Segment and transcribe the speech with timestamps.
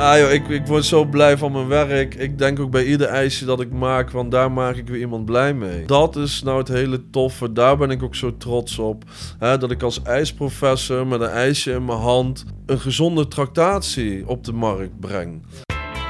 [0.00, 2.14] Ah joh, ik, ik word zo blij van mijn werk.
[2.14, 5.24] Ik denk ook bij ieder ijsje dat ik maak, want daar maak ik weer iemand
[5.24, 5.84] blij mee.
[5.84, 7.52] Dat is nou het hele toffe.
[7.52, 9.04] Daar ben ik ook zo trots op.
[9.38, 14.44] Hè, dat ik als ijsprofessor met een ijsje in mijn hand een gezonde tractatie op
[14.44, 15.42] de markt breng.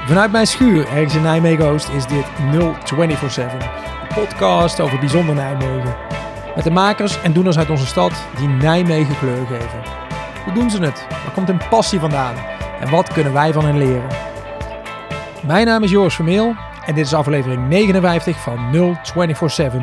[0.05, 3.53] Vanuit mijn schuur, ergens in Nijmegen Oost, is dit 0247.
[3.53, 5.95] Een podcast over bijzonder Nijmegen.
[6.55, 9.81] Met de makers en doeners uit onze stad die Nijmegen kleur geven.
[10.43, 11.05] Hoe doen ze het?
[11.09, 12.60] Waar komt hun passie vandaan?
[12.81, 14.09] En wat kunnen wij van hen leren?
[15.45, 19.81] Mijn naam is Joris Vermeel en dit is aflevering 59 van 0247.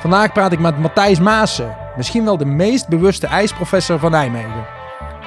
[0.00, 4.66] Vandaag praat ik met Matthijs Maassen, misschien wel de meest bewuste ijsprofessor van Nijmegen.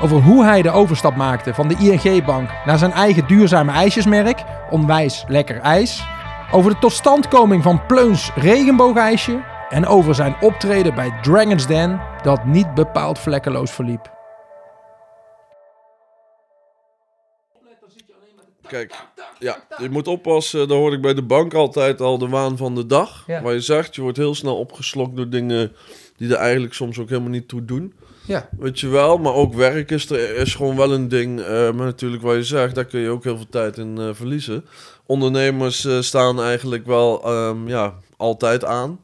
[0.01, 5.23] Over hoe hij de overstap maakte van de ING-bank naar zijn eigen duurzame ijsjesmerk, Onwijs
[5.27, 6.07] Lekker IJs.
[6.51, 9.39] Over de totstandkoming van Pleuns regenboogijsje.
[9.69, 14.20] En over zijn optreden bij Dragon's Den, dat niet bepaald vlekkeloos verliep.
[18.71, 18.95] Kijk,
[19.39, 20.67] ja, je moet oppassen.
[20.67, 23.23] Dat hoor ik bij de bank altijd al de waan van de dag.
[23.27, 23.41] Ja.
[23.41, 25.71] Waar je zegt, je wordt heel snel opgeslokt door dingen
[26.17, 27.93] die er eigenlijk soms ook helemaal niet toe doen.
[28.25, 31.39] Ja, Weet je wel, maar ook werk is, er, is gewoon wel een ding.
[31.39, 34.09] eh, maar natuurlijk wat je zegt, daar kun je ook heel veel tijd in eh,
[34.11, 34.65] verliezen.
[35.05, 38.99] Ondernemers eh, staan eigenlijk wel ehm, ja, altijd aan.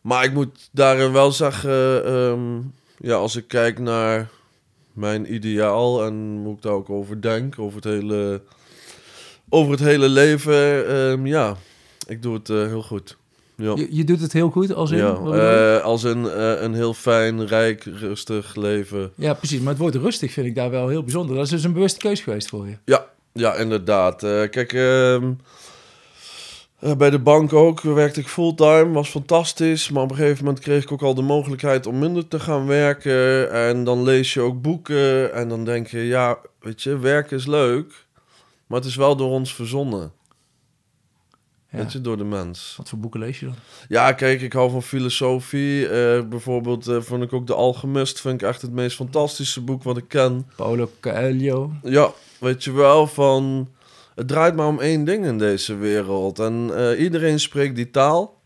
[0.00, 2.58] Maar ik moet daarin wel zeggen, ehm,
[2.98, 4.28] ja, als ik kijk naar
[4.92, 8.42] mijn ideaal en hoe ik daar ook over denk, over het hele,
[9.48, 11.56] over het hele leven, ehm, ja,
[12.06, 13.16] ik doe het eh, heel goed.
[13.56, 13.74] Ja.
[13.76, 14.98] je, je doet het heel goed als in...
[14.98, 19.12] Ja, eh, als een, eh, een heel fijn, rijk, rustig leven.
[19.14, 19.60] ja, precies.
[19.60, 21.36] Maar het woord rustig vind ik daar wel heel bijzonder.
[21.36, 22.76] Dat is dus een bewuste keus geweest voor je.
[22.84, 24.20] Ja, ja inderdaad.
[24.50, 25.32] Kijk, ehm,
[26.78, 29.90] eh, bij de bank ook werkte ik fulltime, was fantastisch.
[29.90, 32.66] Maar op een gegeven moment kreeg ik ook al de mogelijkheid om minder te gaan
[32.66, 33.50] werken.
[33.52, 37.46] En dan lees je ook boeken en dan denk je, ja, weet je, werken is
[37.46, 38.06] leuk.
[38.68, 40.12] Maar het is wel door ons verzonnen,
[41.70, 41.78] Ja.
[41.78, 42.74] weet je, door de mens.
[42.76, 43.54] Wat voor boeken lees je dan?
[43.88, 45.88] Ja, kijk, ik hou van filosofie.
[45.88, 49.82] Eh, bijvoorbeeld eh, vond ik ook De Alchemist, vind ik echt het meest fantastische boek
[49.82, 50.46] wat ik ken.
[50.56, 51.72] Paulo Coelho.
[51.82, 53.68] Ja, weet je wel, van...
[54.14, 56.38] Het draait maar om één ding in deze wereld.
[56.38, 58.36] En eh, iedereen spreekt die taal.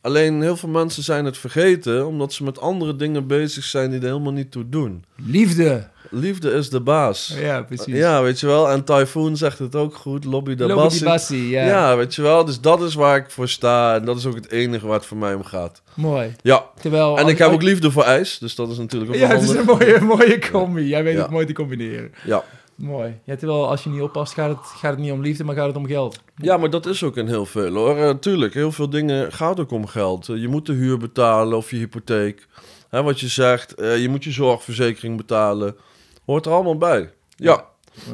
[0.00, 2.06] Alleen heel veel mensen zijn het vergeten...
[2.06, 5.04] omdat ze met andere dingen bezig zijn die er helemaal niet toe doen.
[5.16, 5.90] Liefde.
[6.14, 7.34] Liefde is de baas.
[7.38, 7.94] Ja, precies.
[7.96, 8.70] Ja, weet je wel.
[8.70, 10.24] En Typhoon zegt het ook goed.
[10.24, 11.04] Lobby de Lobby di Bassi.
[11.04, 11.64] Bassi, ja.
[11.66, 11.96] Ja.
[11.96, 12.44] weet je wel.
[12.44, 13.94] Dus dat is waar ik voor sta.
[13.94, 15.82] En dat is ook het enige waar het voor mij om gaat.
[15.94, 16.34] Mooi.
[16.42, 16.64] Ja.
[16.80, 18.38] Terwijl, En ik heb ook liefde voor ijs.
[18.38, 20.86] Dus dat is natuurlijk ook Ja, het is een mooie, mooie combi.
[20.88, 21.22] Jij weet Ja.
[21.22, 22.12] het mooi te combineren.
[22.24, 22.44] Ja.
[22.76, 23.18] Mooi.
[23.24, 25.66] Ja, terwijl als je niet oppast, gaat het, gaat het niet om liefde, maar gaat
[25.66, 26.20] het om geld.
[26.36, 27.96] Ja, maar dat is ook in heel veel hoor.
[27.96, 30.28] Eh, tuurlijk, heel veel dingen gaat ook om geld.
[30.28, 32.46] Eh, je moet de huur betalen of je hypotheek.
[32.90, 35.76] Hè, wat je zegt, eh, je moet je zorgverzekering betalen.
[36.24, 37.10] Hoort er allemaal bij.
[37.36, 37.64] Ja,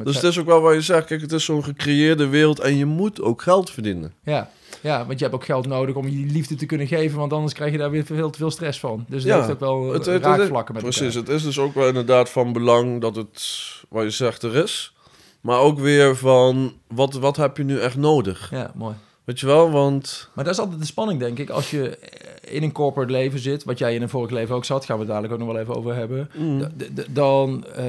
[0.03, 1.05] dus het is ook wel wat je zegt.
[1.05, 4.13] Kijk, het is zo'n gecreëerde wereld en je moet ook geld verdienen.
[4.23, 4.49] Ja.
[4.81, 7.53] ja, want je hebt ook geld nodig om je liefde te kunnen geven, want anders
[7.53, 9.05] krijg je daar weer veel te veel stress van.
[9.07, 11.21] Dus het Ja, heeft ook wel Het, het, het- raakvlakken met Precies, elkaar.
[11.21, 14.93] het is dus ook wel inderdaad van belang dat het, wat je zegt, er is.
[15.41, 18.47] Maar ook weer van, wat, wat heb je nu echt nodig?
[18.51, 18.95] Ja, mooi.
[19.29, 20.29] Weet je wel, want...
[20.33, 21.49] Maar dat is altijd de spanning, denk ik.
[21.49, 24.65] Als je eh, in een corporate leven zit, wat jij in een vorig leven ook
[24.65, 26.29] zat, gaan we het dadelijk ook nog wel even over hebben.
[26.37, 26.67] mm,
[27.09, 27.83] dan eh,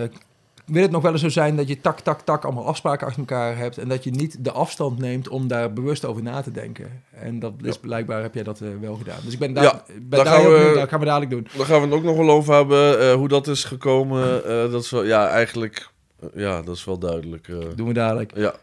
[0.65, 3.21] wil het nog wel eens zo zijn dat je tak, tak, tak allemaal afspraken achter
[3.21, 6.51] elkaar hebt en dat je niet de afstand neemt om daar bewust over na te
[6.51, 7.03] denken.
[7.11, 9.19] En dat is blijkbaar heb jij dat eh, wel gedaan.
[9.25, 10.75] Dus ik ben daar, Ja, ben daar gaan we- benieuwd naar.
[10.75, 11.47] Dat gaan we dadelijk doen.
[11.57, 14.43] Daar gaan we het ook nog wel over hebben, hoe dat is gekomen.
[14.71, 15.89] Dat is wel, ja, eigenlijk,
[16.35, 17.47] ja, dat is wel duidelijk.
[17.77, 18.33] doen we dadelijk.
[18.37, 18.55] ja.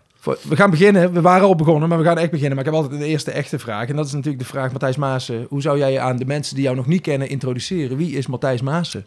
[0.42, 1.14] We gaan beginnen.
[1.14, 2.56] We waren al begonnen, maar we gaan echt beginnen.
[2.56, 3.90] Maar ik heb altijd een eerste echte vraag.
[3.90, 5.46] En dat is natuurlijk de vraag, Matthijs Maassen.
[5.50, 7.98] Hoe zou jij je aan de mensen die jou nog niet kennen introduceren?
[7.98, 9.06] Wie is Matthijs Maassen?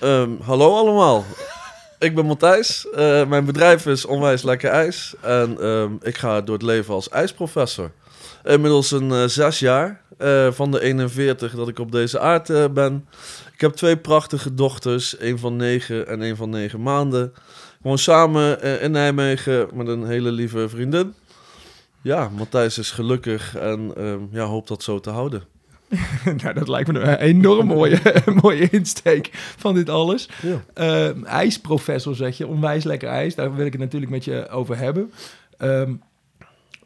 [0.00, 1.24] Ehm, hallo allemaal.
[1.98, 2.88] ik ben Matthijs.
[2.90, 5.14] Eh, mijn bedrijf is Onwijs Lekker IJs.
[5.20, 7.90] En ehm, ik ga door het leven als ijsprofessor.
[8.44, 12.64] Inmiddels een eh, zes jaar eh, van de 41 dat ik op deze aard eh,
[12.74, 13.08] ben.
[13.52, 15.20] Ik heb twee prachtige dochters.
[15.20, 17.32] een van negen en een van negen maanden.
[17.80, 21.14] Gewoon samen eh, in Nijmegen met een hele lieve vriendin.
[22.02, 25.42] Ja, Matthijs is gelukkig en ehm, ja, hoopt dat zo te houden.
[26.42, 28.00] nou, dat lijkt me een enorm mooie,
[28.42, 30.28] mooie insteek van dit alles.
[30.42, 30.62] Ja.
[30.74, 33.34] Ehm, ijsprofessor zeg je, onwijs lekker ijs.
[33.34, 35.12] Daar wil ik het natuurlijk met je over hebben.
[35.58, 35.92] Ehm,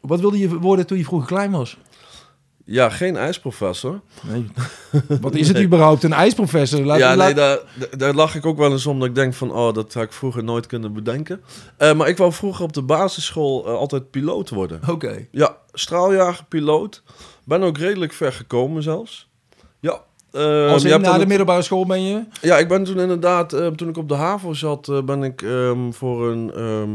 [0.01, 1.77] wat wilde je worden toen je vroeger klein was?
[2.67, 3.99] Ja, geen ijsprofessor.
[4.27, 4.45] Nee.
[5.21, 6.79] Wat is het überhaupt, een ijsprofessor?
[6.85, 7.59] Laat, ja, laat- nee, daar,
[7.97, 8.99] daar- lach ik ook wel eens om.
[8.99, 11.41] Dat ik denk van, oh, dat had ik vroeger nooit kunnen bedenken.
[11.77, 14.79] Eh, maar ik wou vroeger op de basisschool eh, altijd piloot worden.
[14.89, 15.27] Oké.
[15.31, 17.03] Ja, straaljager, piloot.
[17.43, 19.29] Ben ook redelijk ver gekomen zelfs.
[19.79, 20.01] Ja.
[20.31, 22.23] eh, Als in, na de het- middelbare school ben je?
[22.41, 26.29] Ja, ik ben toen inderdaad, toen ik op de HAVO zat, ben ik ehm, voor
[26.31, 26.89] een, ehm,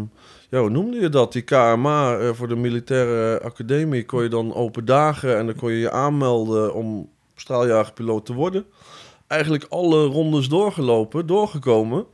[0.50, 1.32] ja, hoe noemde je dat?
[1.32, 5.70] Die KMA eh, voor de militaire academie kon je dan open dagen en dan kon
[5.72, 8.64] je je aanmelden om straaljagerpiloot te worden.
[9.26, 12.04] Eigenlijk alle rondes doorgelopen, doorgekomen.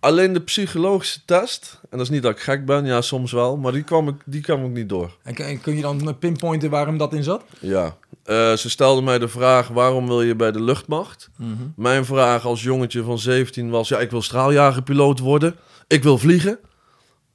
[0.00, 3.56] Alleen de psychologische test, en dat is niet dat ik gek ben, ja soms wel,
[3.56, 5.16] maar die kwam ik, die kwam ik niet door.
[5.22, 7.42] En kun- je dan pinpointen waarom dat in zat?
[7.60, 11.30] Ja, Eh, ze stelden mij de vraag, waarom wil je bij de luchtmacht?
[11.76, 15.54] Mijn vraag als jongetje van 17 was, ja ik wil straaljagerpiloot worden,
[15.86, 16.58] ik wil vliegen.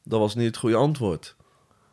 [0.03, 1.35] Dat was niet het goede antwoord.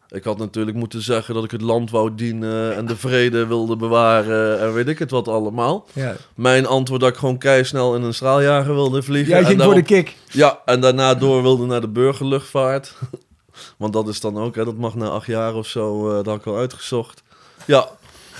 [0.08, 3.76] Ik had natuurlijk moeten zeggen dat ik het land wou dienen en de vrede wilde
[3.76, 5.86] bewaren en weet ik het wat allemaal.
[5.92, 6.16] Ja.
[6.34, 9.34] Mijn antwoord dat ik gewoon keisnel in een straaljager wilde vliegen.
[9.34, 10.16] Jij ging voor de kick.
[10.30, 12.94] Ja, en daarna door wilde naar de burgerluchtvaart.
[13.76, 16.26] Want dat is dan ook, hè, dat mag na acht jaar of zo, eh, dat
[16.26, 17.22] had ik al uitgezocht.
[17.64, 17.88] Ja,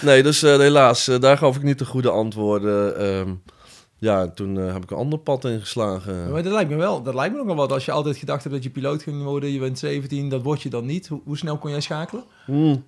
[0.01, 2.99] nee, dus eh, helaas, eh, daar gaf ik niet de goede antwoorden.
[2.99, 3.35] Ehm,
[3.99, 6.31] ja, en toen eh, heb ik een ander pad ingeslagen.
[6.31, 7.73] Maar dat lijkt me wel, dat lijkt me nog wel wat.
[7.73, 10.63] Als je altijd gedacht hebt dat je piloot ging worden, je bent 17, dat word
[10.63, 11.09] je dan niet.
[11.09, 12.25] Hoe, hoe snel kon jij schakelen?
[12.45, 12.85] Hmm.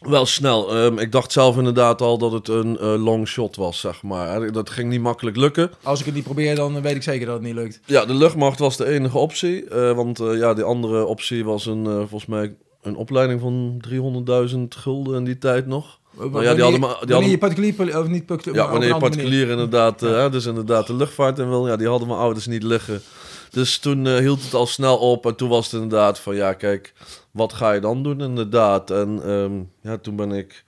[0.00, 0.74] Wel snel.
[0.76, 4.52] Ehm, ik dacht zelf inderdaad al dat het een eh, long shot was, zeg maar.
[4.52, 5.70] Dat ging niet makkelijk lukken.
[5.82, 7.80] Als ik het niet probeer, dan weet ik zeker dat het niet lukt.
[7.86, 9.64] Ja, de luchtmacht was de enige optie.
[9.68, 13.80] eh, want eh, ja, die andere optie was een, eh, volgens mij een opleiding van
[13.80, 15.99] 300.000 gulden in die tijd nog.
[16.20, 18.94] Wanneer, ja, die hadden die wanneer je particulier, poli- of niet particulier, Ja, wanneer je
[18.94, 19.08] manier.
[19.08, 22.46] particulier inderdaad, eh, hè, dus inderdaad de luchtvaart in wil, ja, die hadden mijn ouders
[22.46, 23.02] niet liggen.
[23.50, 26.52] Dus toen eh, hield het al snel op en toen was het inderdaad van, ja
[26.52, 26.92] kijk,
[27.30, 28.90] wat ga je dan doen inderdaad?
[28.90, 29.52] En ehm,
[29.90, 30.64] ja, toen ben ik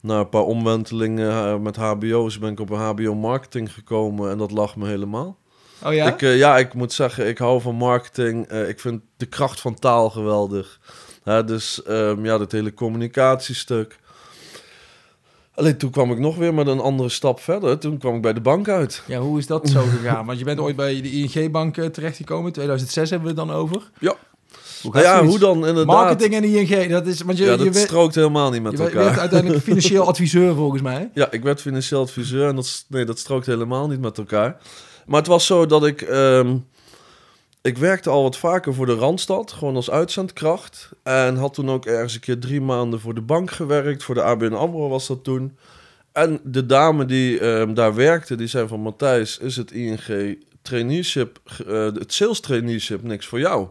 [0.00, 4.38] na een paar omwentelingen eh, met hbo's, ben ik op een hbo marketing gekomen en
[4.38, 5.38] dat lag me helemaal.
[5.84, 6.06] Oh ja?
[6.12, 8.46] Ik, ja, ik moet zeggen, ik hou van marketing.
[8.52, 10.80] Ik vind de kracht van taal geweldig.
[11.46, 13.98] Dus ehm, ja, dat hele communicatiestuk.
[15.54, 17.78] Alleen toen kwam ik nog weer met een andere stap verder.
[17.78, 19.02] Toen kwam ik bij de bank uit.
[19.06, 20.26] Ja, hoe is dat zo gegaan?
[20.26, 22.52] Want je bent ooit bij de ING-bank eh, terechtgekomen.
[22.52, 23.90] 2006 hebben we het dan over.
[23.98, 24.14] Ja.
[24.82, 25.86] Hoe Nou ja, hoe dan inderdaad?
[25.86, 27.22] Marketing en ING, dat is...
[27.22, 29.18] Want je, ja, je, dat werd, strookt helemaal niet met je werd elkaar.
[29.18, 31.10] uiteindelijk financieel adviseur volgens mij.
[31.14, 34.56] Ja, ik werd financieel adviseur en dat, nee, dat strookt helemaal niet met elkaar.
[35.06, 36.02] Maar het was zo dat ik...
[36.02, 36.56] ehm,
[37.64, 40.90] ik werkte al wat vaker voor de Randstad, gewoon als uitzendkracht.
[41.02, 44.02] En had toen ook ergens een keer drie maanden voor de bank gewerkt.
[44.02, 45.56] Voor de ABN AMRO was dat toen.
[46.12, 48.80] En de dame die ehm, daar werkte, die zei van...
[48.80, 53.68] Matthijs, is het ING traineeship, eh, het sales traineeship niks voor jou?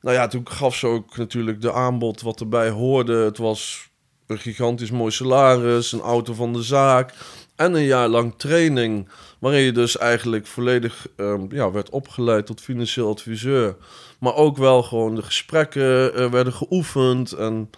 [0.00, 3.16] Nou ja, toen gaf ze ook natuurlijk de aanbod wat erbij hoorde.
[3.16, 3.90] Het was
[4.26, 7.14] een gigantisch mooi salaris, een auto van de zaak
[7.60, 9.08] en een jaar lang training.
[9.38, 13.76] Waarin je dus eigenlijk volledig ehm, ja, werd opgeleid tot financieel adviseur.
[14.18, 17.32] Maar ook wel gewoon de gesprekken eh, werden geoefend.
[17.32, 17.70] En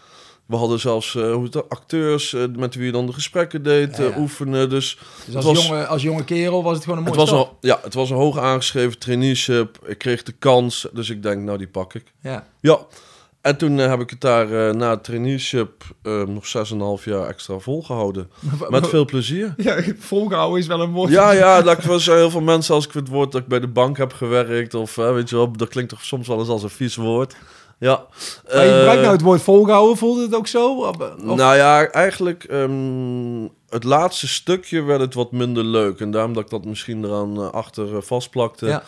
[0.46, 3.96] we hadden zelfs eh, hoe het, acteurs eh, met wie je dan de gesprekken deed
[3.96, 4.18] Ja, ja.
[4.18, 4.70] oefenen.
[4.70, 7.30] Dus Dus als, Het was- jonge, als jonge kerel was het gewoon een het mooie
[7.30, 7.50] was, stap.
[7.52, 9.78] een, ja, het was een hoog aangeschreven traineeship.
[9.86, 12.04] Ik kreeg de kans, dus ik denk, nou die pak ik.
[12.20, 12.46] Ja.
[12.60, 12.78] Ja,
[13.42, 16.44] en toen eh, heb ik het daar eh, na het traineeship eh, nog
[16.98, 18.30] 6,5 jaar extra volgehouden.
[18.68, 19.54] Met veel plezier.
[19.62, 21.10] Ja, volgehouden is wel een woord.
[21.10, 23.68] Ja, ja, dat zo heel veel mensen als ik het woord dat ik bij de
[23.68, 24.74] bank heb gewerkt.
[24.74, 27.36] Of eh, weet je wel, dat klinkt toch soms wel eens als een vies woord.
[27.78, 28.06] Ja.
[28.52, 30.76] Maar je gebruikt nou het woord volgehouden, voelde het ook zo?
[30.76, 36.00] Of, nou ja, eigenlijk ehm, het laatste stukje werd het wat minder leuk.
[36.00, 38.66] En daarom dat ik dat misschien eraan achter vastplakte.
[38.66, 38.82] Ja.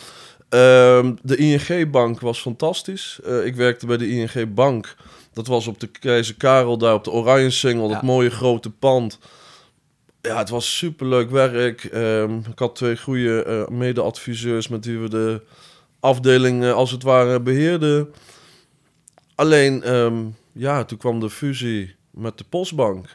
[0.49, 3.19] Ehm, de ING-bank was fantastisch.
[3.25, 4.95] Eh, ik werkte bij de ING-bank.
[5.33, 7.87] Dat was op de Keizer Karel, daar op de Oranje Singel.
[7.87, 9.19] Dat mooie grote pand.
[10.21, 11.83] Ja, het was superleuk werk.
[11.83, 15.41] Ehm, ik had twee goede eh, mede-adviseurs met wie we de
[15.99, 18.13] afdeling eh, als het ware beheerden.
[19.35, 20.15] Alleen, ehm,
[20.51, 23.05] ja, toen kwam de fusie met de Postbank.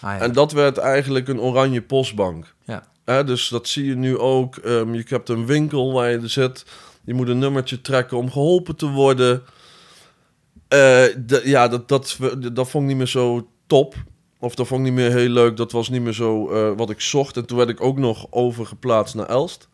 [0.00, 0.20] Ah, ja.
[0.20, 2.54] En dat werd eigenlijk een oranje postbank.
[2.64, 2.86] Ja.
[3.08, 4.56] Hè, dus dat zie je nu ook.
[4.56, 6.64] Ehm, je hebt een winkel waar je zit.
[7.04, 9.42] Je moet een nummertje trekken om geholpen te worden.
[10.68, 12.18] Eh, ja, dat, dat,
[12.52, 13.94] dat vond ik niet meer zo top.
[14.38, 15.56] Of dat vond ik niet meer heel leuk.
[15.56, 17.36] Dat was niet meer zo eh, wat ik zocht.
[17.36, 19.68] En toen werd ik ook nog overgeplaatst naar Elst.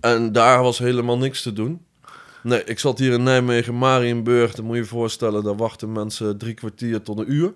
[0.00, 1.80] En daar was helemaal niks te doen.
[2.42, 4.54] Nee, ik zat hier in Nijmegen, Marienburg.
[4.54, 7.52] Dan moet je je voorstellen, daar wachten mensen drie kwartier tot een uur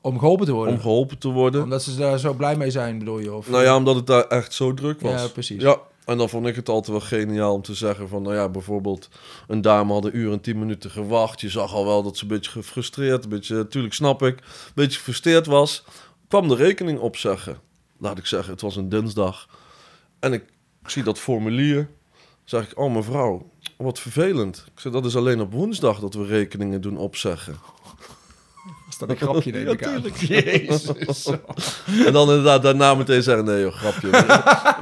[0.00, 0.74] Om geholpen te worden.
[0.74, 1.62] om geholpen te worden.
[1.62, 3.32] Omdat ze daar zo blij mee zijn, bedoel je?
[3.32, 5.22] Of, Nou ja, omdat het daar echt zo druk was.
[5.22, 5.62] Ja, precies.
[5.62, 8.22] Ja, en dan vond ik het altijd wel geniaal om te zeggen van...
[8.22, 9.08] Nou ja, bijvoorbeeld
[9.48, 11.40] een dame had een uur en tien minuten gewacht.
[11.40, 13.54] Je zag al wel dat ze een beetje gefrustreerd, een beetje...
[13.54, 15.84] Natuurlijk snap ik, een beetje gefrustreerd was.
[16.28, 17.58] Kwam de rekening opzeggen.
[17.98, 19.48] Laat ik zeggen, het was een dinsdag.
[20.18, 20.44] En ik
[20.86, 21.88] zie dat formulier.
[22.44, 24.64] Zeg ik, oh mevrouw, wat vervelend.
[24.74, 27.56] Ik zeg, dat is alleen op woensdag dat we rekeningen doen opzeggen.
[29.00, 30.02] Is dat een grapje, neem Ja, ik aan.
[30.18, 31.26] Jezus.
[32.06, 34.10] En dan inderdaad daarna meteen zeggen, nee joh, grapje.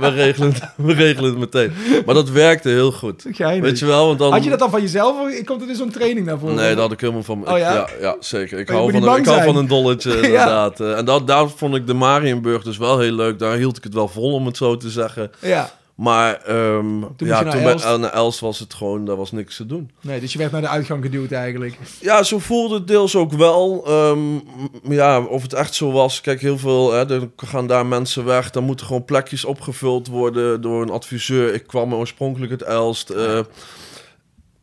[0.01, 1.73] We, regelen het, we regelen het meteen.
[2.07, 3.25] Maar dat werkte heel goed.
[3.31, 3.63] Geinig.
[3.65, 4.33] Weet je wel, want dan...
[4.33, 6.53] Had je dat dan van jezelf of komt er dus zo'n training daarvoor?
[6.53, 7.49] Nee, dat had ik helemaal van...
[7.49, 7.75] Oh, ik- ja?
[7.75, 7.87] ja?
[8.01, 8.59] Ja, zeker.
[8.59, 10.81] Ik je hou, van, een, ik hou van een dolletje, inderdaad.
[10.81, 13.39] Eh, En dat, daar vond ik de Marienburg dus wel heel leuk.
[13.39, 15.31] Daar hield ik het wel vol, om het zo te zeggen.
[15.41, 15.71] Ja.
[15.97, 19.91] Maar ehm, moest ja, toen bij Elst was het gewoon, daar was niks te doen.
[20.01, 21.79] Nee, dus je werd naar de uitgang geduwd eigenlijk.
[22.01, 23.85] Ja, zo voelde het deels ook wel.
[23.87, 24.39] Ehm,
[24.83, 26.21] ja, of het echt zo was.
[26.21, 28.51] Kijk, heel veel, hè, er gaan daar mensen weg.
[28.51, 31.55] Dan moeten gewoon plekjes opgevuld worden door een adviseur.
[31.55, 33.11] Ik kwam oorspronkelijk uit Elst.
[33.11, 33.41] eh,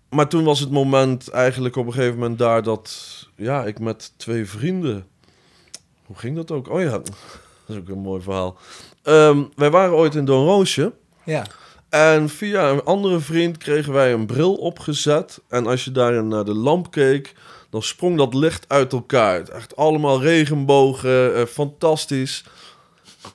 [0.09, 2.97] maar toen was het moment eigenlijk op een gegeven moment daar dat...
[3.35, 5.05] Ja, ik met twee vrienden...
[6.05, 6.69] Hoe ging dat ook?
[6.69, 7.09] Oh ja, dat
[7.67, 8.57] is ook een mooi verhaal.
[9.03, 10.93] Ehm, wij waren ooit in Doornroosje.
[11.25, 11.45] Ja.
[11.89, 15.41] En via een andere vriend kregen wij een bril opgezet.
[15.49, 17.33] En als je daarin naar de lamp keek,
[17.69, 19.47] dan sprong dat licht uit elkaar.
[19.47, 22.43] Echt allemaal regenbogen, eh, fantastisch.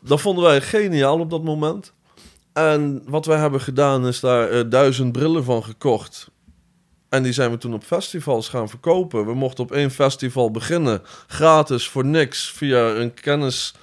[0.00, 1.92] Dat vonden wij geniaal op dat moment.
[2.52, 6.30] En wat wij hebben gedaan is daar eh, duizend brillen van gekocht.
[7.08, 9.26] En die zijn we toen op festivals gaan verkopen.
[9.26, 11.02] We mochten op één festival beginnen.
[11.26, 13.74] Gratis, voor niks, via een kennis...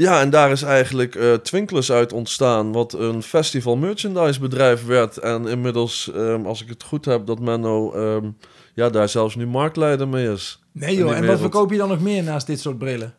[0.00, 5.16] Ja, en daar is eigenlijk eh Twinklers uit ontstaan, wat een festival merchandise bedrijf werd.
[5.18, 8.30] En inmiddels, ehm, als ik het goed heb, dat Menno ehm,
[8.74, 10.62] ja, daar zelfs nu marktleider mee is.
[10.72, 13.14] Nee joh, en wat verkoop je dan nog meer naast dit soort brillen?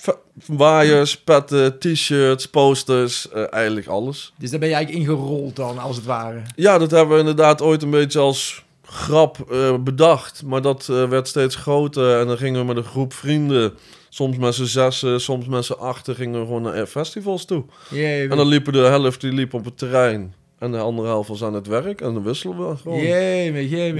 [0.00, 0.16] Va-
[0.46, 4.32] waaiers, petten, t-shirts, posters, eh, eigenlijk alles.
[4.38, 6.42] Dus daar ben je eigenlijk ingerold dan, als het ware.
[6.56, 10.42] Ja, dat hebben we inderdaad ooit een beetje als grap eh, bedacht.
[10.44, 13.72] Maar dat eh, werd steeds groter en dan gingen we met een groep vrienden...
[14.14, 17.64] Soms met z'n zessen, soms met z'n achten gingen we gewoon naar festivals toe.
[17.90, 20.34] Jee, En dan liepen de helft die liep op het terrein.
[20.58, 22.00] En de andere helft was aan het werk.
[22.00, 22.98] En dan wisselen we gewoon.
[22.98, 23.92] jee, jee.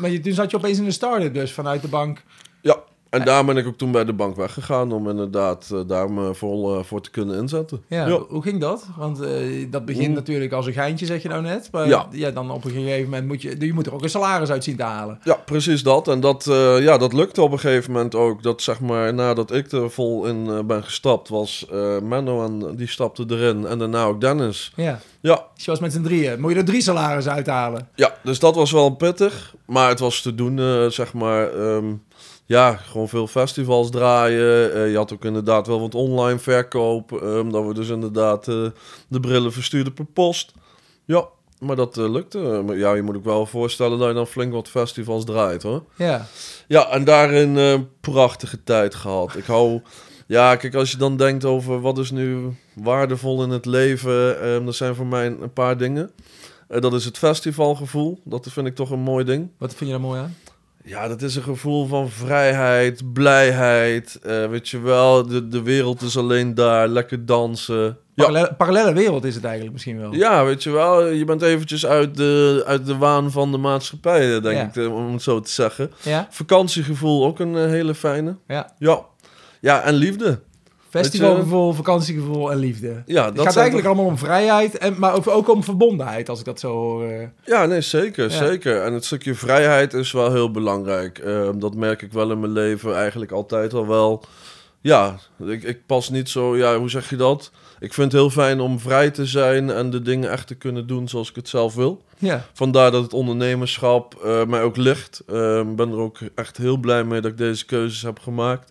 [0.00, 2.22] Maar je- toen zat je opeens in de start-up dus, vanuit de bank.
[3.10, 3.18] Ja.
[3.18, 4.92] En daar ben ik ook toen bij de bank weggegaan.
[4.92, 7.82] Om inderdaad eh, daar me vol eh, voor te kunnen inzetten.
[7.86, 8.18] Ja, Ja.
[8.28, 8.86] hoe ging dat?
[8.96, 9.30] Want eh,
[9.70, 11.68] dat begint natuurlijk als een geintje, zeg je nou net.
[11.72, 12.06] Maar Ja.
[12.10, 12.30] ja.
[12.30, 13.56] dan op een gegeven moment moet je...
[13.58, 15.18] Je moet er ook een salaris uit zien te halen.
[15.24, 16.08] Ja, precies dat.
[16.08, 18.42] En dat, eh, ja, dat lukte op een gegeven moment ook.
[18.42, 22.76] Dat zeg maar, nadat ik er vol in eh, ben gestapt, was eh Menno en
[22.76, 23.66] die stapte erin.
[23.66, 24.72] En daarna ook Dennis.
[24.76, 25.00] Ja.
[25.22, 26.40] Ja, Dus je was met z'n drieën.
[26.40, 27.88] Moet je er drie salaris uithalen?
[27.94, 29.54] ja, dus dat was wel pittig.
[29.66, 31.48] Maar het was te doen, eh, zeg maar.
[31.52, 31.84] ehm,
[32.50, 34.74] ja, gewoon veel festivals draaien.
[34.74, 37.12] Eh, je had ook inderdaad wel wat online verkoop.
[37.22, 38.66] ehm, dat we dus inderdaad eh,
[39.08, 40.52] de brillen verstuurden per post.
[41.04, 41.24] Ja,
[41.58, 42.38] maar dat eh, lukte.
[42.38, 45.82] Maar ja, je moet ook wel voorstellen dat je dan flink wat festivals draait hoor.
[45.96, 46.26] Ja.
[46.68, 49.36] Ja, en daarin eh, prachtige tijd gehad.
[49.36, 49.80] Ik hou...
[50.26, 54.40] Ja, kijk, als je dan denkt over wat is nu waardevol in het leven...
[54.42, 56.10] eh dat zijn voor mij een paar dingen.
[56.68, 58.20] Eh, dat is het festivalgevoel.
[58.24, 59.50] Dat vind ik toch een mooi ding.
[59.58, 60.34] Wat vind je daar mooi aan?
[60.84, 64.18] Ja, dat is een gevoel van vrijheid, blijheid.
[64.22, 66.88] eh, weet je wel, de, de wereld is alleen daar.
[66.88, 67.98] Lekker dansen.
[68.14, 70.14] Ja, Parallele, wereld is het eigenlijk misschien wel.
[70.14, 74.36] ja, weet je wel, je bent eventjes uit de, uit de waan van de maatschappij,
[74.36, 74.62] eh, denk Ja.
[74.66, 75.90] ik, eh, om het zo te zeggen.
[76.02, 76.26] Ja?
[76.30, 78.36] Vakantiegevoel, ook een hele fijne.
[78.46, 78.72] Ja.
[78.78, 79.00] Ja.
[79.60, 80.40] Ja, en liefde.
[80.90, 83.02] Festivalgevoel, vakantiegevoel en liefde.
[83.06, 86.38] Ja, Het dat gaat zijn eigenlijk allemaal om vrijheid, en, maar ook, om verbondenheid, als
[86.38, 87.04] ik dat zo hoor.
[87.04, 87.26] eh.
[87.44, 88.36] Ja, nee, zeker, Ja.
[88.46, 88.82] zeker.
[88.82, 91.18] En het stukje vrijheid is wel heel belangrijk.
[91.18, 94.24] Ehm, dat merk ik wel in mijn leven eigenlijk altijd al wel.
[94.80, 95.16] Ja,
[95.46, 96.56] ik, ik pas niet zo...
[96.56, 97.50] Ja, hoe zeg je dat?
[97.80, 100.86] Ik vind het heel fijn om vrij te zijn en de dingen echt te kunnen
[100.86, 102.02] doen zoals ik het zelf wil.
[102.18, 102.44] Ja.
[102.52, 105.20] Vandaar dat het ondernemerschap eh, mij ook ligt.
[105.26, 108.70] Ik ben er ook echt heel blij mee dat ik deze keuzes heb gemaakt.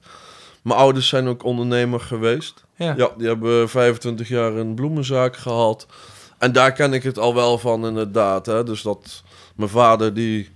[0.69, 2.63] Mijn ouders zijn ook ondernemer geweest.
[2.75, 2.93] Ja.
[2.97, 5.88] Ja, die hebben 25 jaar een bloemenzaak gehad.
[6.38, 8.45] En daar ken ik het al wel van, inderdaad.
[8.45, 8.63] Hè?
[8.63, 9.23] Dus dat
[9.55, 10.49] mijn vader die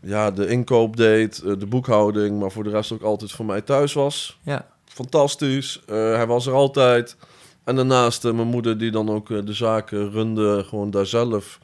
[0.00, 3.60] ja, de inkoop deed, eh, de boekhouding, maar voor de rest ook altijd voor mij
[3.60, 4.38] thuis was.
[4.42, 4.66] Ja.
[4.84, 5.80] Fantastisch.
[5.86, 7.16] Eh, hij was er altijd.
[7.64, 11.58] En daarnaast eh, mijn moeder die dan ook de zaken runde, gewoon daar zelf.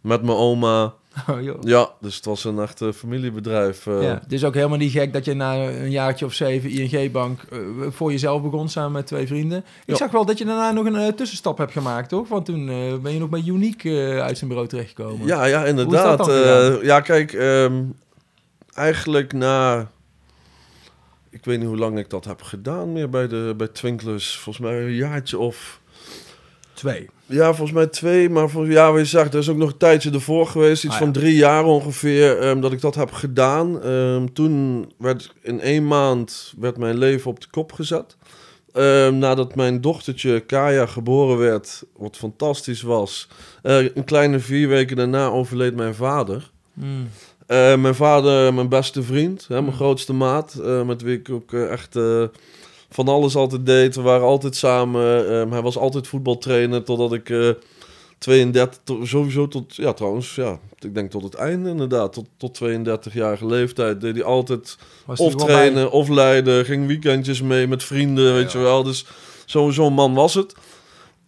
[0.00, 0.94] Met mijn oma.
[1.30, 1.56] Oh, joh.
[1.62, 3.86] Ja, dus het was een echt eh, familiebedrijf.
[3.86, 4.02] eh.
[4.02, 7.40] Ja, het is ook helemaal niet gek dat je na een jaartje of zeven ING-bank
[7.42, 9.58] eh, voor jezelf begon samen met twee vrienden.
[9.58, 9.96] Ik Ja.
[9.96, 12.28] zag wel dat je daarna nog een tussenstap hebt gemaakt, toch?
[12.28, 12.66] Want toen
[13.02, 15.26] ben je nog bij Unique uit zijn bureau terechtgekomen.
[15.26, 16.26] Ja, ja, inderdaad.
[16.82, 17.82] ja, kijk, ehm,
[18.74, 19.88] eigenlijk na...
[21.30, 24.36] Ik weet niet hoe lang ik dat heb gedaan meer bij, de, bij Twinklers.
[24.38, 25.80] Volgens mij een jaartje of...
[26.74, 27.08] Twee.
[27.26, 29.76] Ja, volgens mij twee, maar voor, ja, wat je zegt, er is ook nog een
[29.76, 30.84] tijdje ervoor geweest.
[30.84, 31.04] Iets Ah, ja.
[31.04, 33.82] van drie jaar ongeveer, ehm, dat ik dat heb gedaan.
[33.82, 38.16] Ehm, toen werd in één maand werd mijn leven op de kop gezet.
[38.72, 43.28] Ehm, nadat mijn dochtertje Kaya geboren werd, wat fantastisch was.
[43.62, 46.50] eh, een kleine vier weken daarna overleed mijn vader.
[46.72, 47.08] Mm.
[47.46, 49.74] Eh, mijn vader, mijn beste vriend, hè, mijn Hmm.
[49.74, 51.96] grootste maat, eh, met wie ik ook echt
[52.94, 53.94] van alles altijd deed.
[53.94, 55.28] We waren altijd samen.
[55.30, 57.48] Ehm, hij was altijd voetbaltrainer totdat ik eh
[58.18, 62.12] 32, to- sowieso tot, ja trouwens, ja, ik denk tot het einde inderdaad.
[62.12, 66.64] Tot, tot 32-jarige leeftijd deed hij altijd Was of trainen of leiden.
[66.64, 68.58] Ging weekendjes mee met vrienden, weet Ja.
[68.58, 68.82] je wel.
[68.82, 69.06] Dus
[69.44, 70.54] zo- zo'n man was het.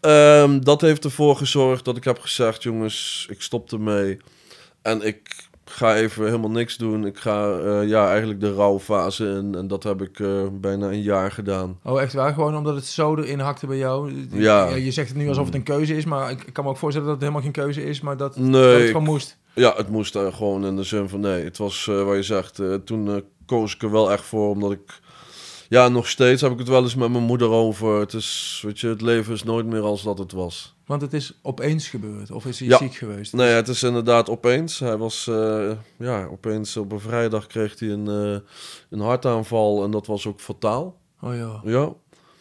[0.01, 4.17] Ehm, dat heeft ervoor gezorgd dat ik heb gezegd, jongens, ik stop ermee.
[4.83, 7.07] En ik ga even helemaal niks doen.
[7.07, 9.55] Ik ga eh, ja, eigenlijk de rouwfase in.
[9.55, 11.79] En dat heb ik eh, bijna een jaar gedaan.
[11.83, 12.35] Oh, echt waar?
[12.35, 14.27] Gewoon omdat het zo erin hakte bij jou?
[14.31, 14.75] Ja.
[14.75, 16.77] Je zegt het nu alsof het een keuze is, maar ik ik kan me ook
[16.77, 19.39] voorstellen dat het helemaal geen keuze is, maar dat, dat het gewoon moest.
[19.55, 21.45] ja, het moest er gewoon in de zin van nee.
[21.45, 24.51] Het was eh, waar je zegt, eh, toen eh, koos ik er wel echt voor,
[24.51, 25.01] omdat ik...
[25.69, 28.01] Ja, nog steeds heb ik het wel eens met mijn moeder over.
[28.01, 30.76] Het is, weet je, het leven is nooit meer als dat het was.
[30.87, 32.77] Want het is opeens gebeurd, of is hij Ja.
[32.79, 33.33] ziek geweest?
[33.33, 34.79] Nee, het is inderdaad opeens.
[34.79, 38.39] Hij was, eh, ja, opeens op een vrijdag kreeg hij een, eh,
[38.91, 40.97] een hartaanval en dat was ook fataal.
[41.21, 41.93] Oh ja, Ja,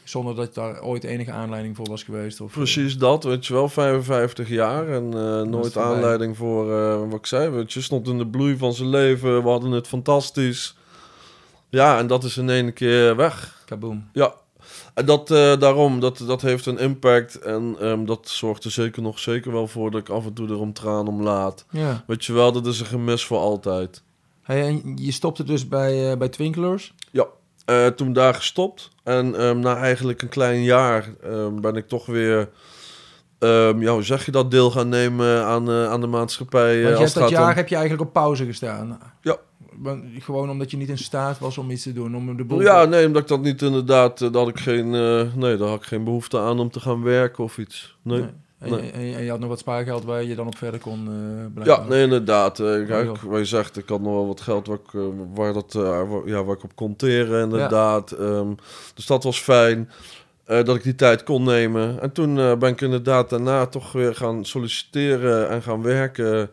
[0.04, 2.42] zonder dat daar ooit enige aanleiding voor was geweest?
[2.42, 3.24] Of, precies dat.
[3.24, 7.50] Weet je wel, 55 jaar en eh, nooit aanleiding voor eh, wat ik zei.
[7.50, 9.44] Weet je, stond in de bloei van zijn leven.
[9.44, 10.76] We hadden het fantastisch.
[11.70, 13.44] Ja, en dat is in één keer weg.
[13.60, 14.10] eh, Kaboom.
[14.14, 14.34] Ja,
[15.06, 17.36] dat, eh, daarom, dat, dat heeft een impact.
[17.40, 20.50] En ehm, dat zorgt er zeker nog zeker wel voor dat ik af en toe
[20.50, 21.66] er om traan om laat.
[21.70, 22.04] Ja.
[22.08, 24.04] Weet je wel, dat is een gemis voor altijd.
[24.42, 26.94] Hey, en je stopte dus bij, eh bij Twinkelers?
[27.66, 28.90] Eh, toen daar gestopt.
[29.04, 32.50] En ehm, na eigenlijk een klein jaar ehm, ben ik toch weer...
[33.40, 34.52] ehm, ja, hoe zeg je dat?
[34.52, 36.84] Deel gaan nemen aan, aan de maatschappij.
[36.84, 39.00] Want je als hebt dat jaar om- heb je eigenlijk op pauze gestaan.
[39.22, 39.38] Ja.
[40.20, 42.62] Gewoon omdat je niet in staat was om iets te doen, om de boel...
[42.62, 44.22] Ja, nee, omdat ik dat niet inderdaad...
[44.22, 46.80] eh, dat had ik geen, eh, nee, daar had ik geen behoefte aan om te
[46.80, 47.98] gaan werken of iets.
[48.02, 48.20] Nee.
[48.20, 48.30] Nee.
[48.60, 48.92] En, Nee.
[48.92, 51.84] en, en je had nog wat spaargeld waar je dan op verder kon uh, blijven.
[51.84, 52.58] Ja, nee, inderdaad.
[52.58, 53.24] Kijk, joh.
[53.24, 56.44] waar je zegt, ik had nog wel wat geld waar ik, waar dat, waar, ja,
[56.44, 58.12] waar ik op kon teren, inderdaad.
[58.12, 58.48] Ehm,
[58.94, 59.90] dus dat was fijn.
[60.46, 62.02] dat ik die tijd kon nemen.
[62.02, 66.50] En toen ben ik inderdaad daarna toch weer gaan solliciteren en gaan werken.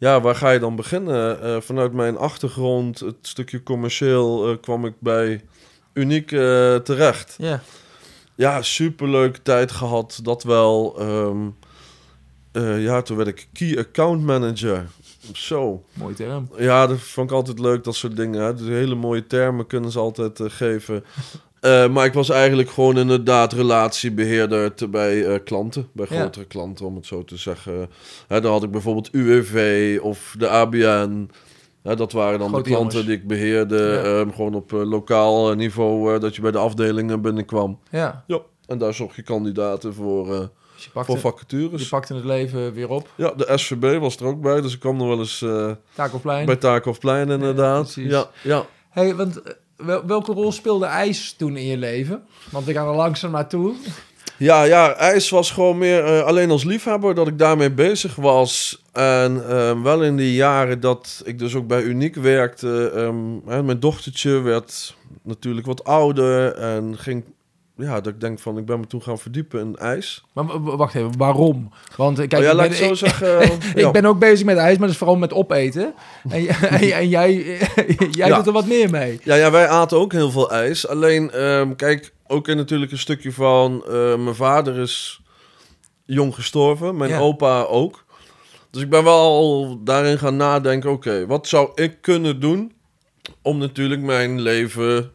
[0.00, 1.42] Ja, waar ga je dan beginnen?
[1.42, 5.44] Eh, vanuit mijn achtergrond, het stukje commercieel, eh, kwam ik bij
[5.92, 7.34] Uniek eh, terecht.
[7.38, 7.62] Ja.
[8.34, 10.20] Ja, superleuke tijd gehad.
[10.22, 10.96] Dat wel.
[10.98, 11.48] Ehm,
[12.52, 14.86] eh, ja, toen werd ik Key Account Manager.
[15.32, 15.84] Zo.
[15.92, 16.48] Mooi term.
[16.56, 18.42] Ja, dat vond ik altijd leuk, dat soort dingen.
[18.42, 18.54] Hè.
[18.54, 21.04] Dus hele mooie termen kunnen ze altijd geven.
[21.60, 25.88] Eh, maar ik was eigenlijk gewoon inderdaad relatiebeheerder te, bij eh, klanten.
[25.92, 26.16] Bij Ja.
[26.16, 27.90] grotere klanten, om het zo te zeggen.
[28.28, 31.30] Hè, dan had ik bijvoorbeeld UWV of de ABN.
[31.82, 33.04] Hè, dat waren dan de klanten jongens.
[33.06, 33.76] die ik beheerde.
[33.76, 34.02] Ja.
[34.20, 37.78] ehm, gewoon op eh, lokaal niveau, dat je bij de afdelingen binnenkwam.
[37.90, 38.24] Ja.
[38.26, 40.26] Ja, en daar zocht je kandidaten voor,
[40.74, 41.82] Dus je pakte, voor vacatures.
[41.82, 43.08] je pakte het leven weer op.
[43.16, 46.46] Ja, de SVB was er ook bij, dus ik kwam nog wel eens eh, Takelplein.
[46.46, 47.82] bij Takenhofplein inderdaad.
[47.92, 48.10] precies.
[48.10, 48.66] Ja, ja.
[48.90, 49.42] Hey, want
[50.06, 52.22] welke rol speelde ijs toen in je leven?
[52.50, 53.74] Want we gaan er langzaam naartoe.
[54.40, 58.82] Ja, ja, ijs was gewoon meer eh, alleen als liefhebber dat ik daarmee bezig was.
[58.92, 62.90] En ehm, wel in die jaren dat ik dus ook bij Uniek werkte.
[62.94, 67.24] ehm, hè, mijn dochtertje werd natuurlijk wat ouder en ging...
[67.80, 70.24] Ja, dat ik denk van, ik ben me toen gaan verdiepen in ijs.
[70.32, 71.72] Maar wacht even, waarom?
[71.96, 73.28] Want eh, kijk, oh, ja, ik, ben, ik zo zeggen.
[73.74, 73.86] ja.
[73.86, 75.94] ik ben ook bezig met ijs, maar dat is vooral met opeten.
[76.28, 77.34] En, en, en jij,
[78.10, 78.36] jij Ja.
[78.36, 79.20] doet er wat meer mee.
[79.24, 80.88] Ja, ja, wij aten ook heel veel ijs.
[80.88, 83.84] Alleen, ehm, kijk, ook in natuurlijk een stukje van...
[83.86, 85.20] eh, mijn vader is
[86.04, 88.04] jong gestorven, mijn opa ook.
[88.70, 90.90] Dus ik ben wel al daarin gaan nadenken...
[90.90, 92.72] oké, wat zou ik kunnen doen...
[93.42, 95.10] om natuurlijk mijn leven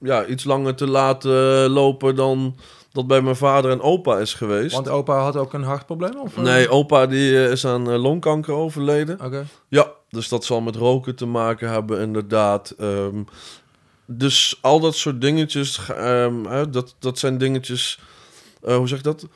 [0.00, 2.14] ja, iets langer te laten lopen...
[2.14, 2.54] dan
[2.92, 4.74] dat bij mijn vader en opa is geweest.
[4.74, 6.18] Want opa had ook een hartprobleem?
[6.20, 6.42] Of, eh?
[6.42, 9.20] Nee, opa die eh, is aan eh, longkanker overleden.
[9.24, 9.46] Oké.
[9.68, 12.74] Ja, dus dat zal met roken te maken hebben, inderdaad.
[12.78, 13.22] Ehm,
[14.06, 18.00] dus al dat soort dingetjes, ehm, hè, dat, dat zijn dingetjes,
[18.60, 19.26] hoe zeg ik dat?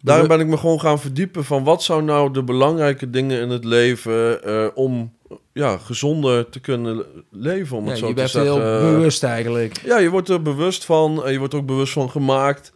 [0.00, 3.50] Daarin ben ik me gewoon gaan verdiepen van wat zou nou de belangrijke dingen in
[3.50, 4.40] het leven
[4.76, 5.12] om
[5.52, 8.52] ja, gezonder te kunnen leven, om Ja, het zo je te bent zeggen.
[8.78, 9.80] heel bewust eigenlijk.
[9.84, 12.72] Ja, je wordt er bewust van en je wordt ook bewust van gemaakt.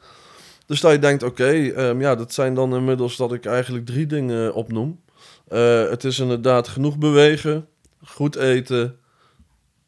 [0.66, 4.06] Dus dat je denkt, oké, ehm, ja, dat zijn dan inmiddels dat ik eigenlijk drie
[4.06, 5.00] dingen opnoem.
[5.48, 7.66] Eh, het is inderdaad genoeg bewegen,
[8.04, 8.96] goed eten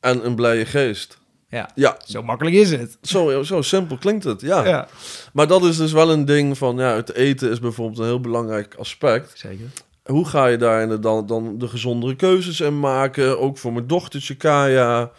[0.01, 1.19] en een blije geest.
[1.49, 1.71] Ja.
[1.75, 2.99] Ja, Zo makkelijk is het.
[3.03, 4.65] zo, zo simpel klinkt het, ja.
[4.67, 4.89] Ja.
[5.33, 8.21] Maar dat is dus wel een ding van, ja, het eten is bijvoorbeeld een heel
[8.21, 9.33] belangrijk aspect.
[9.39, 9.67] Zeker.
[10.11, 13.41] Hoe ga je daar dan, dan de gezondere keuzes in maken?
[13.41, 15.11] Ook voor mijn dochtertje Kaya.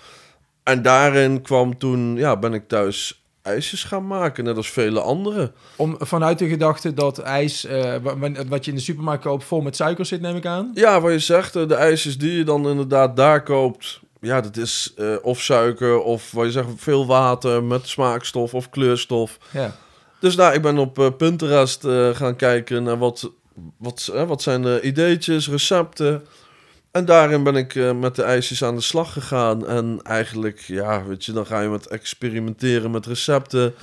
[0.64, 5.52] En daarin kwam toen, ja, ben ik thuis ijsjes gaan maken, net als vele anderen.
[5.76, 9.44] Om, vanuit de gedachte dat ijs, eh, wa- wa- wat je in de supermarkt koopt,
[9.44, 10.72] vol met suiker zit, neem ik aan.
[10.74, 14.58] Ja, wat je zegt, eh, de ijsjes die je dan inderdaad daar koopt, ja, dat
[14.58, 19.38] is eh, of suiker of wat je zegt, veel water met smaakstof of kleurstof.
[19.52, 19.76] Ja.
[20.20, 23.32] Dus nou, ik ben op eh, Pinterest gaan kijken naar wat,
[23.78, 26.26] wat, eh, wat zijn de ideetjes, recepten.
[26.92, 29.68] En daarin ben ik eh, met de ijsjes aan de slag gegaan.
[29.68, 33.74] En eigenlijk, ja, weet je, dan ga je met experimenteren met recepten.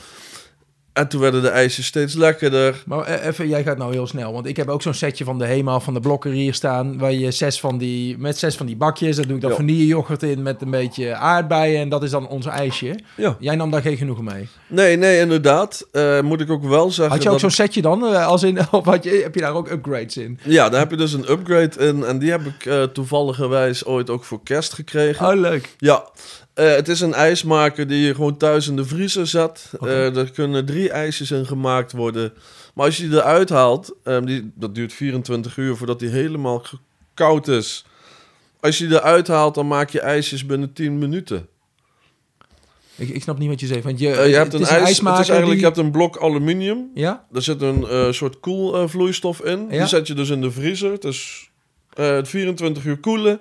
[0.96, 2.82] En toen werden de ijsjes steeds lekkerder.
[2.87, 5.38] Maar eh, even, jij gaat nou heel snel, want ik heb ook zo'n setje van
[5.38, 8.66] de Hema van de Blokker hier staan, waar je zes van die, met zes van
[8.66, 12.11] die bakjes, daar doe ik dan vanillejoghurt in met een beetje aardbeien en dat is
[12.11, 12.98] dan ons ijsje.
[13.16, 13.37] Ja.
[13.40, 14.48] Jij nam daar geen genoegen mee.
[14.66, 15.87] Nee, nee, inderdaad.
[15.92, 17.14] Eh, moet ik ook wel zeggen.
[17.14, 19.40] Had je ook dat- zo'n setje dan, eh, als in, of had je, heb je
[19.40, 20.38] daar ook upgrades in?
[20.42, 22.04] Ja, daar heb je dus een upgrade in.
[22.04, 25.26] En die heb ik eh toevalligerwijs ooit ook voor kerst gekregen.
[25.26, 25.74] Oh, leuk.
[25.78, 26.04] Ja,
[26.57, 29.73] eh, het is een ijsmaker die je gewoon thuis in de vriezer zet.
[29.81, 32.33] Eh, er kunnen drie ijsjes in gemaakt worden.
[32.75, 36.62] Maar als je die eruit haalt, eh, die, dat duurt 24 uur voordat die helemaal
[37.14, 37.85] koud is.
[38.61, 41.47] Als je die eruit haalt, dan maak je ijsjes binnen 10 minuten.
[42.97, 44.81] Ik, ik snap niet wat je zegt, want je, Eh, je hebt een ijs, het
[44.83, 46.90] ijsmaker is eigenlijk, die- je hebt een blok aluminium.
[46.95, 47.27] Ja?
[47.33, 49.61] Er zit een soort koelvloeistof in.
[49.71, 49.79] Ja.
[49.79, 50.92] Die zet je dus in de vriezer.
[50.92, 51.51] Het is
[51.95, 53.40] eh, 24 uur koelen.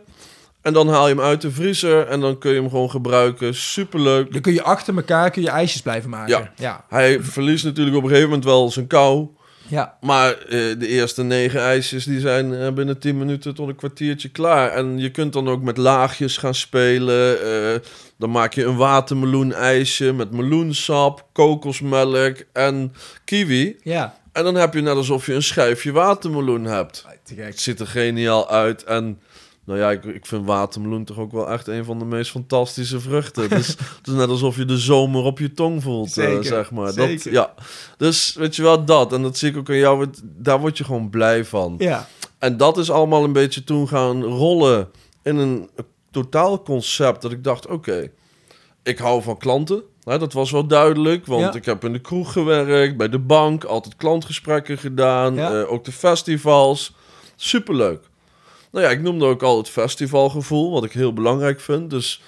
[0.65, 3.55] En dan haal je hem uit de vriezer en dan kun je hem gewoon gebruiken.
[3.55, 4.31] Superleuk.
[4.31, 6.29] Dan kun je achter elkaar kun je ijsjes blijven maken.
[6.37, 6.51] Ja.
[6.55, 6.85] Ja.
[6.89, 9.27] Hij verliest natuurlijk op een gegeven moment wel zijn kou.
[9.67, 9.97] Ja.
[10.01, 14.29] Maar eh, de eerste negen ijsjes die zijn eh, binnen 10 minuten tot een kwartiertje
[14.29, 14.69] klaar.
[14.69, 17.41] En je kunt dan ook met laagjes gaan spelen.
[17.41, 17.81] Eh,
[18.17, 22.93] dan maak je een watermeloen-ijsje met meloensap, kokosmelk en
[23.25, 23.79] kiwi.
[23.83, 24.17] Ja.
[24.31, 27.05] En dan heb je net alsof je een schijfje watermeloen hebt.
[27.35, 28.83] Het ziet er geniaal uit.
[28.83, 29.19] En
[29.65, 32.99] nou ja, ik, ik vind watermeloen toch ook wel echt een van de meest fantastische
[32.99, 33.49] vruchten.
[33.49, 36.93] Dus het is net alsof je de zomer op je tong voelt, eh, zeg maar.
[36.95, 37.53] Dat, ja.
[37.97, 39.13] Dus weet je wel, dat.
[39.13, 40.07] En dat zie ik ook aan jou.
[40.23, 41.75] Daar word je gewoon blij van.
[41.77, 42.07] Ja.
[42.39, 44.89] En dat is allemaal een beetje toen gaan rollen
[45.23, 45.69] in een
[46.11, 47.21] totaal concept.
[47.21, 48.11] Dat ik dacht, oké,
[48.83, 49.83] ik hou van klanten.
[50.03, 51.53] Hè, dat was wel duidelijk, want Ja.
[51.53, 55.61] ik heb in de kroeg gewerkt, bij de bank, altijd klantgesprekken gedaan, Ja.
[55.61, 56.95] eh, ook de festivals.
[57.35, 58.03] Superleuk.
[58.75, 61.89] Nou ja, ik noemde ook al het festivalgevoel, wat ik heel belangrijk vind.
[61.89, 62.21] Dus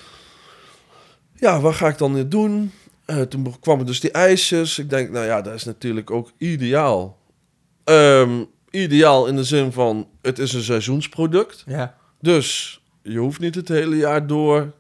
[1.34, 2.72] ja, wat ga ik dan nu doen?
[3.06, 4.80] Eh, toen kwamen dus die ijsjes.
[4.80, 7.18] Ik denk, nou ja, dat is natuurlijk ook ideaal.
[7.84, 11.64] Ehm, ideaal in de zin van, het is een seizoensproduct.
[11.66, 11.98] Ja.
[12.22, 14.74] Dus je hoeft niet het hele jaar door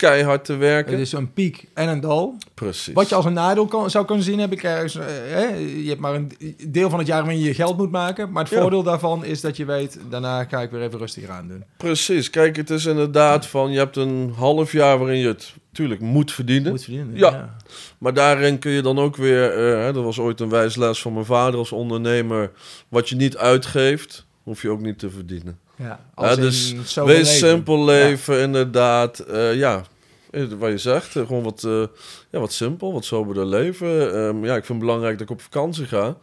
[0.00, 0.92] keihard te werken.
[0.92, 2.36] Het is een piek en een dal.
[2.54, 2.94] Precies.
[2.94, 4.94] Wat je als een nadeel kan, zou kunnen zien, heb ik ergens.
[4.94, 6.32] eh, je hebt maar een
[6.68, 8.30] deel van het jaar waarin je je geld moet maken.
[8.32, 8.60] Maar het Ja.
[8.60, 11.64] voordeel daarvan is dat je weet, daarna ga ik weer even rustig aan doen.
[11.76, 12.30] Precies.
[12.30, 16.32] Kijk, het is inderdaad van, je hebt een half jaar waarin je het natuurlijk moet
[16.32, 16.70] verdienen.
[16.70, 17.16] Moet verdienen.
[17.16, 17.56] Ja.
[17.98, 21.12] Maar daarin kun je dan ook weer, eh, dat was ooit een wijs les van
[21.12, 22.50] mijn vader als ondernemer,
[22.88, 25.58] wat je niet uitgeeft, hoef je ook niet te verdienen.
[25.76, 27.26] Ja, Ja, dus Wees leven.
[27.26, 29.18] simpel leven, inderdaad.
[29.18, 29.82] Eh, ja,
[30.30, 31.84] wat je zegt, eh, gewoon wat, eh,
[32.30, 34.14] ja, wat simpel, wat soberder leven.
[34.14, 36.16] Ehm, ja, ik vind het belangrijk dat ik op vakantie ga.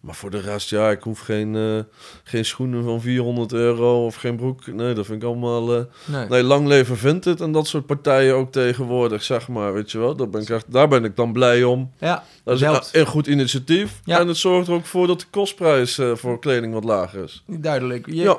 [0.00, 1.78] Maar voor de rest, ja, ik hoef geen, eh,
[2.24, 4.66] geen schoenen van 400 euro of geen broek.
[4.66, 5.74] Nee, dat vind ik allemaal...
[5.76, 6.26] eh, Nee.
[6.28, 9.98] Nee, lang leven vindt het en dat soort partijen ook tegenwoordig, zeg maar, weet je
[9.98, 10.16] wel.
[10.16, 11.90] Dat ben ik echt, daar ben ik dan blij om.
[11.98, 14.00] Ja, Dat is een, een goed initiatief.
[14.04, 14.18] Ja.
[14.18, 17.42] En het zorgt er ook voor dat de kostprijs eh, voor kleding wat lager is.
[17.46, 18.06] Duidelijk.
[18.06, 18.36] Je, Ja.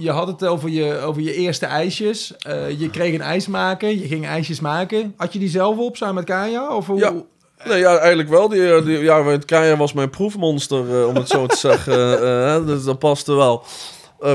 [0.00, 2.34] je, had het over je, over je eerste ijsjes.
[2.78, 5.14] Je kreeg een ijsmaker, je ging ijsjes maken.
[5.16, 6.76] Had je die zelf op samen met Kaya?
[6.76, 6.98] Of hoe?
[6.98, 7.12] Ja.
[7.64, 8.48] Nee, ja, eigenlijk wel.
[8.48, 12.22] Die, eh, die, ja, het Kaya was mijn proefmonster, eh, om het zo te zeggen.
[12.22, 13.64] eh, hè, dus dat paste wel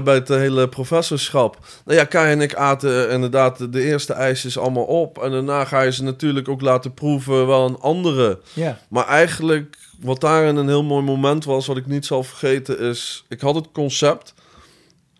[0.03, 1.57] bij het hele professorschap.
[1.85, 5.23] Nou ja, Kaya en ik aten inderdaad de, eerste ijsjes allemaal op.
[5.23, 8.39] En daarna ga je ze natuurlijk ook laten proeven wel aan anderen.
[8.53, 8.79] Ja.
[8.87, 13.25] Maar eigenlijk, wat daarin een heel mooi moment was, wat ik niet zal vergeten, is...
[13.29, 14.33] Ik had het concept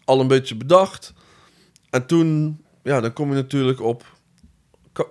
[0.06, 1.14] al een beetje bedacht.
[1.90, 4.04] En toen, ja, dan kom je natuurlijk op...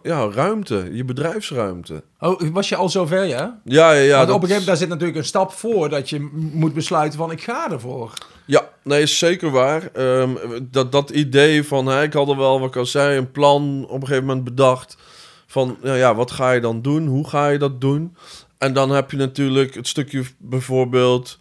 [0.03, 2.03] Ja, ruimte, je bedrijfsruimte.
[2.19, 3.61] Oh, was je al zover, ja?
[3.65, 4.17] Ja, ja, ja.
[4.17, 7.19] Want op een gegeven moment, daar zit natuurlijk een stap voor dat je moet besluiten
[7.19, 8.13] van ik ga ervoor.
[8.47, 9.91] Ja, nee, is zeker waar.
[9.93, 10.31] Ehm,
[10.63, 13.85] dat, dat idee van, hè, ik had er wel, wat ik al zei, een plan
[13.89, 14.97] op een gegeven moment bedacht.
[15.47, 17.07] Van, ja, ja, wat ga je dan doen?
[17.07, 18.17] Hoe ga je dat doen?
[18.59, 21.39] En dan heb je natuurlijk het stukje bijvoorbeeld...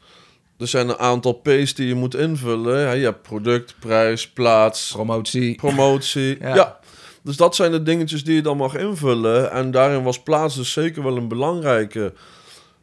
[0.58, 2.80] Er zijn een aantal P's die je moet invullen.
[2.80, 5.56] Ja, je hebt product, prijs, plaats, Promotie.
[5.56, 6.38] promotie.
[6.42, 6.56] Ja.
[6.56, 6.80] ja.
[7.24, 9.52] Dus dat zijn de dingetjes die je dan mag invullen.
[9.52, 12.14] En daarin was plaats dus zeker wel een belangrijke.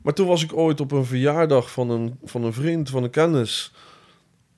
[0.03, 3.11] Maar toen was ik ooit op een verjaardag van een, van een vriend, van een
[3.11, 3.73] kennis.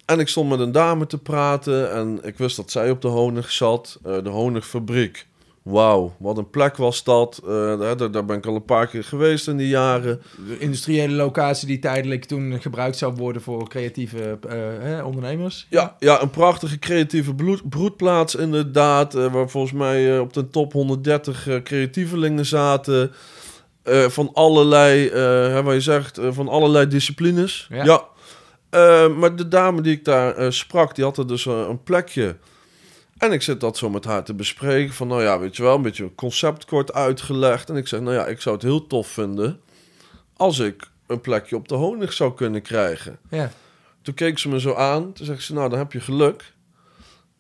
[0.05, 1.93] En ik stond met een dame te praten.
[1.93, 3.99] En ik wist dat zij op de honig zat.
[4.05, 5.27] eh, de honigfabriek.
[5.63, 7.41] Wauw, wat een plek was dat.
[7.45, 10.23] Eh, daar, daar ben ik al een paar keer geweest in die jaren.
[10.49, 15.67] De industriële locatie die tijdelijk toen gebruikt zou worden voor creatieve eh, hè, ondernemers.
[15.71, 19.15] Ja, ja, een prachtige creatieve bloed, broedplaats inderdaad.
[19.15, 23.13] eh, waar volgens mij op de top 130 eh, creatievelingen zaten.
[24.09, 27.67] van allerlei, hè, wat je zegt, van allerlei disciplines.
[27.71, 27.85] Ja.
[27.85, 29.09] Ja.
[29.09, 32.37] Maar de dame die ik daar sprak, die had er dus een plekje.
[33.21, 34.95] En ik zit dat zo met haar te bespreken.
[34.95, 37.69] Van nou ja, weet je wel, een beetje een concept kort uitgelegd.
[37.71, 39.61] En ik zeg, nou ja, ik zou het heel tof vinden
[40.37, 43.19] als ik een plekje op de honig zou kunnen krijgen.
[43.31, 43.51] Ja.
[44.03, 45.13] Toen keek ze me zo aan.
[45.13, 46.55] Toen zegt ze, nou, dan heb je geluk.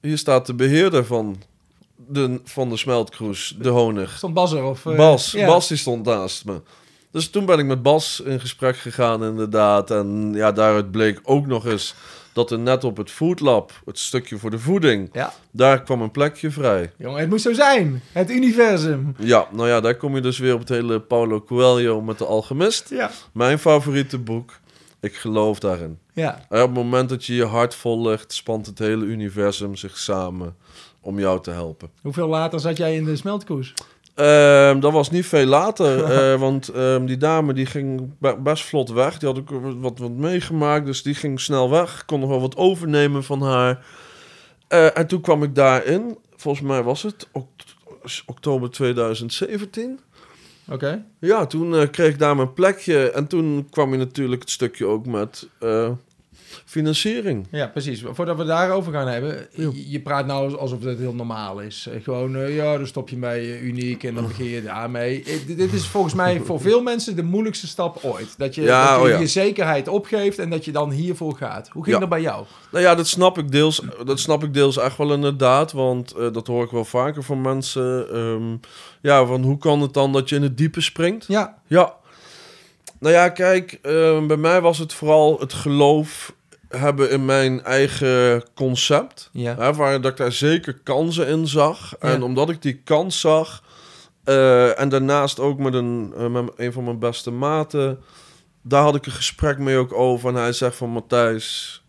[0.01, 1.43] Hier staat de beheerder van
[1.97, 4.17] de, van de smeltcruise, de honig.
[4.17, 4.63] Stond Bas er?
[4.65, 5.31] Of, eh, Bas.
[5.31, 5.47] ja.
[5.47, 6.61] Bas die stond naast me.
[7.13, 9.91] Dus toen ben ik met Bas in gesprek gegaan, inderdaad.
[9.91, 11.95] En ja, daaruit bleek ook nog eens
[12.33, 15.33] dat er net op het Food Lab, het stukje voor de voeding, Ja.
[15.51, 16.93] daar kwam een plekje vrij.
[16.99, 18.03] Jongen, het moest zo zijn.
[18.13, 19.15] Het universum.
[19.19, 22.25] Ja, nou ja, daar kom je dus weer op het hele Paulo Coelho met de
[22.25, 22.89] Alchemist.
[22.91, 23.11] Ja.
[23.33, 24.59] Mijn favoriete boek.
[25.01, 25.99] Ik geloof daarin.
[26.13, 26.35] Ja.
[26.49, 30.57] En op het moment dat je je hart volgt, spant het hele universum zich samen
[31.01, 31.91] om jou te helpen.
[32.03, 33.75] Hoeveel later zat jij in de smeltkoers?
[34.15, 38.65] Ehm, dat was niet veel later, eh, want ehm, die dame die ging be- best
[38.65, 39.19] vlot weg.
[39.19, 42.01] Die had ook wat, wat meegemaakt, dus die ging snel weg.
[42.01, 43.85] Ik kon nog wel wat overnemen van haar.
[44.69, 47.29] Eh, en toen kwam ik daarin, volgens mij was het
[48.27, 50.01] oktober 2017.
[50.69, 51.05] Oké.
[51.21, 53.11] Ja, toen eh, kreeg ik daar mijn plekje.
[53.11, 55.49] En toen kwam je natuurlijk het stukje ook met
[56.71, 57.47] financiering.
[57.51, 58.03] Ja, precies.
[58.13, 59.47] Voordat we daarover gaan hebben,
[59.89, 61.87] je- praat nou alsof het heel normaal is.
[61.91, 65.23] Eh, Gewoon, eh, ja, dan stop je bij eh, Uniek en dan begin je daarmee.
[65.25, 68.35] Eh, dit- is volgens mij voor veel mensen de moeilijkste stap ooit.
[68.39, 69.19] Dat je, Ja, dat je oh ja.
[69.19, 71.69] je zekerheid opgeeft en dat je dan hiervoor gaat.
[71.69, 72.01] Hoe ging Ja.
[72.01, 72.45] dat bij jou?
[72.73, 75.73] Nou ja, dat snap ik deels, dat snap ik deels echt wel inderdaad.
[75.73, 78.07] Want dat hoor ik wel vaker van mensen.
[78.13, 78.57] ehm,
[79.01, 81.25] ja, van hoe kan het dan dat je in het diepe springt?
[81.29, 81.99] Ja, Ja.
[83.01, 86.35] Nou ja, kijk, ehm, bij mij was het vooral het geloof
[86.79, 89.29] hebben in mijn eigen concept.
[89.33, 89.57] ja.
[89.57, 91.95] Hè, waar dat ik daar zeker kansen in zag.
[92.01, 92.09] Ja.
[92.09, 93.63] En omdat ik die kans zag...
[94.25, 97.99] eh, en daarnaast ook met een, eh, met een van mijn beste maten...
[98.63, 100.29] daar had ik een gesprek mee ook over.
[100.29, 100.91] En hij zegt van...
[100.91, 101.83] Matthijs,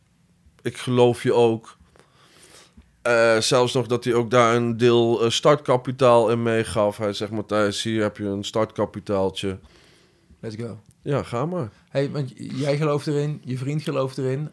[0.62, 1.78] ik geloof je ook.
[3.02, 6.98] Eh, zelfs nog dat hij ook daar een deel startkapitaal in meegaf.
[6.98, 9.60] Hij zegt, Matthijs, hier heb je een startkapitaaltje.
[10.40, 10.80] Let's go.
[11.02, 11.70] Ja, ga maar.
[11.90, 14.50] Hey, want jij gelooft erin, je vriend gelooft erin.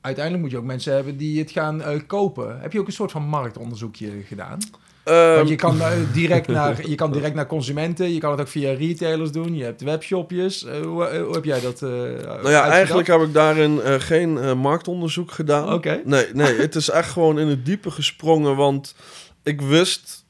[0.00, 2.60] Uiteindelijk moet je ook mensen hebben die het gaan eh, kopen.
[2.60, 4.58] Heb je ook een soort van marktonderzoekje gedaan?
[5.04, 8.40] Ehm, Want je kan, eh, direct naar, je kan direct naar consumenten, je kan het
[8.40, 10.64] ook via retailers doen, je hebt webshopjes.
[10.64, 11.82] Eh, hoe, hoe heb jij dat?
[11.82, 15.72] eh nou ja, eigenlijk heb ik daarin geen marktonderzoek gedaan.
[15.72, 16.00] Oké.
[16.04, 18.94] Nee, nee, het is echt gewoon in het diepe gesprongen, want
[19.42, 20.24] ik wist,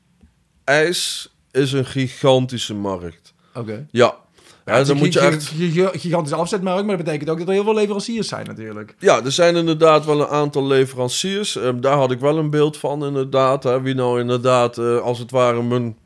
[0.65, 3.35] ijs is een gigantische markt.
[3.55, 3.87] Oké.
[3.91, 4.15] Ja,
[4.65, 5.47] ja, dan moet je echt...
[5.47, 8.95] gi- gi- gigantische afzetmarkt, maar dat betekent ook dat er heel veel leveranciers zijn natuurlijk.
[8.99, 11.57] Ja, er zijn inderdaad wel een aantal leveranciers.
[11.57, 13.63] Ehm, daar had ik wel een beeld van, inderdaad.
[13.63, 15.97] Hè, wie nou inderdaad, eh, als het ware, mijn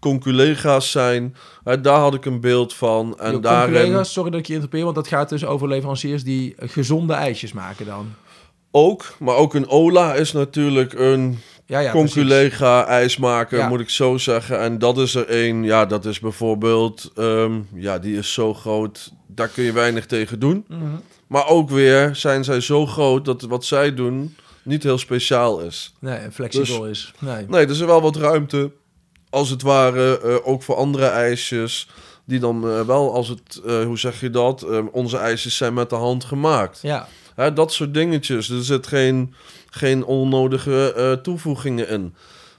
[0.00, 1.36] conculega's zijn.
[1.64, 3.18] Hè, daar had ik een beeld van.
[3.18, 6.54] En daarin collega's, sorry dat ik je interpeer, want dat gaat dus over leveranciers die
[6.58, 8.14] gezonde ijsjes maken dan.
[8.70, 9.04] ook.
[9.18, 13.68] Maar ook een Ola is natuurlijk een Ja, ja, conculega ijsmaker, Ja.
[13.68, 14.58] moet ik zo zeggen.
[14.60, 19.12] En dat is er één, ja, dat is bijvoorbeeld, ehm, ja, die is zo groot,
[19.26, 20.64] daar kun je weinig tegen doen.
[20.68, 20.80] Mhm.
[21.26, 25.92] Maar ook weer zijn zij zo groot dat wat zij doen niet heel speciaal is.
[26.00, 27.12] Nee, flexibel Dus- is.
[27.18, 27.44] Nee.
[27.48, 28.70] Nee, er is wel wat ruimte,
[29.30, 31.88] als het ware, eh, ook voor andere ijsjes.
[32.24, 34.62] Die dan eh, wel, als het, eh, hoe zeg je dat?
[34.62, 36.78] Eh, onze ijsjes zijn met de hand gemaakt.
[36.82, 38.48] Ja, Hè, dat soort dingetjes.
[38.50, 39.34] Er zit geen,
[39.74, 42.14] geen onnodige eh, toevoegingen in.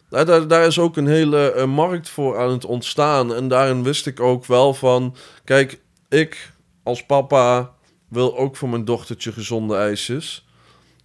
[0.09, 3.35] Hè, daar, daar is ook een hele eh, markt voor aan het ontstaan.
[3.35, 5.15] En daarin wist ik ook wel van...
[5.43, 6.51] Kijk, ik
[6.83, 7.73] als papa
[8.09, 10.47] wil ook voor mijn dochtertje gezonde ijsjes.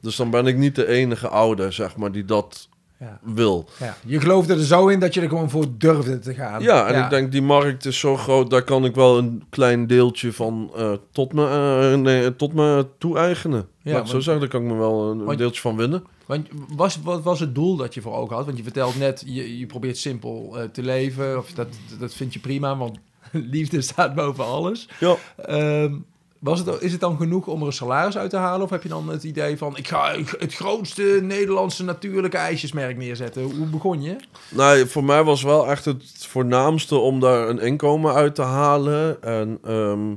[0.01, 2.68] Dus dan ben ik niet de enige ouder, zeg maar, die dat
[3.01, 3.69] ja, wil.
[3.79, 3.97] ja.
[4.07, 6.63] Je geloofde er zo in dat je er gewoon voor durfde te gaan.
[6.63, 9.87] Ja, en ik denk die markt is zo groot, daar kan ik wel een klein
[9.87, 11.49] deeltje van eh, tot, me,
[11.93, 13.69] eh, nee, tot me toe-eigenen.
[13.83, 16.05] Ja, Ja, zo want- zeggen, daar kan ik me wel een, Want- deeltje van winnen.
[16.27, 18.45] Want was, wat was het doel dat je voor ogen had?
[18.45, 21.39] Want je vertelt net, je, je probeert simpel eh, te leven.
[21.39, 22.99] Of dat, dat vind je prima, want
[23.33, 24.89] liefde staat boven alles.
[25.01, 25.15] Ja.
[25.37, 25.95] Ehm,
[26.39, 28.63] was het, is het dan genoeg om er een salaris uit te halen?
[28.63, 33.43] Of heb je dan het idee van, ik ga het grootste Nederlandse natuurlijke ijsjesmerk neerzetten?
[33.43, 34.17] Hoe begon je?
[34.49, 39.23] Nou, voor mij was wel echt het voornaamste om daar een inkomen uit te halen.
[39.23, 40.11] En ehm,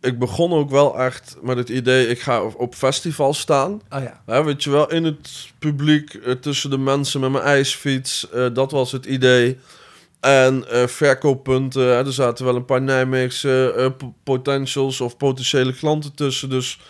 [0.00, 3.72] ik begon ook wel echt met het idee, ik ga op- festivals staan.
[3.90, 4.22] Oh ja.
[4.26, 8.30] Hè, weet je wel, in het publiek, eh, tussen de mensen met mijn ijsfiets.
[8.30, 9.58] eh, dat was het idee.
[10.20, 11.82] En eh, verkooppunten.
[11.82, 16.50] Hè, er zaten wel een paar Nijmeegse eh, po- potentials of potentiële klanten tussen.
[16.50, 16.80] Dus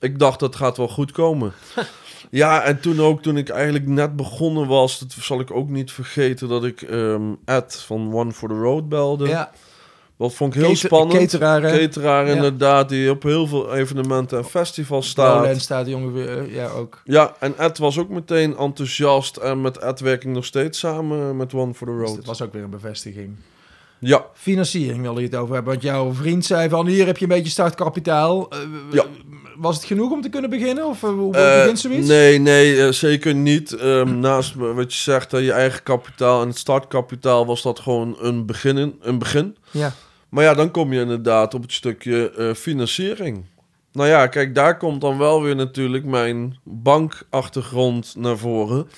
[0.00, 1.52] ik dacht, dat gaat wel goed komen.
[2.30, 4.98] ja, en toen ook, toen ik eigenlijk net begonnen was...
[4.98, 6.48] dat zal ik ook niet vergeten...
[6.48, 9.28] dat ik ehm Ed van One for the Road belde.
[9.28, 9.50] ja.
[10.18, 11.18] Dat vond ik heel spannend.
[11.20, 11.78] Cateraar, hè?
[11.78, 12.34] Cateraar Ja.
[12.34, 15.34] inderdaad, die op heel veel evenementen en festivals staat.
[15.36, 17.00] Lowland staat ongeveer, eh, ja ook.
[17.04, 19.36] Ja, en Ed was ook meteen enthousiast.
[19.36, 22.16] En met Ed werk ik nog steeds samen met One for the Dus Road.
[22.16, 23.34] dat was ook weer een bevestiging.
[23.98, 25.72] Ja, Financiering wilde je het over hebben.
[25.72, 28.50] Want jouw vriend zei van hier heb je een beetje startkapitaal.
[28.50, 28.58] Eh,
[28.90, 29.04] Ja.
[29.56, 30.86] Was het genoeg om te kunnen beginnen?
[30.86, 32.08] Of eh, hoe Eh, begint zoiets?
[32.08, 33.72] nee, nee, zeker niet.
[33.72, 38.46] Ehm, naast wat je zegt, je eigen kapitaal en het startkapitaal was dat gewoon een
[38.46, 38.96] begin.
[39.00, 39.56] Een begin.
[39.70, 39.92] Ja.
[40.28, 43.44] Maar ja, dan kom je inderdaad op het stukje eh, financiering.
[43.92, 48.88] Nou ja, kijk, daar komt dan wel weer natuurlijk mijn bankachtergrond naar voren.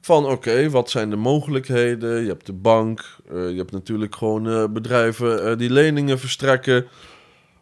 [0.00, 2.22] Van oké, wat zijn de mogelijkheden?
[2.22, 6.86] Je hebt de bank, eh, je hebt natuurlijk gewoon eh, bedrijven die leningen verstrekken.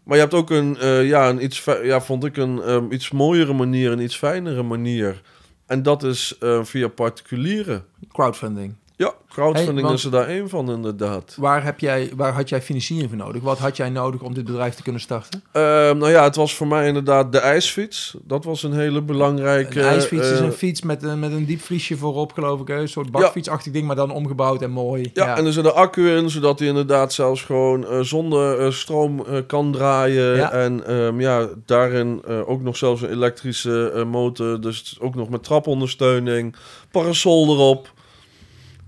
[0.02, 0.76] Maar je hebt ook een,
[1.07, 5.22] ja, een iets, ja, vond ik een ehm, iets mooiere manier, een iets fijnere manier.
[5.66, 7.85] En dat is via particulieren.
[8.12, 8.74] Crowdfunding.
[8.98, 11.34] Ja, crowdfunding Hey, is er daar één van inderdaad.
[11.37, 13.42] Waar, heb jij, waar had jij financiering voor nodig?
[13.42, 15.42] Wat had jij nodig om dit bedrijf te kunnen starten?
[15.52, 18.16] Ehm, nou ja, het was voor mij inderdaad de ijsfiets.
[18.22, 19.80] Dat was een hele belangrijke...
[19.80, 22.68] Een ijsfiets is eh, een fiets met een, met een diepvriesje voorop, geloof ik.
[22.68, 25.11] Een soort bakfietsachtig ding, maar dan omgebouwd en mooi.
[25.14, 28.70] ja, en er zit een accu in, zodat hij inderdaad zelfs gewoon eh, zonder eh,
[28.70, 30.37] stroom kan draaien.
[30.37, 30.52] Ja.
[30.52, 34.61] En ehm, ja, daarin ook nog zelfs een elektrische motor.
[34.61, 36.56] Dus ook nog met trapondersteuning.
[36.90, 37.96] Parasol erop.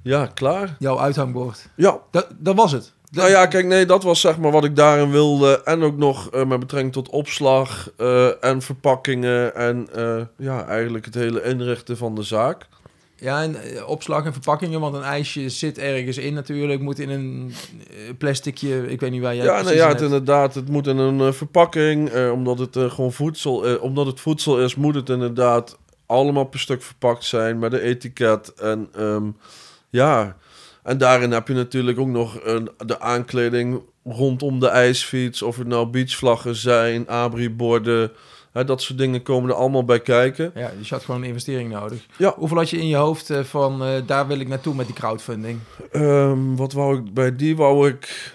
[0.03, 0.77] Ja, klaar.
[0.79, 1.69] Jouw uithangbord.
[1.77, 2.93] Ja, Dat, dat was het.
[3.11, 5.63] Nou ja, kijk, nee, dat was zeg maar wat ik daarin wilde.
[5.65, 9.55] En ook nog eh, met betrekking tot opslag eh, en verpakkingen.
[9.55, 12.67] En eh, ja, eigenlijk het hele inrichten van de zaak.
[13.17, 16.81] Ja, en opslag en verpakkingen, want een ijsje zit ergens in natuurlijk.
[16.81, 17.53] Moet in een
[18.19, 21.35] plasticje, ik weet niet waar jij ja, nou ja, het inderdaad, het moet in een
[21.35, 22.31] verpakking.
[22.31, 27.25] omdat het gewoon voedsel, omdat het voedsel is, moet het inderdaad allemaal per stuk verpakt
[27.25, 28.55] zijn met een etiket.
[28.55, 29.29] En ehm,
[29.91, 30.37] ja,
[30.83, 35.43] en daarin heb je natuurlijk ook nog een, de aankleding rondom de ijsfiets.
[35.43, 38.13] Of het nou beachvlaggen zijn, abri-borden.
[38.53, 40.53] Hè, dat soort dingen komen er allemaal bij kijken.
[40.55, 42.07] Ja, dus je had gewoon een investering nodig.
[42.19, 42.35] Ja.
[42.37, 44.95] Hoeveel had je in je hoofd eh, van, eh, daar wil ik naartoe met die
[44.95, 45.59] crowdfunding?
[45.93, 48.33] Ehm, wat wou ik bij die wou ik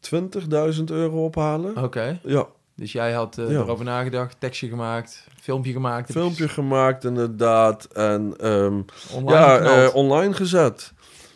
[0.00, 1.76] 25.000 euro ophalen.
[1.84, 3.58] Oké, Ja, dus jij had eh, Ja.
[3.60, 6.10] erover nagedacht, tekstje gemaakt, filmpje gemaakt.
[6.12, 8.80] filmpje gemaakt inderdaad en ehm,
[9.12, 10.92] online ja, eh, online gezet.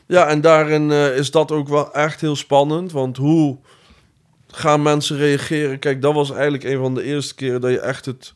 [0.07, 3.57] Ja, en daarin eh, is dat ook wel echt heel spannend, want hoe
[4.51, 5.79] gaan mensen reageren?
[5.79, 8.35] Kijk, dat was eigenlijk een van de eerste keren dat je echt het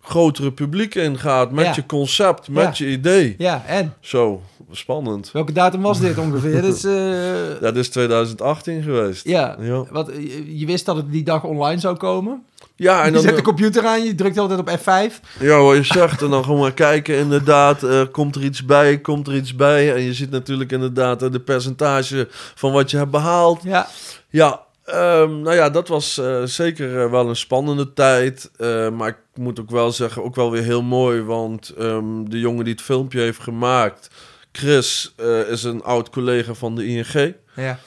[0.00, 1.72] grotere publiek ingaat met Ja.
[1.74, 2.84] je concept, met Ja.
[2.86, 3.34] je idee.
[3.38, 3.94] Ja, en?
[4.00, 5.32] Zo, spannend.
[5.32, 6.62] Welke datum was dit ongeveer?
[6.70, 9.28] dus, eh, Ja, dit is 2018 geweest.
[9.28, 12.42] ja, Ja, wat, je, je wist dat het die dag online zou komen.
[12.78, 13.22] Ja en je dan...
[13.22, 15.20] zet de computer aan, je drukt altijd op F5.
[15.40, 16.22] Ja, wat je zegt.
[16.22, 17.82] En dan gewoon maar kijken, inderdaad.
[17.82, 18.98] eh, komt er iets bij?
[18.98, 19.94] Komt er iets bij?
[19.94, 23.62] En je ziet natuurlijk inderdaad eh, de percentage van wat je hebt behaald.
[23.62, 23.88] Ja,
[24.28, 28.50] Ja, ehm, nou ja, dat was eh, zeker wel een spannende tijd.
[28.92, 31.22] Maar ik moet ook wel zeggen, ook wel weer heel mooi.
[31.22, 34.10] Want ehm, de jongen die het filmpje heeft gemaakt,
[34.52, 35.14] Chris,
[35.50, 37.34] is een oud collega van de ING.
[37.54, 37.78] ja.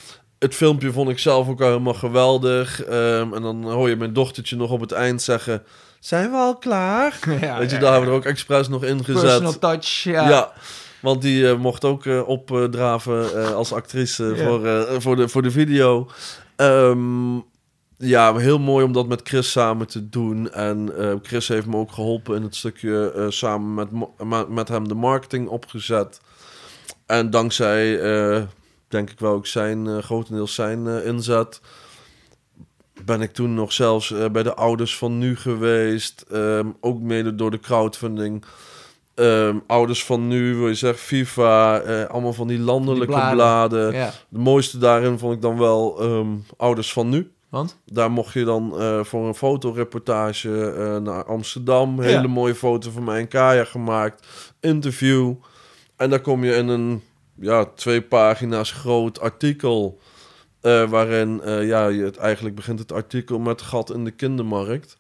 [0.42, 2.84] Het filmpje vond ik zelf ook al helemaal geweldig.
[2.84, 5.64] Ehm, en dan hoor je mijn dochtertje nog op het eind zeggen...
[6.00, 7.20] Zijn we al klaar?
[7.42, 9.22] ja Weet je, ja, daar hebben we er ook expres nog in gezet.
[9.22, 10.30] Personal touch, ja.
[10.30, 10.52] Ja.
[11.02, 15.52] want die eh, mocht ook eh, opdraven eh, als actrice voor, voor, de, voor de
[15.52, 16.10] video.
[16.56, 17.36] Ehm,
[17.98, 20.52] ja, heel mooi om dat met Chris samen te doen.
[20.52, 20.92] En
[21.24, 26.22] Chris heeft me ook geholpen in het stukje samen met, met hem de marketing opgezet.
[27.06, 28.00] En dankzij,
[28.92, 31.62] denk ik wel ook zijn, eh, grotendeels zijn eh, inzet...
[33.06, 36.26] Ben ik toen nog zelfs eh, bij de ouders van nu geweest.
[36.32, 38.44] Ehm, ook mede door de crowdfunding.
[39.16, 41.78] Ehm, ouders van nu, wil je zeggen, FIFA,
[42.08, 43.36] allemaal van die landelijke Die bladen.
[43.38, 43.94] bladen.
[43.94, 46.28] Ja, De mooiste daarin vond ik dan wel ehm,
[46.58, 47.32] ouders van nu.
[47.50, 47.78] want?
[47.86, 48.74] Daar mocht je dan
[49.06, 52.00] voor een fotoreportage naar Amsterdam.
[52.02, 52.28] Hele Ja.
[52.28, 54.28] mooie foto van mij en Kaya gemaakt.
[54.60, 55.34] Interview.
[55.96, 57.02] En dan kom je in een
[57.40, 60.00] ja, twee pagina's groot artikel.
[60.62, 64.98] eh, waarin eh, ja, je het, eigenlijk begint het artikel met gat in de kindermarkt.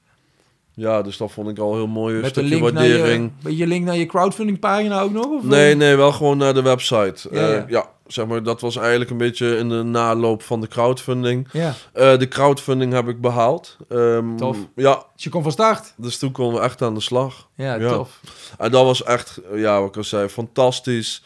[0.74, 2.16] Ja, dus dat vond ik al heel mooi.
[2.16, 3.32] Een Met stukje link naar waardering.
[3.43, 5.26] je, je link naar je crowdfunding pagina ook nog?
[5.26, 5.78] Of, Nee, eh?
[5.78, 7.28] nee, wel gewoon naar de website.
[7.32, 7.66] Ja, Ja, ja.
[7.68, 7.89] ja.
[8.08, 11.47] zeg maar, dat was eigenlijk een beetje in de naloop van de crowdfunding.
[11.51, 13.78] Ja, de crowdfunding heb ik behaald.
[13.89, 14.58] Ehm, Tof.
[14.76, 15.93] Ja, dus je kon van start.
[15.97, 17.47] dus toen konden we echt aan de slag.
[17.55, 17.89] Ja, Ja.
[17.93, 18.20] tof.
[18.58, 21.24] En dat was echt, ja, wat ik al zei, fantastisch.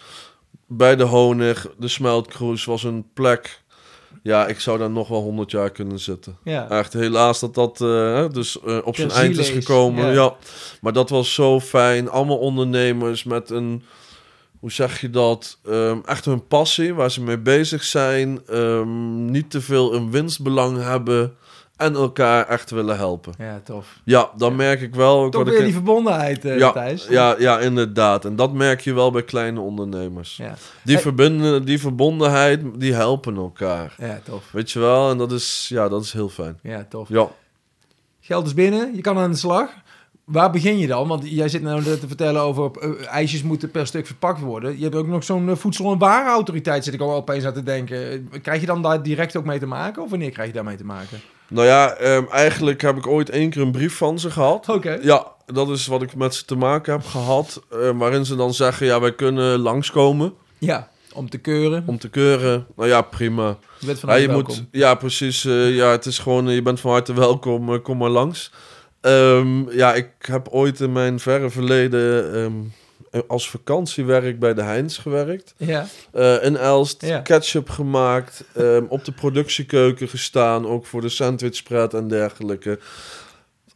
[0.68, 3.63] Bij de Honig, de Smeltcruise was een plek.
[4.24, 6.38] Ja, ik zou daar nog wel 100 jaar kunnen zitten.
[6.43, 10.05] Ja, Echt, helaas dat dat eh, dus eh, op zijn eind is gekomen.
[10.05, 10.11] ja.
[10.11, 10.36] Ja.
[10.82, 12.09] Maar dat was zo fijn.
[12.09, 13.84] Allemaal ondernemers met een,
[14.59, 15.59] hoe zeg je dat?
[15.66, 18.41] Ehm, echt hun passie, waar ze mee bezig zijn.
[18.47, 21.36] Ehm, niet te veel een winstbelang hebben.
[21.78, 23.34] En elkaar echt willen helpen.
[23.38, 23.99] ja tof.
[24.03, 25.23] Ja, dan merk ik wel.
[25.23, 27.07] ook Toch weer ik die verbondenheid, eh ja, Thijs.
[27.09, 28.26] ja, ja, inderdaad.
[28.26, 30.38] En dat merk je wel bij kleine ondernemers.
[30.38, 30.55] Ja.
[30.84, 31.03] Die, Hey.
[31.03, 33.95] verbinden, die verbondenheid, die helpen elkaar.
[33.97, 34.51] Ja, tof.
[34.51, 35.09] Weet je wel?
[35.11, 36.59] En dat is, ja, dat is heel fijn.
[36.63, 37.09] Ja, tof.
[37.09, 37.28] Ja.
[38.19, 39.69] Geld is binnen, je kan aan de slag.
[40.23, 41.07] Waar begin je dan?
[41.07, 44.78] Want jij zit nou te vertellen over eh, ijsjes moeten per stuk verpakt worden.
[44.78, 47.63] Je hebt ook nog zo'n eh, voedsel- en warenautoriteit, zit ik al opeens aan te
[47.63, 48.30] denken.
[48.41, 50.03] Krijg je dan daar direct ook mee te maken?
[50.03, 51.19] Of wanneer krijg je daarmee te maken?
[51.49, 54.69] Nou ja, ehm, eigenlijk heb ik ooit één keer een brief van ze gehad.
[54.69, 54.97] Oké.
[55.01, 57.61] Ja, dat is wat ik met ze te maken heb gehad.
[57.71, 61.83] eh, waarin ze dan zeggen, ja, wij kunnen langskomen Ja, om te keuren.
[61.87, 62.65] om te keuren.
[62.75, 63.57] Nou ja, prima.
[63.79, 64.55] Je bent van Ja, harte je welkom.
[64.55, 65.45] moet, ja, precies.
[65.45, 68.51] eh, ja, het is gewoon, eh, je bent van harte welkom, kom maar langs.
[69.01, 72.49] Ehm, ja, ik heb ooit in mijn verre verleden ehm, eh,
[73.28, 75.53] als vakantiewerk bij de Heinz gewerkt.
[75.57, 77.20] Ja, Eh, in Elst, Ja.
[77.20, 82.80] ketchup gemaakt, ehm, op de productiekeuken gestaan, ook voor de sandwichspread en dergelijke.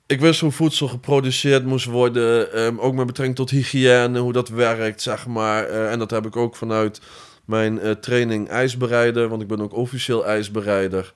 [0.07, 4.49] Ik wist hoe voedsel geproduceerd moest worden, ehm, ook met betrekking tot hygiëne, hoe dat
[4.49, 5.65] werkt, zeg maar.
[5.65, 7.01] Eh, en dat heb ik ook vanuit
[7.45, 11.13] mijn eh, training ijsbereider, want ik ben ook officieel ijsbereider.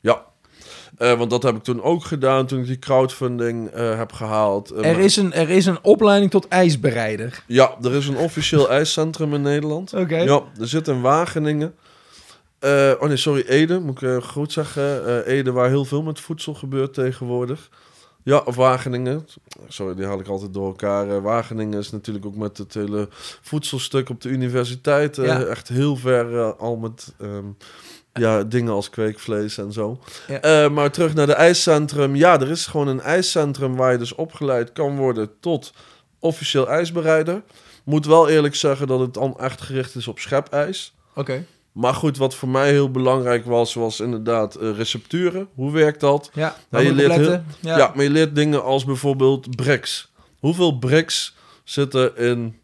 [0.00, 0.24] Ja,
[0.96, 4.70] Eh, want dat heb ik toen ook gedaan toen ik die crowdfunding eh, heb gehaald.
[4.70, 7.42] Eh, er is, een, er is een opleiding tot ijsbereider.
[7.46, 9.94] Ja, er is een officieel ijscentrum in Nederland.
[9.94, 10.16] Oké.
[10.16, 11.74] Ja, er zit in Wageningen.
[13.00, 15.24] Oh nee, sorry, Ede, moet ik goed zeggen.
[15.26, 17.68] Ede, waar heel veel met voedsel gebeurt tegenwoordig.
[18.26, 19.26] Ja, of Wageningen.
[19.68, 21.10] Sorry, die haal ik altijd door elkaar.
[21.10, 23.08] Eh, Wageningen is natuurlijk ook met het hele
[23.42, 25.18] voedselstuk op de universiteit.
[25.18, 25.42] eh, Ja.
[25.42, 27.44] Echt heel ver eh, al met ehm,
[28.12, 29.98] ja, dingen als kweekvlees en zo.
[30.42, 30.68] Ja.
[30.68, 32.14] Maar terug naar de ijscentrum.
[32.16, 35.72] Ja, er is gewoon een ijscentrum waar je dus opgeleid kan worden tot
[36.18, 37.42] officieel ijsbereider.
[37.84, 40.94] Moet wel eerlijk zeggen dat het dan echt gericht is op schepijs.
[41.14, 41.44] Oké.
[41.76, 45.48] Maar goed, wat voor mij heel belangrijk was, was inderdaad eh, recepturen.
[45.54, 46.30] Hoe werkt dat?
[46.34, 47.42] Ja, daar je leert.
[47.60, 47.76] Ja.
[47.76, 47.92] Ja.
[47.94, 50.12] maar je leert dingen als bijvoorbeeld bricks.
[50.38, 52.56] Hoeveel bricks zitten in,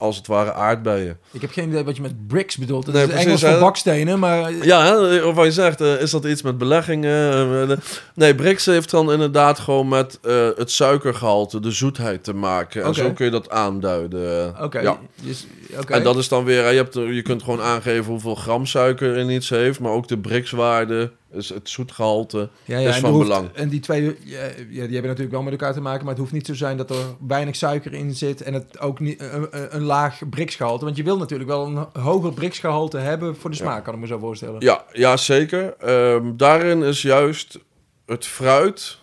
[0.00, 1.18] als het ware, aardbeien?
[1.30, 2.84] Ik heb geen idee wat je met bricks bedoelt.
[2.84, 4.52] Dat Nee, is precies, Engels voor bakstenen, maar...
[4.52, 7.70] Ja, of wat je zegt, eh, is dat iets met beleggingen?
[7.70, 7.76] Eh,
[8.14, 12.84] nee, bricks heeft dan inderdaad gewoon met eh, het suikergehalte, de zoetheid te maken.
[12.84, 14.54] En zo kun je dat aanduiden.
[14.62, 14.80] Oké.
[14.80, 14.98] Ja.
[15.22, 15.46] Dus-.
[15.86, 19.30] En dat is dan weer, je, hebt je kunt gewoon aangeven hoeveel gram suiker in
[19.30, 23.50] iets heeft, maar ook de Brix-waarde, dus het zoetgehalte, Ja, ja, is van hoeft- belang.
[23.52, 26.18] En die twee, ja, ja, die hebben natuurlijk wel met elkaar te maken, maar het
[26.20, 29.46] hoeft niet zo zijn dat er weinig suiker in zit en het ook niet een,
[29.50, 30.84] een- een laag briksgehalte.
[30.84, 34.06] Want je wil natuurlijk wel een hoger briksgehalte hebben voor de smaak, kan ik me
[34.06, 34.60] zo voorstellen.
[34.60, 35.74] Ja, ja zeker.
[35.78, 37.58] Ehm, daarin is juist
[38.06, 38.98] het fruit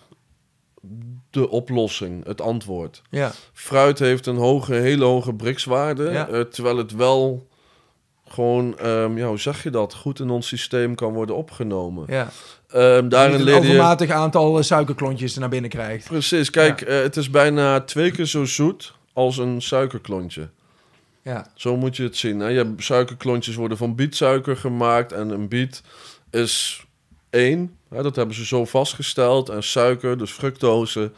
[1.30, 3.02] de oplossing, het antwoord.
[3.10, 7.47] Ja, Fruit heeft een hoge, hele hoge Brix-waarde, eh, terwijl het wel
[8.30, 12.04] gewoon, ehm, ja, hoe zeg je dat, goed in ons systeem kan worden opgenomen.
[12.08, 12.28] ja.
[12.68, 13.54] Ehm, daarin een je...
[13.54, 16.06] overmatig aantal eh, suikerklontjes naar binnen krijgt.
[16.06, 20.48] Precies, kijk, eh, het is bijna twee keer zo zoet als een suikerklontje.
[21.22, 22.40] Ja, Zo moet je het zien.
[22.40, 22.48] Hè?
[22.48, 25.82] Je hebt, suikerklontjes worden van bietsuiker gemaakt en een biet
[26.30, 26.84] is
[27.30, 27.76] één.
[27.88, 28.02] Hè?
[28.02, 29.48] Dat hebben ze zo vastgesteld.
[29.48, 31.12] En suiker, dus fructose,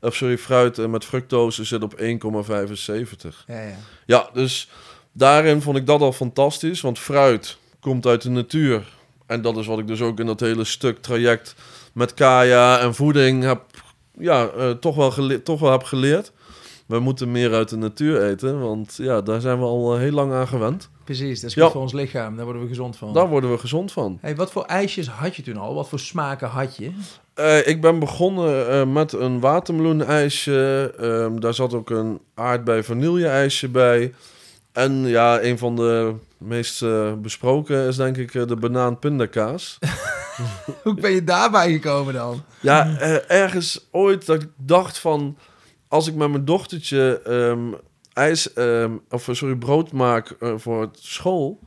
[0.00, 3.44] of sorry, fruit eh, met fructose zit op 1,75.
[3.46, 3.76] ja, ja.
[4.06, 4.68] Ja, dus
[5.16, 8.94] daarin vond ik dat al fantastisch, want fruit komt uit de natuur.
[9.26, 11.54] En dat is wat ik dus ook in dat hele stuk traject
[11.92, 13.60] met Kaya en voeding heb,
[14.18, 16.32] ja, eh, toch, wel gele- toch wel heb geleerd.
[16.86, 20.12] We moeten meer uit de natuur eten, want ja, daar zijn we al eh, heel
[20.12, 20.88] lang aan gewend.
[21.04, 21.62] Precies, dat is Ja.
[21.64, 22.36] goed voor ons lichaam.
[22.36, 23.12] Daar worden we gezond van.
[23.12, 24.18] Daar worden we gezond van.
[24.20, 25.74] Hey, wat voor ijsjes had je toen al?
[25.74, 26.90] Wat voor smaken had je?
[27.34, 30.92] Eh, ik ben begonnen met een watermeloenijsje.
[30.98, 34.14] Ehm, daar zat ook een aardbei vanille-ijsje bij.
[34.76, 39.78] En ja, een van de meest eh, besproken is denk ik eh, de banaan pindakaas.
[40.82, 42.42] Hoe ben je daarbij gekomen dan?
[42.60, 45.38] Ja, eh, ergens ooit dat ik dacht van...
[45.88, 47.72] Als ik met mijn dochtertje ehm,
[48.12, 51.58] ijs, ehm, of sorry, brood maak eh, voor het school...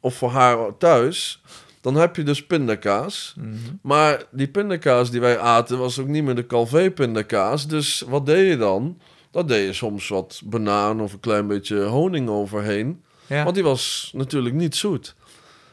[0.00, 1.42] of voor haar thuis...
[1.80, 3.34] dan heb je dus pindakaas.
[3.38, 3.56] Mhm.
[3.82, 7.66] Maar die pindakaas die wij aten was ook niet meer de Calvé pindakaas.
[7.66, 9.00] Dus wat deed je dan?
[9.36, 13.02] Dat deed je soms wat banaan of een klein beetje honing overheen.
[13.26, 13.42] Ja.
[13.42, 15.14] Want die was natuurlijk niet zoet.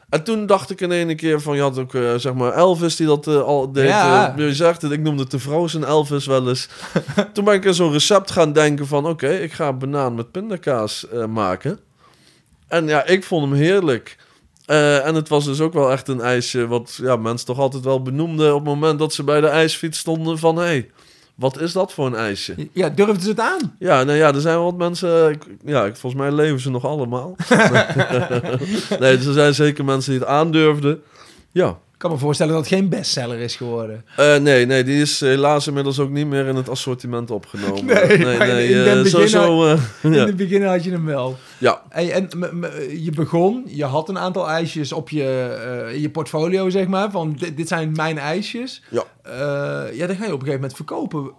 [0.08, 2.96] En toen dacht ik in ene keer van, je had ook eh, zeg maar Elvis
[2.96, 3.88] die dat eh, al deed.
[3.88, 4.36] Ja.
[4.36, 6.68] Eh, je zegt het, ik noemde het de Frozen Elvis wel eens.
[7.32, 11.06] toen ben ik in zo'n recept gaan denken van, oké, ik ga banaan met pindakaas
[11.28, 11.78] maken.
[12.68, 14.16] En ja, ik vond hem heerlijk.
[14.66, 18.02] En het was dus ook wel echt een ijsje wat ja, mensen toch altijd wel
[18.02, 20.90] benoemden op het moment dat ze bij de ijsfiets stonden van, hé, hey,
[21.34, 22.54] wat is dat voor een ijsje?
[22.72, 23.76] Ja, durfden ze het aan?
[23.78, 25.30] Ja, nou ja, er zijn wel wat mensen.
[25.30, 27.36] ik- Ja, ik- volgens mij leven ze nog allemaal.
[29.00, 31.02] nee, er zijn zeker mensen die het aandurfden.
[31.52, 31.78] Ja.
[32.04, 34.04] Kan me voorstellen dat het geen bestseller is geworden.
[34.16, 37.84] Eh, nee, nee, die is helaas inmiddels ook niet meer in het assortiment opgenomen.
[37.84, 40.26] Nee, nee, in den eh, begin eh, In ja.
[40.26, 41.36] het begin had je hem wel.
[41.58, 42.28] ja, Hey, en
[43.02, 47.10] je begon, je had een aantal ijsjes op je, in je portfolio, zeg maar.
[47.10, 48.82] Van dit, dit zijn mijn ijsjes.
[48.88, 49.04] Ja.
[49.92, 51.30] Ja, dan ga je op een gegeven moment verkopen.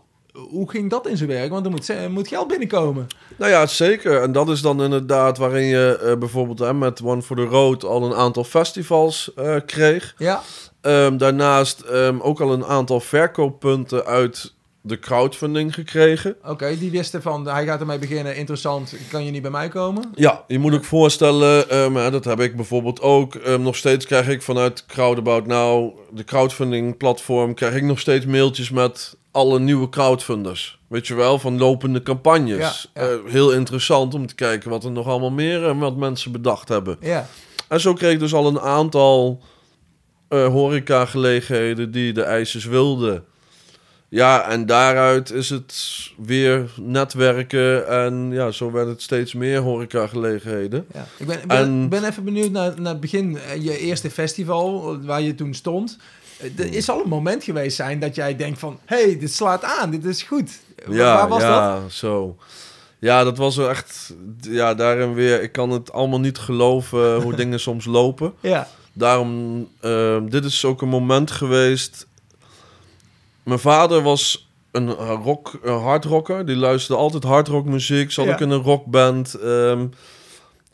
[0.49, 1.49] Hoe ging dat in zijn werk?
[1.49, 3.07] Want er moet, er moet geld binnenkomen.
[3.37, 4.21] nou ja, zeker.
[4.21, 7.83] En dat is dan inderdaad waarin je eh, bijvoorbeeld hè, met One for the Road
[7.83, 10.13] al een aantal festivals eh, kreeg.
[10.17, 10.41] Ja,
[10.85, 16.35] Ehm, daarnaast ehm, ook al een aantal verkooppunten uit de crowdfunding gekregen.
[16.43, 16.77] oké.
[16.77, 20.11] die wisten van, hij gaat ermee beginnen, interessant, kan je niet bij mij komen?
[20.15, 23.57] Ja, je moet ook voorstellen, ehm, hè, dat heb ik bijvoorbeeld ook.
[23.59, 28.69] nog steeds krijg ik vanuit Crowdabout Now, de crowdfunding platform, krijg ik nog steeds mailtjes
[28.69, 30.79] met alle nieuwe crowdfunders.
[30.87, 32.89] Weet je wel, van lopende campagnes.
[32.93, 33.07] Ja, ja.
[33.09, 36.69] Eh, heel interessant om te kijken wat er nog allemaal meer en wat mensen bedacht
[36.69, 36.97] hebben.
[37.01, 37.27] Ja,
[37.67, 39.41] En zo kreeg ik dus al een aantal
[40.27, 43.23] eh horecagelegenheden die de ijsjes wilden.
[44.09, 45.75] Ja, en daaruit is het
[46.17, 50.85] weer netwerken en ja, zo werd het steeds meer horecagelegenheden.
[50.93, 51.05] ja.
[51.17, 54.09] Ik ben, ben, En- ik ben even benieuwd naar, naar het begin, eh, je eerste
[54.11, 55.97] festival waar je toen stond.
[56.37, 59.63] Eh, Er is al een moment geweest zijn dat jij denkt van, hey, dit slaat
[59.63, 60.51] aan, dit is goed.
[60.85, 61.49] Waar- Ja, waar was dat?
[61.49, 62.37] ja, zo.
[62.99, 67.35] Ja, dat was wel echt, ja, daarin weer, ik kan het allemaal niet geloven hoe
[67.35, 68.33] dingen soms lopen.
[68.39, 72.07] Ja, Daarom, eh, dit is ook een moment geweest.
[73.43, 76.45] Mijn vader was een rock, een hardrocker.
[76.45, 78.11] Die luisterde altijd hardrockmuziek.
[78.11, 78.33] Zat Ja.
[78.33, 79.33] ook in een rockband.
[79.33, 79.87] ehm,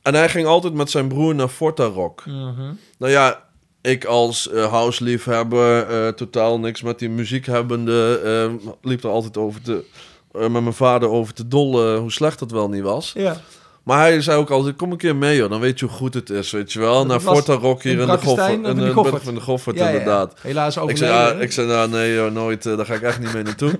[0.01, 2.25] en hij ging altijd met zijn broer naar Forta Rock.
[2.25, 2.73] Mhm.
[2.97, 3.43] Nou ja,
[3.81, 9.37] ik als eh house-liefhebber, eh, totaal niks met die muziek hebbende, eh, liep er altijd
[9.37, 9.83] over te,
[10.31, 13.11] eh, met mijn vader over te dollen hoe slecht dat wel niet was.
[13.15, 13.41] ja.
[13.83, 16.13] Maar hij zei ook altijd, kom een keer mee joh, dan weet je hoe goed
[16.13, 16.93] het is, weet je wel.
[16.97, 18.49] Dat Naar Forta Rock hier in in, de Goffert.
[18.49, 19.23] In de Goffert?
[19.23, 19.97] Van de Goffert, Ja, ja, ja.
[19.97, 20.33] inderdaad.
[20.41, 21.07] Helaas Ik overleden.
[21.07, 21.41] zei, ja, hè?
[21.41, 23.79] ik zei, nou nee joh, nooit, daar ga ik echt niet mee naartoe.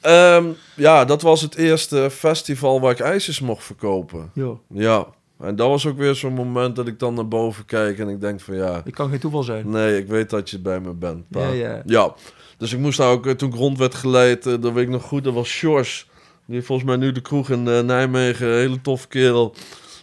[0.00, 0.44] Ehm,
[0.76, 4.30] ja, dat was het eerste festival waar ik ijsjes mocht verkopen.
[4.68, 5.06] Ja,
[5.40, 8.20] en dat was ook weer zo'n moment dat ik dan naar boven kijk en ik
[8.20, 9.70] denk van ja, dit kan geen toeval zijn.
[9.70, 11.28] nee, ik weet dat je bij me bent.
[11.28, 11.40] pa.
[11.40, 11.82] Ja, ja.
[11.86, 12.14] Ja,
[12.56, 14.90] dus ik moest daar ook, eh, toen ik rond werd geleid, eh, dat weet ik
[14.90, 16.08] nog goed, dat was Sjors.
[16.46, 19.54] Die volgens mij nu de kroeg in eh, Nijmegen, een hele tof kerel.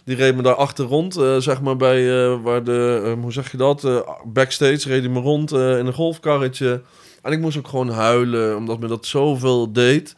[0.04, 4.04] Die reed me daar achter rond, zeg maar bij, waar de, hoe zeg je dat,
[4.24, 6.82] backstage reed hij me rond in een golfkarretje.
[7.22, 10.14] En ik moest ook gewoon huilen, omdat me dat zoveel deed.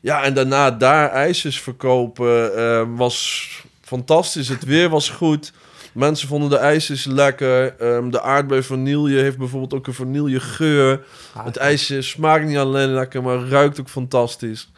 [0.00, 3.48] Ja, en daarna daar ijsjes verkopen was
[3.96, 4.48] fantastisch.
[4.48, 5.52] Het weer was goed.
[5.94, 7.74] Mensen vonden de ijsjes lekker.
[7.78, 11.04] Ehm, de aardbei vanille heeft bijvoorbeeld ook een vanillegeur.
[11.34, 14.70] Ah, Het ijsje smaakt niet alleen lekker, maar ruikt ook fantastisch.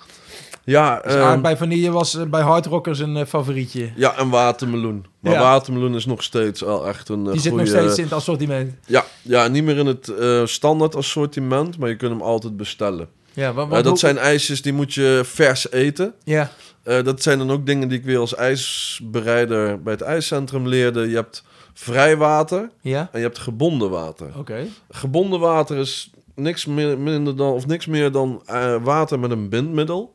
[0.64, 3.90] Ja, Dus ehm, aardbei vanille was eh, bij hardrockers een eh, favorietje.
[3.96, 5.06] ja en watermeloen.
[5.20, 5.40] Maar Ja.
[5.40, 8.72] watermeloen is nog steeds wel echt een eh, Die zit nog steeds in het assortiment.
[8.86, 10.12] Ja, ja, niet meer in het
[10.50, 13.08] standaard assortiment, maar je kunt hem altijd bestellen.
[13.32, 16.14] Ja, wat- dat zijn ijsjes die moet je vers eten.
[16.24, 16.50] Ja,
[16.84, 21.08] Eh, dat zijn dan ook dingen die ik weer als ijsbereider bij het ijscentrum leerde.
[21.08, 24.30] Je hebt vrij water ja, en je hebt gebonden water.
[24.38, 24.66] oké.
[24.90, 29.48] Gebonden water is niks meer, minder dan, of niks meer dan eh, water met een
[29.48, 30.12] bindmiddel.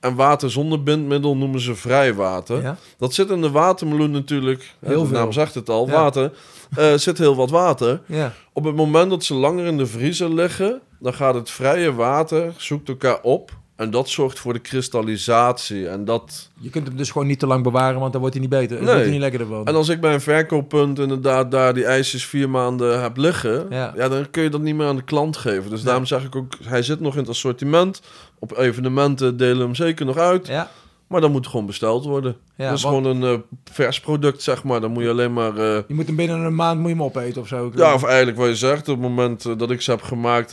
[0.00, 2.62] En water zonder bindmiddel noemen ze vrij water.
[2.62, 2.76] Ja.
[2.98, 4.74] Dat zit in de watermeloen natuurlijk.
[4.80, 5.92] Heel de naam zegt het al, Ja.
[5.92, 6.32] water.
[6.76, 8.00] eh, zit heel wat water.
[8.06, 8.32] Ja.
[8.52, 12.52] Op het moment dat ze langer in de vriezer liggen, dan gaat het vrije water,
[12.56, 13.50] zoekt elkaar op.
[13.78, 15.88] En dat zorgt voor de kristallisatie.
[15.88, 18.44] En dat Je kunt hem dus gewoon niet te lang bewaren, want dan wordt hij
[18.46, 18.68] niet beter.
[18.76, 18.86] Dan Nee.
[18.86, 19.66] wordt hij niet lekkerder van.
[19.66, 23.92] En als ik bij een verkooppunt inderdaad daar die ijsjes vier maanden heb liggen, Ja.
[23.96, 24.08] ja.
[24.08, 25.70] dan kun je dat niet meer aan de klant geven.
[25.70, 28.00] Dus daarom zeg ik ook, hij zit nog in het assortiment.
[28.38, 30.46] Op evenementen delen we hem zeker nog uit.
[30.46, 30.70] Ja,
[31.08, 32.36] Maar dan moet gewoon besteld worden.
[32.56, 33.40] ja dat is want gewoon een eh,
[33.72, 34.80] vers product, zeg maar.
[34.80, 35.56] Dan moet je alleen maar...
[35.56, 37.72] eh, je moet hem binnen een maand moet je hem opeten of zo.
[37.74, 40.50] ja, of eigenlijk wat je zegt, op het moment eh, dat ik ze heb gemaakt,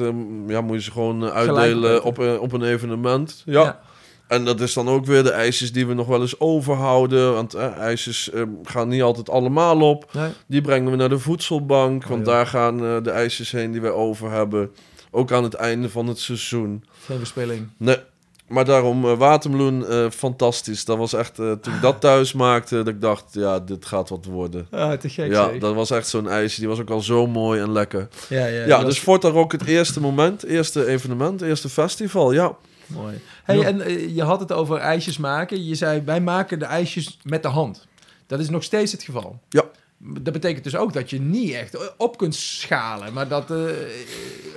[0.47, 3.41] ja, moet je ze gewoon uitdelen op, een- op een evenement.
[3.45, 3.61] Ja.
[3.63, 3.79] Ja.
[4.27, 7.33] En dat is dan ook weer de ijsjes die we nog wel eens overhouden.
[7.33, 8.29] Want ijsjes
[8.63, 10.09] gaan niet altijd allemaal op.
[10.13, 10.29] Nee?
[10.47, 12.03] Die brengen we naar de voedselbank.
[12.03, 12.31] Oh, want ja.
[12.31, 14.71] daar gaan de ijsjes heen die wij over hebben.
[15.11, 16.83] Ook aan het einde van het seizoen.
[17.05, 17.67] Geen verspilling.
[17.77, 17.97] Nee.
[18.47, 20.85] Maar daarom, eh, watermeloen, eh, fantastisch.
[20.85, 24.09] Dat was echt, eh, toen ik dat thuis maakte, dat ik dacht, ja, dit gaat
[24.09, 24.67] wat worden.
[24.71, 25.59] Ah, te gek ja, zeg.
[25.59, 26.59] dat was echt zo'n ijsje.
[26.59, 28.07] Die was ook al zo mooi en lekker.
[28.29, 32.55] Ja, ja, Ja, dus is Forta Rock het eerste moment, eerste evenement, eerste festival, ja.
[32.87, 33.21] mooi.
[33.43, 33.63] Hey, Ja.
[33.63, 35.65] en je had het over ijsjes maken.
[35.65, 37.87] Je zei, wij maken de ijsjes met de hand.
[38.27, 39.39] Dat is nog steeds het geval.
[39.49, 39.63] Ja.
[39.97, 43.13] Dat betekent dus ook dat je niet echt op kunt schalen.
[43.13, 43.57] Maar dat, eh,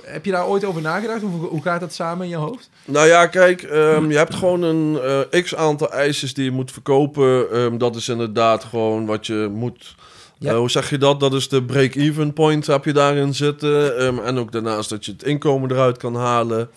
[0.03, 1.21] heb je daar ooit over nagedacht?
[1.21, 2.69] Hoe, hoe gaat dat samen in je hoofd?
[2.85, 4.99] Nou ja, kijk, ehm, je hebt gewoon een
[5.31, 7.51] eh, x aantal ijsjes die je moet verkopen.
[7.51, 9.95] Ehm, dat is inderdaad gewoon wat je moet...
[10.37, 10.51] Ja.
[10.51, 11.19] eh, hoe zeg je dat?
[11.19, 13.97] Dat is de break-even point heb je daarin zitten.
[13.97, 16.69] Ehm, en ook daarnaast dat je het inkomen eruit kan halen.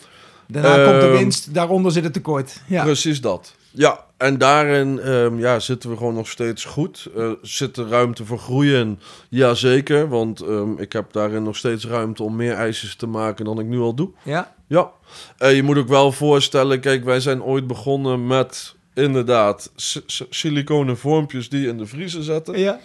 [0.46, 2.60] Daarna komt de winst, daaronder zit het tekort.
[2.66, 2.82] Ja.
[2.84, 3.54] Precies dat.
[3.70, 7.08] Ja, en daarin ehm, ja, zitten we gewoon nog steeds goed.
[7.16, 9.00] Eh, zit er ruimte voor groeien?
[9.28, 13.58] Jazeker, want ehm, ik heb daarin nog steeds ruimte om meer ijsjes te maken dan
[13.58, 14.10] ik nu al doe.
[14.24, 14.54] ja.
[14.66, 14.90] Ja,
[15.38, 20.26] Eh, je moet ook wel voorstellen, kijk, wij zijn ooit begonnen met inderdaad si- si-
[20.30, 22.58] siliconen vormpjes die in de vriezer zetten.
[22.58, 22.80] Ja.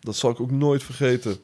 [0.00, 1.36] Dat zal ik ook nooit vergeten.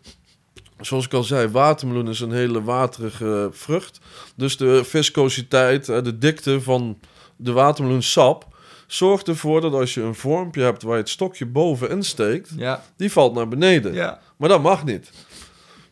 [0.80, 4.01] Zoals ik al zei, watermeloen is een hele waterige vrucht.
[4.37, 6.99] Dus de viscositeit, eh, de dikte van
[7.37, 8.47] de watermeloensap...
[8.87, 12.51] zorgt ervoor dat als je een vormpje hebt waar je het stokje bovenin steekt...
[12.57, 12.82] Ja.
[12.97, 13.95] die valt naar beneden.
[13.95, 14.20] ja.
[14.37, 15.11] Maar dat mag niet.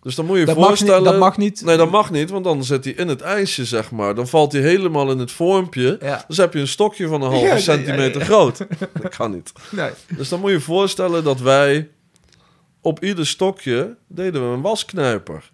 [0.03, 1.05] Dus dan moet je Dat, mag niet, voorstellen...
[1.05, 1.63] dat mag niet.
[1.65, 4.15] Nee, dat mag niet, want dan zit hij in het ijsje, zeg maar.
[4.15, 5.99] Dan valt hij helemaal in het vormpje.
[6.01, 6.25] Ja.
[6.29, 8.27] Dus heb je een stokje van een halve Ja, centimeter ja.
[8.27, 8.59] groot.
[9.03, 9.53] Dat kan niet.
[9.71, 9.91] Nee.
[10.17, 11.89] Dus dan moet je voorstellen dat wij
[12.81, 15.51] op ieder stokje deden we een wasknijper.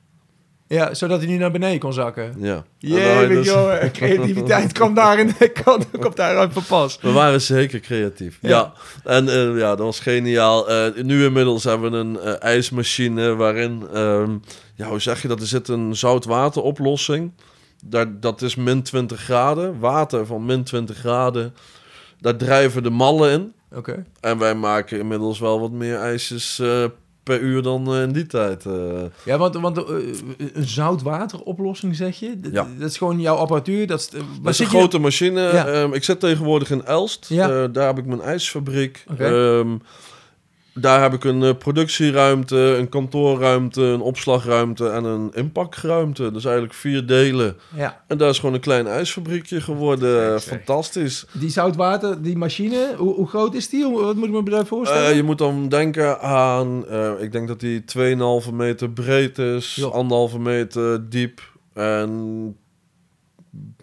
[0.69, 2.35] Ja, zodat hij niet naar beneden kon zakken.
[2.39, 2.65] Ja.
[2.79, 6.99] Jee, dus- jongen, creativiteit kwam daarin, kan, komt daaruit van pas.
[7.01, 8.39] We waren zeker creatief.
[8.41, 8.49] Ja.
[8.49, 8.73] Ja.
[9.05, 10.69] En eh, ja, dat was geniaal.
[10.69, 14.37] Eh, nu inmiddels hebben we een eh, ijsmachine waarin, ehm,
[14.75, 15.41] ja, hoe zeg je dat?
[15.41, 17.33] Er zit een zoutwateroplossing.
[17.85, 19.79] Daar, dat is min 20 graden.
[19.79, 21.55] Water van min 20 graden.
[22.21, 23.53] Daar drijven de mallen in.
[23.79, 24.05] Oké.
[24.21, 26.63] En wij maken inmiddels wel wat meer ijsjes
[27.29, 28.67] per uur dan eh, in die tijd.
[28.67, 28.73] eh.
[29.25, 29.85] Ja, want, want eh,
[30.53, 32.41] een zoutwateroplossing zeg je?
[32.41, 32.67] D- Ja.
[32.79, 33.87] Dat is gewoon jouw apparatuur?
[33.87, 34.09] Dat is,
[34.43, 35.41] Dat is een je- grote machine.
[35.41, 35.67] Ja.
[35.67, 37.27] Ehm, ik zit tegenwoordig in Elst.
[37.29, 37.67] Ja.
[37.67, 39.05] Daar heb ik mijn ijsfabriek.
[40.81, 46.31] Daar heb ik een eh, productieruimte, een kantoorruimte, een opslagruimte en een inpakruimte.
[46.33, 47.57] Dus eigenlijk vier delen.
[47.75, 50.35] Ja, En daar is gewoon een klein ijsfabriekje geworden.
[50.35, 50.41] Eh.
[50.41, 51.27] Fantastisch.
[51.33, 53.87] die zoutwater, die machine, hoe, hoe groot is die?
[53.89, 55.09] Wat moet ik me daarbij voorstellen?
[55.09, 56.85] Eh, je moet dan denken aan,
[57.21, 57.85] ik denk dat die
[58.45, 59.87] 2,5 meter breed is, Ja.
[59.87, 61.41] anderhalve meter diep
[61.75, 62.57] en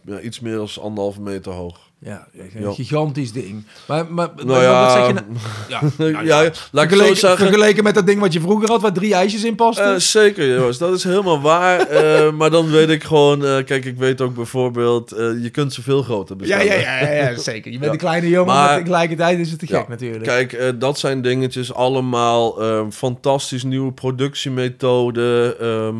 [0.05, 1.84] ja, iets meer dan anderhalve meter hoog.
[2.05, 2.71] Ja, een Ja.
[2.71, 3.63] gigantisch ding.
[3.87, 5.25] Maar, maar, maar Nou ja, wat zeg je nou?
[5.69, 6.21] Ja, nou ja.
[6.21, 7.37] ja, laat ik zo Vergeleken, zeggen.
[7.47, 9.93] vergeleken met dat ding wat je vroeger had, waar drie ijsjes in pasten?
[9.93, 10.79] Eh, zeker, Joost.
[10.79, 11.79] Dat is helemaal waar.
[11.95, 13.45] Eh, maar dan weet ik gewoon...
[13.45, 15.09] eh, kijk, ik weet ook bijvoorbeeld...
[15.41, 16.65] je kunt ze veel groter bestellen.
[16.65, 17.71] ja, ja, ja, ja, zeker.
[17.71, 20.23] Je bent een kleine jongen, Maar- maar tegelijkertijd is het te gek natuurlijk.
[20.23, 25.59] Kijk, dat zijn dingetjes allemaal eh, fantastisch nieuwe productiemethoden.
[25.59, 25.95] ehm,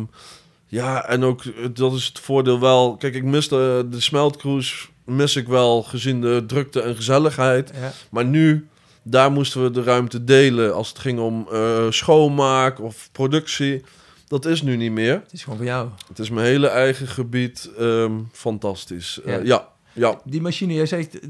[0.66, 1.42] ja, en ook,
[1.76, 2.96] dat is het voordeel wel...
[2.96, 4.86] Kijk, ik mis de, de smeltcruise...
[5.06, 7.70] mis ik wel gezien de drukte en gezelligheid.
[7.80, 7.92] Ja.
[8.10, 8.68] Maar nu,
[9.02, 10.74] daar moesten we de ruimte delen...
[10.74, 13.84] als het ging om eh, schoonmaak of productie.
[14.28, 15.12] Dat is nu niet meer.
[15.12, 15.88] Het is gewoon voor jou.
[16.08, 17.70] Het is mijn hele eigen gebied.
[17.78, 19.20] ehm, fantastisch.
[19.24, 19.40] Eh, Ja.
[19.44, 19.68] ja.
[19.92, 21.28] ja, Die machine, jij zegt, eh,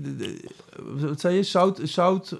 [0.79, 2.39] wat zei je, zout, zout,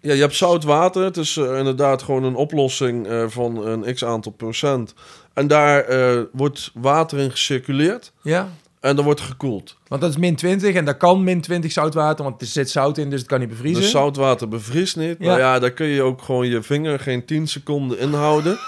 [0.00, 0.12] ja.
[0.12, 1.04] je hebt zout water.
[1.04, 4.94] Het is inderdaad gewoon een oplossing van een x aantal procent.
[5.32, 5.86] En daar
[6.32, 8.12] wordt water in gecirculeerd.
[8.22, 8.48] ja?
[8.80, 9.76] En dan wordt gekoeld.
[9.88, 12.98] Want dat is min 20 en daar kan min 20 zoutwater, want er zit zout
[12.98, 13.82] in, dus het kan niet bevriezen.
[13.82, 15.16] Dus zoutwater bevriest niet.
[15.18, 15.26] Ja.
[15.26, 18.58] Maar ja, daar kun je ook gewoon je vinger geen 10 seconden inhouden.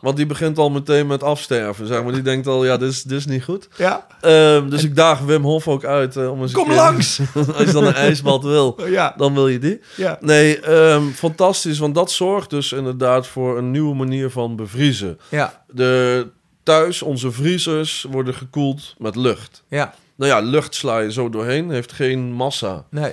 [0.00, 1.86] Want die begint al meteen met afsterven.
[1.86, 2.12] Zeg maar.
[2.12, 3.68] Die denkt al, ja, dit is, dit is niet goed.
[3.76, 6.76] Ja, Ehm, dus ik daag Wim Hof ook uit eh, om eens een kom keer-
[6.76, 7.20] langs!
[7.56, 9.80] Als je dan een ijsbad wil, ja, dan wil je die.
[9.96, 10.18] ja.
[10.20, 15.18] Nee, ehm, fantastisch, want dat zorgt dus inderdaad voor een nieuwe manier van bevriezen.
[15.28, 16.26] Ja, De,
[16.62, 19.64] thuis, onze vriezers worden gekoeld met lucht.
[19.68, 22.84] ja, Nou ja, lucht sla je zo doorheen, heeft geen massa.
[22.88, 23.12] nee.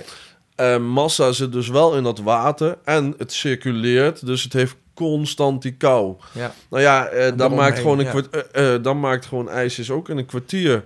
[0.54, 5.62] En massa zit dus wel in dat water en het circuleert, dus het heeft constant
[5.62, 6.16] die kou.
[6.32, 8.22] Ja, Nou ja, eh, dat, maakt gewoon een ja.
[8.52, 10.84] eh, eh, dat maakt gewoon ijsjes ook in een kwartier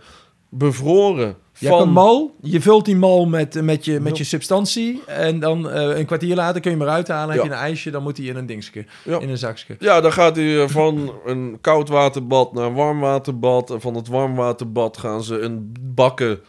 [0.48, 1.36] bevroren.
[1.59, 5.02] Je hebt van- een mal, je vult die mal met, met, je, met je substantie
[5.07, 7.90] en dan eh, een kwartier later kun je hem eruit halen, heb je een ijsje,
[7.90, 9.18] dan moet hij in een dingetje, Ja.
[9.20, 9.76] in een zakje.
[9.78, 13.70] Ja, dan gaat hij eh, van een koudwaterbad naar een warmwaterbad.
[13.70, 16.40] En van het warmwaterbad gaan ze in bakken.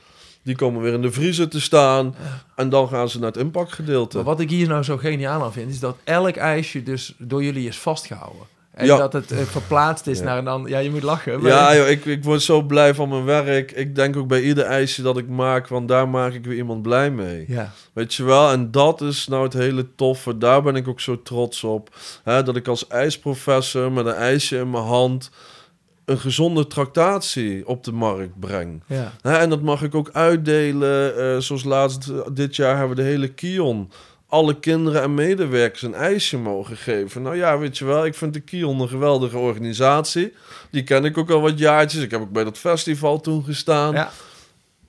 [0.43, 2.15] Die komen weer in de vriezer te staan.
[2.55, 4.15] En dan gaan ze naar het inpakgedeelte.
[4.15, 7.43] Maar wat ik hier nou zo geniaal aan vind, is dat elk ijsje dus door
[7.43, 8.41] jullie is vastgehouden.
[8.75, 8.97] En Ja.
[8.97, 10.23] dat het eh, verplaatst is Ja.
[10.23, 10.71] naar een ander...
[10.71, 11.41] Ja, je moet lachen.
[11.41, 13.71] maar- Ja, joh, ik, ik word zo blij van mijn werk.
[13.71, 16.81] Ik denk ook bij ieder ijsje dat ik maak, want daar maak ik weer iemand
[16.81, 17.45] blij mee.
[17.47, 17.71] Ja.
[17.93, 18.51] Weet je wel?
[18.51, 20.37] En dat is nou het hele toffe.
[20.37, 21.89] Daar ben ik ook zo trots op.
[22.23, 25.29] Hè, dat ik als ijsprofessor met een ijsje in mijn hand
[26.05, 28.83] een gezonde tractatie op de markt breng.
[28.87, 29.11] Ja.
[29.21, 31.17] Hè, en dat mag ik ook uitdelen.
[31.17, 33.91] eh, zoals laatst eh, dit jaar hebben we de hele Kion.
[34.35, 37.21] Alle kinderen en medewerkers een ijsje mogen geven.
[37.21, 40.33] Nou ja, weet je wel, ik vind de Kion een geweldige organisatie.
[40.69, 42.03] Die ken ik ook al wat jaartjes.
[42.03, 43.93] Ik heb ook bij dat festival toen gestaan.
[43.93, 44.11] ja.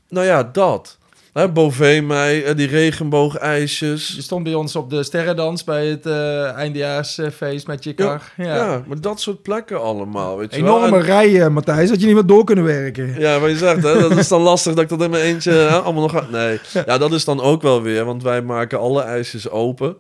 [0.09, 0.99] Nou ja, dat.
[1.37, 4.13] Hè, eh, die regenboogijsjes.
[4.17, 8.33] Je stond bij ons op de sterrendans bij het eh, eindejaarsfeest met je kar.
[8.37, 8.55] Ja.
[8.57, 8.83] Ja.
[8.87, 10.99] maar dat soort plekken allemaal, weet je Enorme wel.
[10.99, 13.21] En- rijen, Matthijs, dat je niet meer door kunnen werken.
[13.21, 15.53] Ja, wat je zegt, hè, dat is dan lastig dat ik dat in mijn eentje
[15.53, 16.11] hè, allemaal nog...
[16.13, 19.97] ga- Nee, ja, dat is dan ook wel weer, want wij maken alle ijsjes open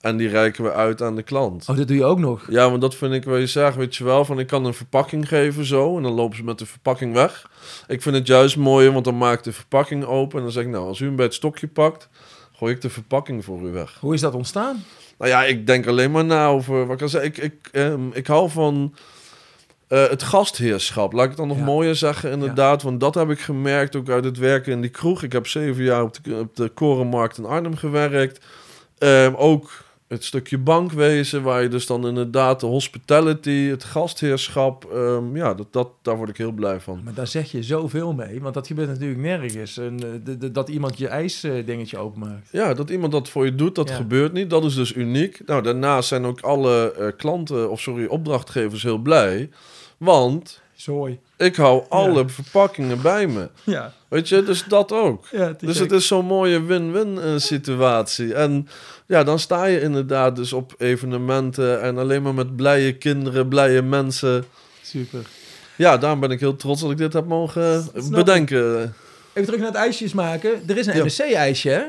[0.00, 1.68] en die reiken we uit aan de klant.
[1.68, 2.42] Oh, dat doe je ook nog.
[2.48, 4.74] Ja, want dat vind ik wel je zegt, weet je wel, van ik kan een
[4.74, 7.50] verpakking geven zo en dan lopen ze met de verpakking weg.
[7.88, 10.64] Ik vind het juist mooier, want dan maak ik de verpakking open en dan zeg
[10.64, 12.08] ik, nou, als u hem bij het stokje pakt,
[12.56, 13.96] gooi ik de verpakking voor u weg.
[14.00, 14.84] Hoe is dat ontstaan?
[15.18, 17.24] Nou ja, ik denk alleen maar na over wat ik al zei.
[17.24, 18.94] Ik, ik, ehm, ik hou van
[19.88, 21.12] eh, het gastheerschap.
[21.12, 21.64] Laat ik het dan nog Ja.
[21.64, 22.82] mooier zeggen, inderdaad.
[22.82, 25.22] Want dat heb ik gemerkt ook uit het werken in die kroeg.
[25.22, 28.44] Ik heb zeven jaar op de, op de Korenmarkt in Arnhem gewerkt.
[28.98, 29.70] Ehm, ook
[30.12, 34.84] het stukje bankwezen, waar je dus dan inderdaad de hospitality, het gastheerschap.
[34.92, 37.00] ehm, ja, dat, dat, daar word ik heel blij van.
[37.04, 39.78] Maar daar zeg je zoveel mee, want dat gebeurt natuurlijk nergens.
[39.78, 42.48] En, eh, de- de- dat iemand je ijsdingetje openmaakt.
[42.52, 43.94] Ja, dat iemand dat voor je doet, dat Ja.
[43.94, 44.50] gebeurt niet.
[44.50, 45.40] Dat is dus uniek.
[45.46, 49.50] Nou, daarnaast zijn ook alle eh, klanten, of sorry, opdrachtgevers heel blij.
[49.98, 51.18] Want Zooi.
[51.36, 53.48] ik hou alle verpakkingen bij me.
[53.64, 55.26] Ja, Weet je, dus dat ook.
[55.30, 55.82] ja het Dus gek.
[55.90, 58.34] het is zo'n mooie win-win eh, situatie.
[58.34, 58.68] En
[59.06, 63.82] ja, dan sta je inderdaad dus op evenementen en alleen maar met blije kinderen, blije
[63.82, 64.44] mensen.
[64.82, 65.20] super.
[65.76, 68.08] Ja, daarom ben ik heel trots dat ik dit heb mogen ik.
[68.10, 68.94] bedenken.
[69.32, 70.50] Even terug naar het ijsjes maken.
[70.68, 71.04] Er is een Ja.
[71.04, 71.82] NSC-ijsje, hè?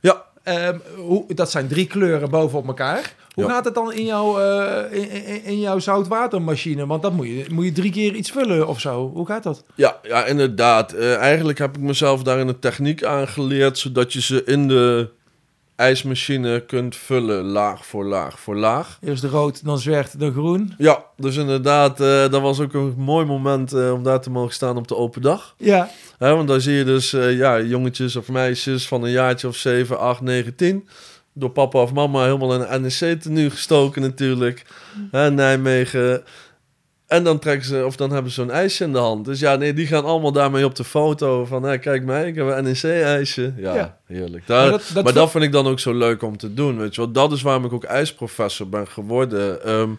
[0.00, 0.24] Ja.
[0.42, 3.14] Ehm, hoe, dat zijn drie kleuren bovenop elkaar.
[3.38, 3.52] Hoe Ja.
[3.52, 6.86] gaat het dan in, jouw eh, in, in, in jouw zoutwatermachine?
[6.86, 9.10] Want dat moet je, moet je drie keer iets vullen of zo.
[9.14, 9.64] Hoe gaat dat?
[9.74, 10.92] Ja, ja inderdaad.
[10.92, 15.08] Eh, eigenlijk heb ik mezelf daarin een techniek aangeleerd, zodat je ze in de
[15.76, 18.98] ijsmachine kunt vullen, laag voor laag voor laag.
[19.04, 20.74] Eerst de rood, dan zwart, dan groen.
[20.78, 24.76] Ja, dus inderdaad, eh, dat was ook een mooi moment om daar te mogen staan
[24.76, 25.54] op de open dag.
[25.58, 25.90] Ja.
[26.18, 29.98] Hè, want daar zie je dus ja, jongetjes of meisjes van een jaartje of 7,
[29.98, 30.88] 8, 9, 10.
[31.38, 34.64] Door papa of mama helemaal in een NEC-tenue gestoken natuurlijk.
[35.10, 36.22] Hè, Nijmegen.
[37.06, 39.24] En dan trekken ze, of dan hebben ze zo'n ijsje in de hand.
[39.24, 41.44] Dus ja, nee, die gaan allemaal daarmee op de foto.
[41.44, 43.52] Van, hé, kijk mij, ik heb een NEC-ijsje.
[43.56, 43.98] Ja, Ja.
[44.06, 44.46] heerlijk.
[44.46, 47.12] Daar, Maar dat vind ik dan ook zo leuk om te doen, weet je wel.
[47.12, 49.64] Dat is waarom ik ook ijsprofessor ben geworden.
[49.64, 49.90] Ehm,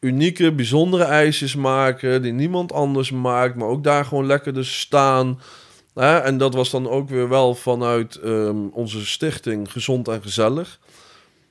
[0.00, 3.54] unieke, bijzondere ijsjes maken die niemand anders maakt.
[3.56, 5.40] Maar ook daar gewoon lekker dus staan.
[6.00, 10.78] En dat was dan ook weer wel vanuit ehm, onze stichting Gezond en Gezellig.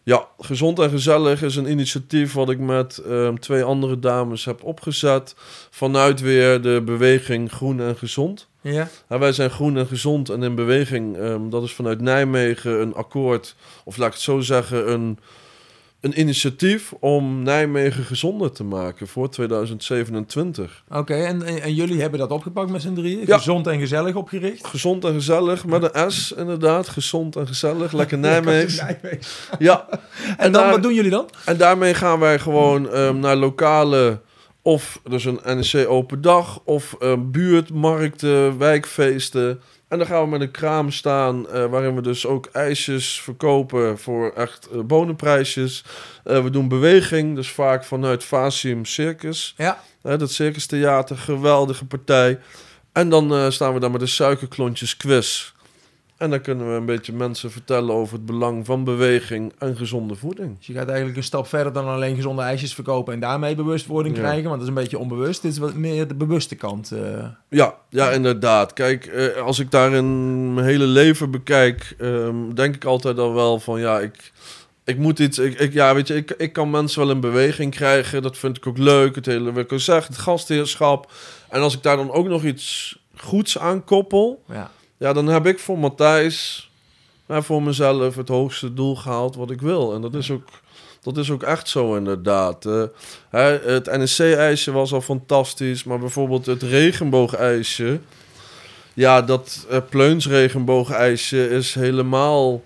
[0.04, 4.64] Ja, Gezond en Gezellig is een initiatief wat ik met ehm, twee andere dames heb
[4.64, 5.36] opgezet.
[5.70, 8.48] Vanuit weer de beweging Groen en Gezond.
[8.62, 8.88] Ja.
[9.10, 11.18] Ja, wij zijn groen en gezond en in beweging.
[11.18, 15.20] ehm, dat is vanuit Nijmegen een akkoord, of laat ik het zo zeggen, een,
[16.02, 20.84] een initiatief om Nijmegen gezonder te maken voor 2027.
[20.90, 23.24] Oké, en, en, en jullie hebben dat opgepakt met z'n drieën?
[23.26, 23.38] Ja.
[23.38, 24.68] Gezond en gezellig opgericht?
[24.68, 26.90] Gezond en gezellig, met een S inderdaad.
[26.90, 28.86] Gezond en gezellig, lekker Nijmegen.
[28.86, 29.20] Nijmegen.
[29.60, 29.88] Ja,
[30.38, 31.30] En dan, daar- wat doen jullie dan?
[31.46, 34.22] En daarmee gaan wij gewoon ehm, naar lokale,
[34.62, 39.62] of dus een NEC open dag, of ehm, buurtmarkten, wijkfeesten.
[39.90, 44.00] En dan gaan we met een kraam staan, eh, waarin we dus ook ijsjes verkopen
[44.00, 45.84] voor echt eh, bonenprijsjes.
[46.24, 49.54] Eh, we doen beweging, dus vaak vanuit Vasium Circus.
[49.58, 49.82] Ja.
[50.02, 52.40] Dat Circus Theater, geweldige partij.
[52.92, 55.54] En dan staan we daar met de suikerklontjes quiz.
[56.20, 60.16] En dan kunnen we een beetje mensen vertellen over het belang van beweging en gezonde
[60.16, 60.58] voeding.
[60.58, 64.16] Dus je gaat eigenlijk een stap verder dan alleen gezonde ijsjes verkopen en daarmee bewustwording
[64.16, 64.22] Ja.
[64.22, 64.44] krijgen.
[64.44, 65.42] Want dat is een beetje onbewust.
[65.42, 66.92] Dit is wat meer de bewuste kant.
[66.92, 67.26] eh.
[67.50, 68.74] Ja, ja, inderdaad.
[68.74, 73.34] Kijk, eh, als ik daar in mijn hele leven bekijk, ehm, denk ik altijd al
[73.34, 74.32] wel van ja, ik,
[74.84, 75.40] ik moet iets.
[75.40, 78.22] Ik, ik, ja, weet je, ik, ik kan mensen wel in beweging krijgen.
[78.22, 79.16] Dat vind ik ook leuk.
[79.16, 81.12] Het hele, wat ik al zeg, het gastheerschap.
[81.50, 84.72] En als ik daar dan ook nog iets goeds aan koppel, ja.
[85.00, 86.70] Ja, dan heb ik voor Matthijs,
[87.30, 89.94] en voor mezelf, het hoogste doel gehaald wat ik wil.
[89.94, 90.48] En dat is ook.
[91.02, 92.66] Dat is ook echt zo inderdaad.
[92.66, 98.00] Eh, het NSC-ijsje was al fantastisch, maar bijvoorbeeld het regenboogijsje...
[98.94, 102.62] Ja, dat uh, pleunsregenboogijsje is helemaal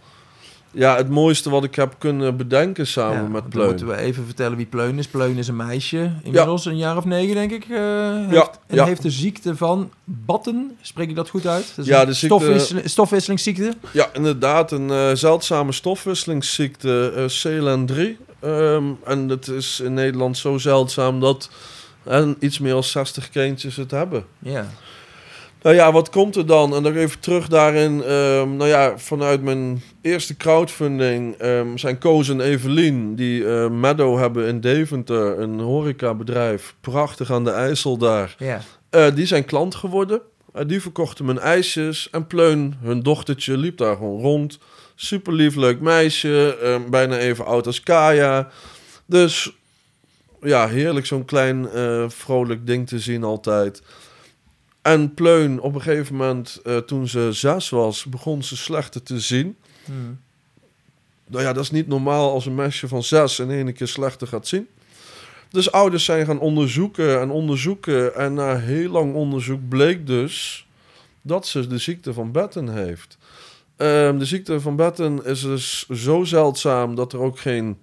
[0.73, 3.67] ja, het mooiste wat ik heb kunnen bedenken samen Ja, met Pleun.
[3.67, 5.07] moeten we even vertellen wie Pleun is.
[5.07, 7.63] Pleun is een meisje, inmiddels een jaar of negen, denk ik.
[7.63, 7.77] eh,
[8.17, 10.77] heeft, Ja, en heeft de ziekte van Batten.
[10.81, 11.67] Spreek ik dat goed uit?
[11.75, 13.73] Dat is Ja, de ziekte- stofwissel- stofwisselingsziekte.
[13.91, 18.17] Ja, inderdaad, een eh, zeldzame stofwisselingsziekte, eh CLN3.
[18.39, 21.49] Ehm, en het is in Nederland zo zeldzaam dat
[22.03, 24.25] eh, iets meer dan 60 kindjes het hebben.
[24.39, 24.65] Ja.
[25.63, 26.75] Nou ja, wat komt er dan?
[26.75, 28.03] En dan even terug daarin.
[28.03, 34.17] ehm, nou ja, vanuit mijn eerste crowdfunding ehm, zijn Koos en Evelien, die eh, Meadow
[34.19, 38.35] hebben in Deventer, een horecabedrijf, prachtig aan de IJssel daar.
[38.37, 38.61] Ja.
[38.89, 40.21] Eh, die zijn klant geworden.
[40.53, 42.07] Eh, die verkochten mijn ijsjes.
[42.11, 44.59] En Pleun, hun dochtertje, liep daar gewoon rond.
[44.95, 46.57] Super lief, leuk meisje.
[46.89, 48.49] bijna even oud als Kaya.
[49.05, 49.51] Dus
[50.43, 53.81] ja, heerlijk zo'n klein eh, vrolijk ding te zien altijd.
[54.83, 59.19] En Pleun, op een gegeven moment, eh, toen ze zes was, begon ze slechter te
[59.19, 59.57] zien.
[59.85, 60.19] Hmm.
[61.27, 64.27] Nou ja, dat is niet normaal als een meisje van zes in één keer slechter
[64.27, 64.67] gaat zien.
[65.49, 68.15] Dus ouders zijn gaan onderzoeken en onderzoeken.
[68.15, 70.67] En na heel lang onderzoek bleek dus
[71.21, 73.17] dat ze de ziekte van Batten heeft.
[73.75, 77.77] Ehm, de ziekte van Batten is dus zo zeldzaam dat er ook geen,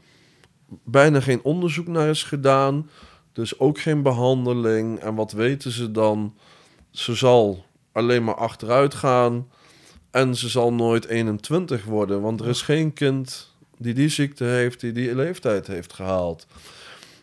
[0.84, 2.90] bijna geen onderzoek naar is gedaan.
[3.32, 4.98] Dus ook geen behandeling.
[4.98, 6.34] En wat weten ze dan?
[6.91, 9.49] Ze zal alleen maar achteruit gaan.
[10.11, 12.20] En ze zal nooit 21 worden.
[12.20, 16.47] Want er is geen kind die die ziekte heeft, die die leeftijd heeft gehaald.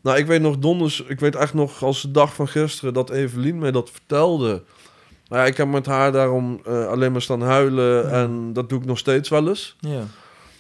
[0.01, 3.09] Nou, ik weet nog donders, ik weet echt nog als de dag van gisteren dat
[3.09, 4.63] Evelien mij dat vertelde.
[5.27, 8.09] Maar ja, ik heb met haar daarom eh, alleen maar staan huilen Ja.
[8.09, 9.75] en dat doe ik nog steeds wel eens.
[9.79, 10.01] Ja.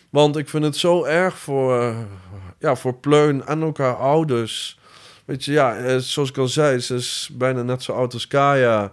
[0.09, 1.97] Want ik vind het zo erg voor, eh,
[2.59, 4.76] ja, voor Pleun en ook haar ouders.
[5.27, 8.27] Weet je, ja, eh, zoals ik al zei, ze is bijna net zo oud als
[8.27, 8.91] Kaya.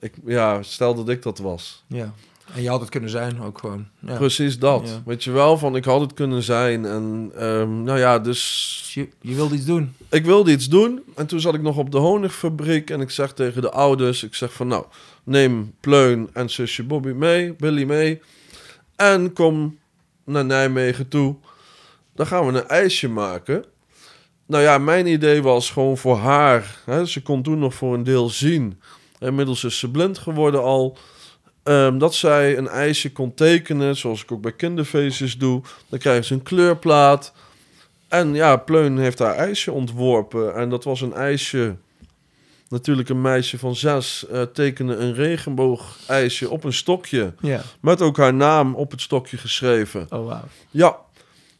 [0.00, 1.84] Ik, ja, stel dat ik dat was.
[1.86, 2.12] ja.
[2.54, 3.88] En je had het kunnen zijn ook gewoon.
[3.98, 4.16] Ja.
[4.16, 4.88] Precies dat.
[4.88, 5.02] Ja.
[5.04, 6.84] Weet je wel, van ik had het kunnen zijn.
[6.84, 9.94] En ehm, nou ja, dus Dus je, je wilde iets doen.
[10.08, 11.02] ik wilde iets doen.
[11.16, 12.90] En toen zat ik nog op de honigfabriek.
[12.90, 14.84] En ik zeg tegen de ouders, ik zeg van nou,
[15.24, 18.20] neem Pleun en zusje Bobby mee, Billy mee.
[18.96, 19.78] En kom
[20.24, 21.36] naar Nijmegen toe.
[22.14, 23.64] Dan gaan we een ijsje maken.
[24.48, 26.76] Nou ja, mijn idee was gewoon voor haar.
[26.84, 28.80] Hè, ze kon toen nog voor een deel zien.
[29.18, 30.96] Inmiddels is ze blind geworden al.
[31.62, 35.62] Ehm, dat zij een ijsje kon tekenen, zoals ik ook bij kinderfeestjes doe.
[35.88, 37.32] Dan krijgen ze een kleurplaat.
[38.08, 40.54] En ja, Pleun heeft haar ijsje ontworpen.
[40.54, 41.76] En dat was een ijsje.
[42.68, 47.34] Natuurlijk een meisje van zes eh, tekende een regenboogijsje op een stokje.
[47.40, 47.62] Ja.
[47.80, 50.06] Met ook haar naam op het stokje geschreven.
[50.10, 50.44] Oh, wauw.
[50.70, 50.96] Ja.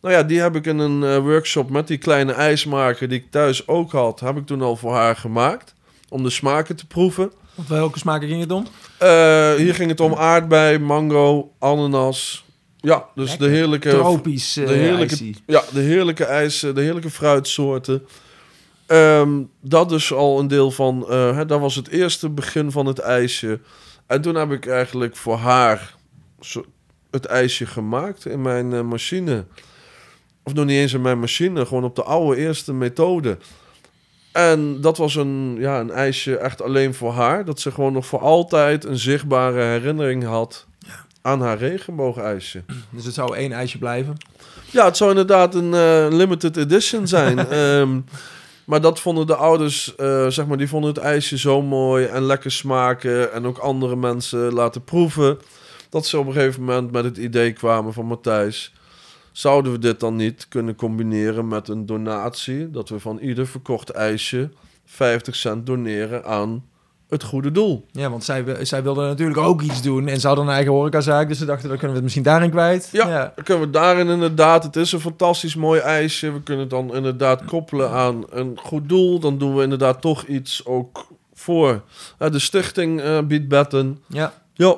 [0.00, 3.30] Nou ja, die heb ik in een eh, workshop met die kleine ijsmaker die ik
[3.30, 5.74] thuis ook had, heb ik toen al voor haar gemaakt.
[6.08, 7.32] Om de smaken te proeven.
[7.54, 8.66] Want welke smaken ging het om?
[8.98, 12.44] Eh, hier ging het om aardbei, mango, ananas.
[12.76, 13.48] Ja, dus Lekker.
[13.48, 15.36] de heerlijke, Tropisch eh de heerlijke- ijsie.
[15.46, 18.06] ja, de heerlijke ijs, de heerlijke fruitsoorten.
[18.86, 19.30] Ehm,
[19.60, 22.98] dat is al een deel van, eh, hè, dat was het eerste begin van het
[22.98, 23.60] ijsje.
[24.06, 25.94] En toen heb ik eigenlijk voor haar
[26.40, 26.64] zo-
[27.10, 29.44] het ijsje gemaakt in mijn eh, machine.
[30.48, 33.38] Of nog niet eens in mijn machine, gewoon op de oude eerste methode.
[34.32, 37.44] En dat was een, ja, een ijsje echt alleen voor haar.
[37.44, 40.66] Dat ze gewoon nog voor altijd een zichtbare herinnering had
[41.22, 42.62] aan haar regenboogijsje.
[42.94, 44.16] Dus het zou één ijsje blijven.
[44.70, 47.38] Ja, het zou inderdaad een eh, limited edition zijn.
[47.48, 48.00] Ehm,
[48.64, 52.22] maar dat vonden de ouders, eh, zeg maar, die vonden het ijsje zo mooi en
[52.22, 53.32] lekker smaken.
[53.32, 55.38] En ook andere mensen laten proeven.
[55.88, 58.72] Dat ze op een gegeven moment met het idee kwamen van Matthijs.
[59.38, 62.70] Zouden we dit dan niet kunnen combineren met een donatie?
[62.70, 64.50] Dat we van ieder verkocht ijsje
[64.84, 66.64] 50 cent doneren aan
[67.08, 67.86] het goede doel.
[67.92, 70.08] Ja, want zij, zij wilden natuurlijk ook iets doen.
[70.08, 71.28] En ze hadden een eigen horecazaak.
[71.28, 72.88] Dus ze dachten, dan kunnen we het misschien daarin kwijt.
[72.92, 73.32] Ja.
[73.34, 76.32] Dan kunnen we daarin inderdaad, het is een fantastisch mooi ijsje.
[76.32, 79.18] We kunnen het dan inderdaad koppelen aan een goed doel.
[79.18, 81.82] Dan doen we inderdaad toch iets ook voor.
[82.18, 83.98] De stichting eh, biedt betten.
[84.06, 84.32] Ja.
[84.54, 84.76] Ja,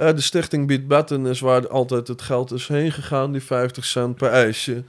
[0.00, 3.84] eh, de stichting biedt betten is waar altijd het geld is heen gegaan, die 50
[3.84, 4.84] cent per ijsje.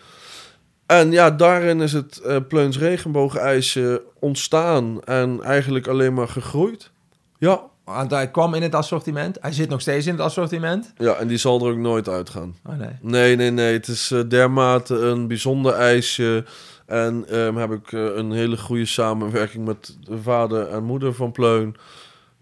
[0.85, 6.91] En ja, daarin is het eh Pleuns regenboogijsje ontstaan en eigenlijk alleen maar gegroeid.
[7.37, 9.37] Ja, Want hij kwam in het assortiment.
[9.41, 10.93] Hij zit nog steeds in het assortiment.
[10.97, 12.55] ja, en die zal er ook nooit uitgaan.
[12.65, 12.89] Oh nee.
[13.01, 13.73] Nee, nee, nee.
[13.73, 16.45] Het is eh, dermate een bijzonder ijsje.
[16.85, 21.75] En ehm, heb ik een hele goede samenwerking met de vader en moeder van Pleun.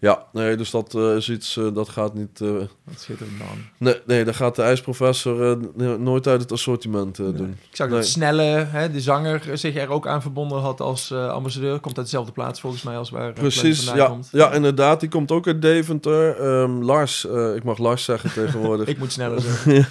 [0.00, 2.40] Ja, nee, dus dat eh, is iets, eh, dat gaat niet...
[2.40, 2.48] eh,
[2.84, 3.48] Wat schitterend man.
[3.78, 7.56] nee, nee, dat gaat de ijsprofessor no- nooit uit het assortiment doen.
[7.70, 7.96] Ik zag Nee.
[7.96, 11.78] dat Snelle, hè, de zanger, zich er ook aan verbonden had als ambassadeur.
[11.80, 14.28] Komt uit dezelfde plaats volgens mij als waar Precies, ja, komt.
[14.32, 15.00] ja, inderdaad.
[15.00, 16.36] Die komt ook uit Deventer.
[16.40, 17.24] Ehm, Lars,
[17.56, 18.88] ik mag Lars zeggen tegenwoordig.
[18.94, 19.86] Ik moet sneller zeggen.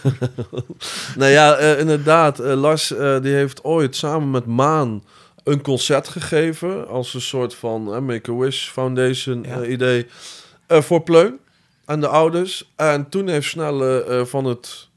[1.18, 2.38] nou ja, inderdaad.
[2.38, 2.88] Lars
[3.22, 5.04] die heeft ooit samen met Maan
[5.50, 6.88] een concert gegeven.
[6.88, 9.62] Als een soort van eh, Make-A-Wish Foundation Ja.
[9.62, 10.06] eh, idee.
[10.68, 11.40] eh, voor Pleun
[11.86, 12.72] en de ouders.
[12.76, 14.88] En toen heeft Snelle van het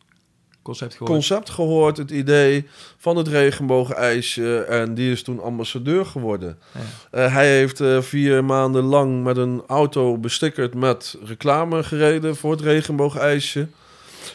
[0.62, 1.11] Concept gehoord.
[1.11, 4.59] concept gehoord, het idee van het regenboogijsje.
[4.59, 6.59] En die is toen ambassadeur geworden.
[7.12, 7.28] Ja.
[7.28, 13.66] Hij heeft vier maanden lang met een auto bestickerd met reclame gereden voor het regenboogijsje.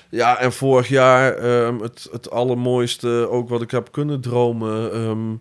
[0.09, 4.91] Ja, en vorig jaar ehm, het, het allermooiste, ook wat ik heb kunnen dromen.
[4.93, 5.35] ehm,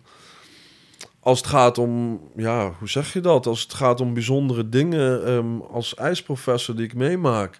[1.27, 3.45] als het gaat om, ja, hoe zeg je dat?
[3.45, 7.59] Als het gaat om bijzondere dingen ehm, als ijsprofessor die ik meemaak.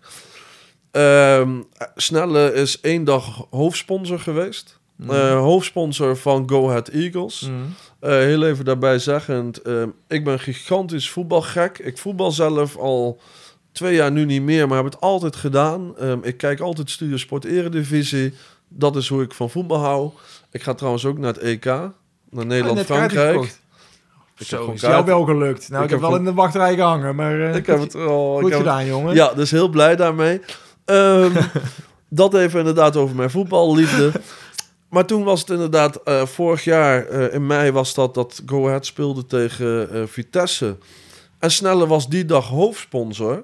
[0.91, 1.61] Ehm,
[1.95, 4.79] Snelle is één dag hoofdsponsor geweest.
[4.95, 5.09] Mm.
[5.09, 7.41] Eh, hoofdsponsor van Go Ahead Eagles.
[7.41, 7.73] Mm.
[7.99, 11.77] Eh, heel even daarbij zeggend, ehm, ik ben gigantisch voetbalgek.
[11.77, 13.19] Ik voetbal zelf al
[13.71, 15.95] twee jaar nu niet meer, maar heb het altijd gedaan.
[16.21, 18.33] Ik kijk altijd Studio Sport Eredivisie.
[18.67, 20.11] Dat is hoe ik van voetbal hou.
[20.51, 21.65] Ik ga trouwens ook naar het EK,
[22.29, 23.59] naar Nederland-Frankrijk.
[24.35, 25.69] Zo, is jou wel gelukt.
[25.69, 28.33] Nou, Ik ik, heb wel in de wachtrij gehangen, maar eh, ik heb het oh,
[28.33, 29.15] goed ik heb het- gedaan, jongen.
[29.15, 30.41] Ja, dus heel blij daarmee.
[30.85, 31.31] Ehm,
[32.09, 34.11] dat even inderdaad over mijn voetballiefde.
[34.89, 38.67] Maar toen was het inderdaad, eh, vorig jaar eh, in mei was dat dat Go
[38.67, 40.77] Ahead speelde tegen eh, Vitesse.
[41.39, 43.43] En Snelle was die dag hoofdsponsor.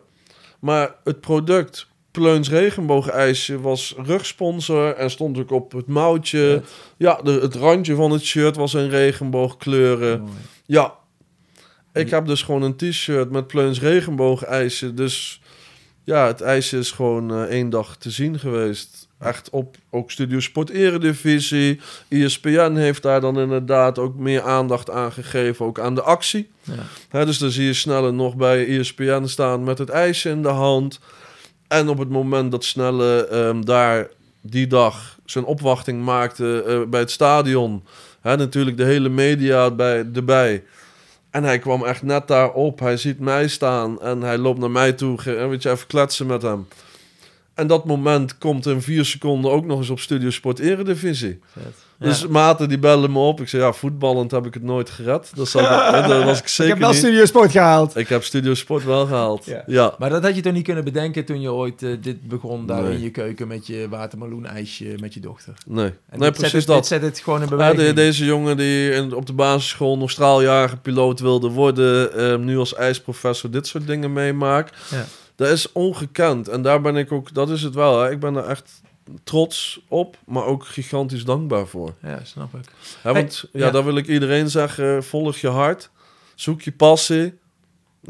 [0.60, 6.62] Maar het product Pleuns regenboogijsje was rugsponsor en stond ook op het mouwtje.
[6.98, 10.20] Ja, de, het randje van het shirt was in regenboogkleuren.
[10.20, 10.34] Mooi.
[10.66, 10.94] Ja.
[11.94, 14.94] Ik heb dus gewoon een t-shirt met Pleuns regenboogijsje.
[14.94, 15.42] Dus
[16.04, 19.08] ja, het ijsje is gewoon eh, één dag te zien geweest.
[19.20, 21.80] Echt op ook Studio Sport Eredivisie.
[22.10, 25.66] ESPN heeft daar dan inderdaad ook meer aandacht aan gegeven.
[25.66, 26.50] Ook aan de actie.
[27.12, 27.26] Ja.
[27.26, 31.00] Dus dan zie je Snelle nog bij ESPN staan met het ijsje in de hand.
[31.74, 34.08] En op het moment dat Snelle ehm, daar
[34.42, 37.84] die dag zijn opwachting maakte eh, bij het stadion...
[38.22, 40.64] Hè, natuurlijk de hele media bij, erbij...
[41.30, 42.80] En hij kwam echt net daarop.
[42.80, 45.24] Hij ziet mij staan en hij loopt naar mij toe.
[45.24, 46.68] Weet je, even kletsen met hem.
[47.54, 51.40] En dat moment komt in vier seconden ook nog eens op Studio Sport Eredivisie.
[52.00, 52.28] Dus Ja.
[52.30, 53.42] maten die bellen me op.
[53.42, 55.32] Ik zei, ja, voetballend heb ik het nooit gered.
[55.36, 55.62] Dat, zat,
[56.08, 56.94] dat was ik ik zeker heb wel.
[56.94, 57.96] Studio Sport gehaald.
[57.98, 59.46] Ik heb Studio Sport wel gehaald.
[59.46, 59.64] Ja.
[59.68, 59.96] Ja.
[60.00, 62.82] Maar dat had je toch niet kunnen bedenken toen je ooit eh, dit begon daar
[62.84, 62.94] Nee.
[62.94, 65.54] in je keuken met je watermeloen-ijsje met je dochter.
[65.68, 66.78] Nee, En nee dit precies zet het, dat.
[66.78, 67.88] Dit zet het gewoon in Ja, beweging.
[67.88, 72.58] de- deze jongen die in, op de basisschool nog straaljarige piloot wilde worden, eh, nu
[72.58, 74.76] als ijsprofessor dit soort dingen meemaakt.
[74.92, 75.06] Ja.
[75.36, 76.48] Dat is ongekend.
[76.48, 78.02] En daar ben ik ook, dat is het wel.
[78.02, 78.12] Hè.
[78.12, 78.82] Ik ben er echt
[79.24, 81.94] trots op, maar ook gigantisch dankbaar voor.
[82.02, 82.66] Ja, snap ik.
[83.02, 83.72] Hè, want ja, ja.
[83.72, 85.90] daar wil ik iedereen zeggen: volg je hart,
[86.36, 87.42] zoek je passie.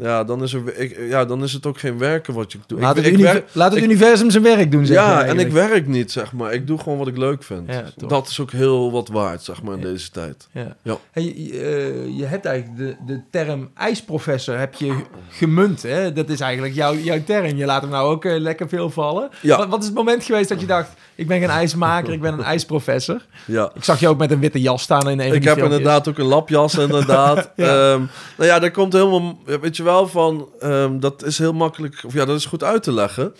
[0.00, 2.80] Ja, dan is, er, ik, ja, dan is het ook geen werken wat je doet.
[2.80, 5.02] Laat, ik, het, ik univer- werk- laat het ik- universum zijn werk doen, zeg je
[5.02, 6.52] ja, en ik werk niet, zeg maar.
[6.52, 7.72] Ik doe gewoon wat ik leuk vind.
[7.72, 9.86] Ja, dat is ook heel wat waard, zeg maar, in Ja.
[9.86, 10.48] deze tijd.
[10.52, 10.76] Ja.
[10.82, 10.96] Ja.
[11.10, 14.94] Hey, eh, je hebt eigenlijk de, de term ijsprofessor heb je
[15.28, 15.82] gemunt.
[15.82, 16.12] Hè?
[16.12, 17.56] Dat is eigenlijk jouw, jouw term.
[17.56, 19.28] Je laat hem nou ook eh, lekker veel vallen.
[19.42, 20.88] Wat, wat is het moment geweest dat je dacht...
[21.16, 23.26] ik ben geen ijsmaker, ik ben een ijsprofessor?
[23.46, 23.70] Ja.
[23.74, 26.18] Ik zag je ook met een witte jas staan in een Ik heb inderdaad ook
[26.18, 27.50] een lapjas, inderdaad.
[27.56, 27.66] Ja.
[27.66, 28.02] Ehm,
[28.36, 32.12] nou ja, daar komt helemaal, weet je wel, van, ehm, dat is heel makkelijk, of
[32.12, 33.34] ja, dat is goed uit te leggen.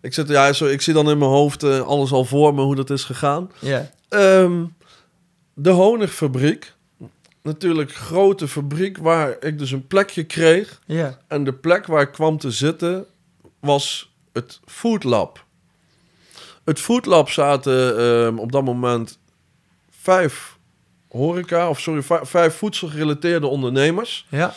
[0.00, 2.62] Ik, zit, ja, zo, ik zie dan in mijn hoofd eh, alles al voor me,
[2.62, 3.50] hoe dat is gegaan.
[3.58, 3.90] Ja.
[4.08, 4.64] Ehm,
[5.54, 6.74] de honigfabriek,
[7.42, 10.80] natuurlijk grote fabriek waar ik dus een plekje kreeg.
[10.86, 11.18] Ja.
[11.28, 13.04] En de plek waar ik kwam te zitten
[13.60, 15.43] was het Food Lab.
[16.64, 19.18] Het Food Lab zaten ehm, op dat moment
[19.90, 20.58] vijf
[21.08, 24.26] horeca, of sorry, vij- vijf voedselgerelateerde ondernemers.
[24.28, 24.54] Ja.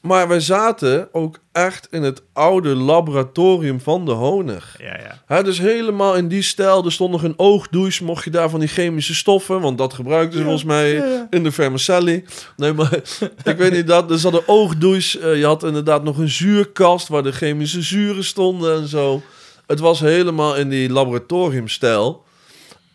[0.00, 4.76] Maar wij zaten ook echt in het oude laboratorium van de honig.
[4.80, 5.42] Ja, ja.
[5.42, 6.84] Dus helemaal in die stijl.
[6.84, 9.60] Er stond nog een oogdouche, mocht je daar van die chemische stoffen...
[9.60, 12.24] want dat gebruikten ze volgens mij ja, in de vermicelli.
[12.56, 12.94] Nee, maar
[13.44, 14.10] ik weet niet dat.
[14.10, 15.18] Er zat een oogdouche.
[15.18, 17.08] eh, je had inderdaad nog een zuurkast...
[17.08, 19.22] waar de chemische zuren stonden en zo.
[19.68, 22.24] Het was helemaal in die laboratoriumstijl.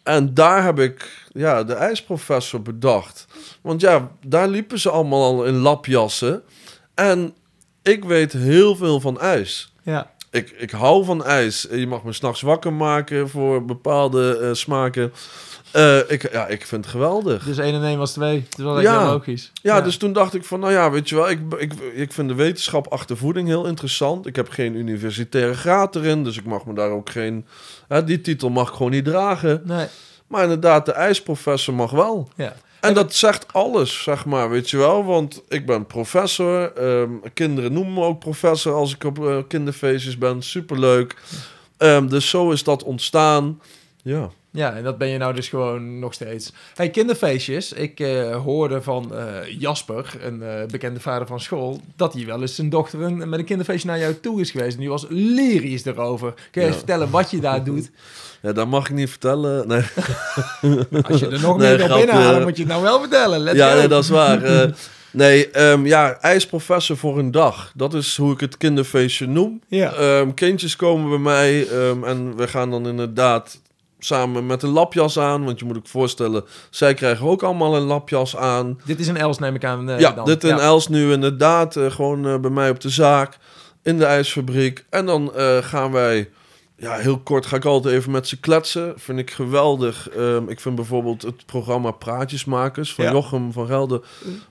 [0.04, 3.26] En daar heb ik ja, de ijsprofessor bedacht.
[3.62, 6.44] Want ja, daar liepen ze allemaal al in lapjassen.
[6.94, 7.36] En
[7.82, 9.74] ik weet heel veel van ijs.
[9.84, 10.12] Ja.
[10.32, 11.68] Ik, ik hou van ijs.
[11.72, 15.14] Je mag me s'nachts wakker maken voor bepaalde eh, smaken.
[15.74, 17.44] Eh, ik, ja, ik vind het geweldig.
[17.44, 18.46] Dus 1 en 1 was 2.
[18.50, 19.06] Dat is wel Ja.
[19.12, 19.52] logisch.
[19.62, 22.28] Ja, dus toen dacht ik van, nou ja, weet je wel, ik, ik, ik vind
[22.30, 24.26] de wetenschap achter voeding heel interessant.
[24.28, 27.46] Ik heb geen universitaire graad erin, dus ik mag me daar ook geen...
[27.88, 29.62] Hè, die titel mag ik gewoon niet dragen.
[29.66, 29.88] Nee,
[30.28, 32.30] Maar inderdaad, de ijsprofessor mag wel.
[32.36, 32.54] ja.
[32.82, 35.06] En dat zegt alles, zeg maar, weet je wel.
[35.06, 36.72] Want ik ben professor.
[36.74, 40.42] ehm, kinderen noemen me ook professor als ik op eh, kinderfeestjes ben.
[40.42, 41.16] Superleuk.
[41.78, 43.62] Ehm, dus zo is dat ontstaan.
[44.02, 44.30] Ja.
[44.56, 46.52] Ja, en dat ben je nou dus gewoon nog steeds.
[46.76, 47.72] Hey, kinderfeestjes.
[47.74, 52.42] Ik eh, hoorde van eh, Jasper, een eh, bekende vader van school, dat hij wel
[52.42, 54.74] eens zijn dochter een, met een kinderfeestje naar jou toe is geweest.
[54.74, 56.34] En die was lyrisch erover.
[56.34, 56.66] Kun je Ja.
[56.68, 57.92] eens vertellen wat je daar doet?
[58.42, 59.68] ja, dat mag ik niet vertellen.
[59.68, 59.82] Nee.
[61.10, 63.40] Als je er nog Nee, meer op inhalen, moet je het nou wel vertellen.
[63.40, 64.42] Let's ja, nee, dat is waar.
[65.12, 67.72] Nee, ehm, ja, ijsprofessor voor een dag.
[67.76, 69.62] Dat is hoe ik het kinderfeestje noem.
[69.68, 69.94] Ja.
[69.94, 73.62] Ehm, kindjes komen bij mij ehm, en we gaan dan inderdaad
[74.06, 75.46] samen met een lapjas aan.
[75.46, 78.80] Want je moet ook voorstellen, zij krijgen ook allemaal een lapjas aan.
[78.86, 79.90] Dit is een Els, neem ik aan.
[79.90, 80.26] eh, ja, dan.
[80.26, 83.38] dit in Els nu inderdaad eh, gewoon eh, bij mij op de zaak
[83.84, 84.86] in de ijsfabriek.
[84.90, 85.32] En dan
[85.62, 86.30] gaan wij,
[86.76, 88.94] ja, heel kort ga ik altijd even met ze kletsen.
[88.98, 90.10] Vind ik geweldig.
[90.10, 93.12] Ehm, ik vind bijvoorbeeld het programma Praatjesmakers van Ja.
[93.12, 94.02] Jochem van Gelder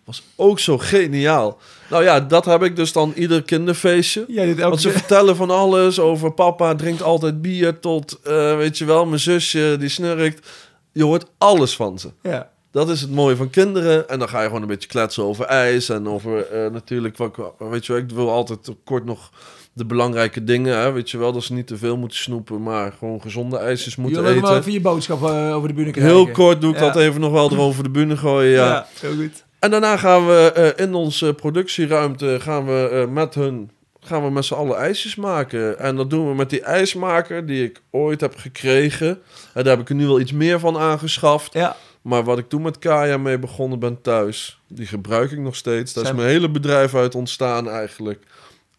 [0.04, 1.58] was ook zo geniaal.
[1.90, 4.24] Nou ja, dat heb ik dus dan ieder kinderfeestje.
[4.28, 8.56] Ja, dit elke Want ze vertellen van alles over papa drinkt altijd bier tot, eh,
[8.56, 10.48] weet je wel, mijn zusje die snurkt.
[10.92, 12.10] Je hoort alles van ze.
[12.22, 12.50] Ja.
[12.70, 14.08] Dat is het mooie van kinderen.
[14.08, 17.36] En dan ga je gewoon een beetje kletsen over ijs en over eh, natuurlijk, wat,
[17.58, 19.30] weet je wel, ik wil altijd kort nog
[19.72, 22.92] de belangrijke dingen, hè, weet je wel, dat ze niet te veel moeten snoepen, maar
[22.98, 24.56] gewoon gezonde ijsjes moeten Jullie eten.
[24.56, 26.14] even je boodschap eh, over de bühne krijgen.
[26.14, 26.86] Heel kort doe ik Ja.
[26.86, 28.66] dat even nog wel erover de bühne gooien, ja.
[28.66, 29.44] Ja, heel goed.
[29.58, 33.70] En daarna gaan we eh, in onze productieruimte gaan we eh, met hun
[34.04, 35.78] gaan we met z'n allen ijsjes maken.
[35.78, 39.08] En dat doen we met die ijsmaker die ik ooit heb gekregen.
[39.54, 41.52] En daar heb ik er nu wel iets meer van aangeschaft.
[41.52, 45.56] Ja, Maar wat ik toen met Kaya mee begonnen ben thuis, die gebruik ik nog
[45.56, 45.92] steeds.
[45.92, 48.22] Daar is mijn hele bedrijf uit ontstaan eigenlijk.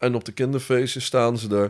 [0.03, 1.69] En op de kinderfeestjes staan ze daar.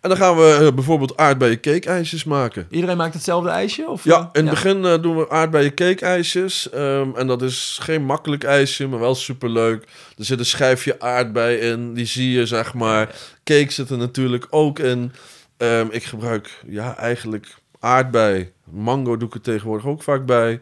[0.00, 2.66] En dan gaan we eh, bijvoorbeeld aardbeien cake-ijsjes maken.
[2.70, 3.88] iedereen maakt hetzelfde ijsje?
[3.88, 4.28] Of, Ja, eh?
[4.32, 6.70] in het begin eh, doen we aardbeien cake-ijsjes.
[6.70, 9.84] Ehm, en dat is geen makkelijk ijsje, maar wel superleuk.
[10.18, 13.14] Er zit een schijfje aardbei in, die zie je, zeg maar.
[13.44, 15.12] Cake zit er natuurlijk ook in.
[15.56, 18.52] Ehm, ik gebruik, ja, eigenlijk aardbei.
[18.64, 20.60] Mango doe ik er tegenwoordig ook vaak bij.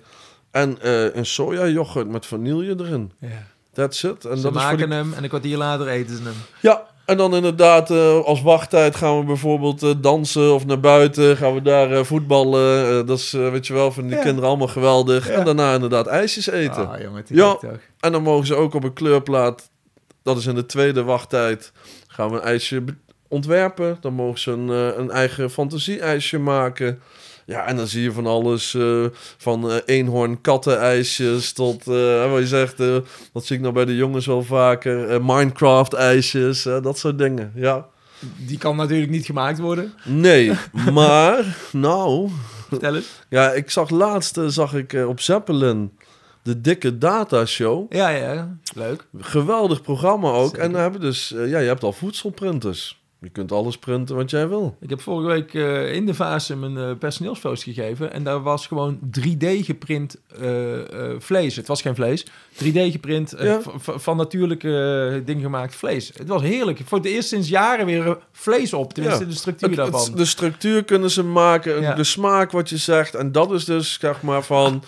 [0.50, 3.12] En eh, een sojayoghurt met vanille erin.
[3.18, 3.46] Ja.
[3.72, 4.24] That's it.
[4.24, 6.32] En Ze dat is voor maken hem en een kwartier later eten ze hem.
[6.60, 11.36] Ja, en dan inderdaad eh, als wachttijd gaan we bijvoorbeeld eh, dansen of naar buiten.
[11.36, 13.06] Gaan we daar eh, voetballen.
[13.06, 14.24] Dat is, weet je wel, vinden die Ja.
[14.24, 15.28] kinderen allemaal geweldig.
[15.28, 15.32] Ja.
[15.34, 16.88] En daarna inderdaad ijsjes eten.
[16.90, 17.58] Ah, jongen, Ja.
[18.00, 19.70] En dan mogen ze ook op een kleurplaat,
[20.22, 21.72] dat is in de tweede wachttijd,
[22.06, 22.84] gaan we een ijsje
[23.28, 23.96] ontwerpen.
[24.00, 24.68] Dan mogen ze een,
[25.00, 27.00] een eigen fantasie-ijsje maken.
[27.46, 29.04] Ja, en dan zie je van alles, eh,
[29.36, 32.76] van eh eenhoorn kattenijsjes tot, eh, wat je zegt,
[33.32, 37.86] dat zie ik nou bij de jongens wel vaker, Minecraft-ijsjes, eh, dat soort dingen, ja.
[38.46, 39.92] Die kan natuurlijk niet gemaakt worden.
[40.04, 40.52] Nee,
[40.92, 42.30] maar, nou,
[42.68, 43.22] Vertel eens.
[43.28, 45.92] ja, ik zag laatst, zag ik op Zeppelin,
[46.42, 47.92] de dikke datashow.
[47.92, 49.06] Ja, ja, leuk.
[49.18, 50.48] Geweldig programma ook.
[50.48, 50.62] Zeker.
[50.62, 53.01] En dan hebben dus, ja, je hebt al voedselprinters.
[53.22, 54.76] Je kunt alles printen wat jij wil.
[54.80, 58.12] Ik heb vorige week eh, in de fase mijn eh personeelspost gegeven.
[58.12, 60.50] En daar was gewoon 3D geprint eh,
[61.18, 61.56] vlees.
[61.56, 62.26] Het was geen vlees.
[62.54, 63.60] 3D geprint Ja.
[63.78, 66.10] van natuurlijke dingen gemaakt vlees.
[66.16, 66.80] Het was heerlijk.
[66.84, 68.92] Voor het eerst sinds jaren weer vlees op.
[68.94, 69.28] Tenminste, Ja.
[69.30, 70.16] de structuur Het- het- daarvan.
[70.16, 71.94] de structuur kunnen ze maken, Ja.
[71.94, 73.14] de smaak wat je zegt.
[73.14, 74.82] En dat is dus, zeg maar, van...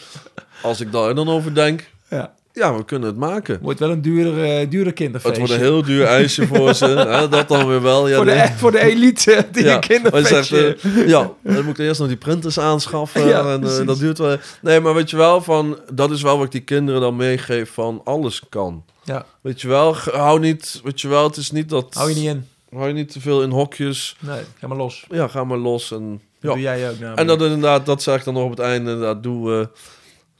[0.62, 2.35] Als ik daar dan over denk, Ja.
[2.55, 3.59] Ja, we kunnen het maken.
[3.62, 6.86] Wordt wel een duurder, eh duurder Het wordt een heel duur ijsje voor ze.
[6.86, 8.09] Hè, dat dan weer wel.
[8.09, 8.48] Ja, voor, de, nee.
[8.57, 10.44] voor de elite die Ja, een kinderfeestje...
[10.44, 13.26] zegt, eh, ja, dan moet ik eerst nog die printers aanschaffen.
[13.26, 14.36] Ja, en eh, dat duurt wel.
[14.61, 17.70] Nee, maar weet je wel, van, dat is wel wat ik die kinderen dan meegeef
[17.70, 18.84] van alles kan.
[19.05, 21.94] ja, Weet je wel, hou niet, weet je wel, het is niet dat...
[21.94, 22.46] hou je niet in.
[22.70, 24.16] Hou je niet te veel in hokjes.
[24.20, 25.07] Nee, ga maar los.
[25.11, 25.92] Ja, ga maar los.
[25.92, 26.48] En, Dat ja.
[26.52, 27.20] doe jij ook namelijk.
[27.20, 28.90] en dat inderdaad, dat zeg ik dan nog op het einde.
[28.90, 29.70] Inderdaad, doe,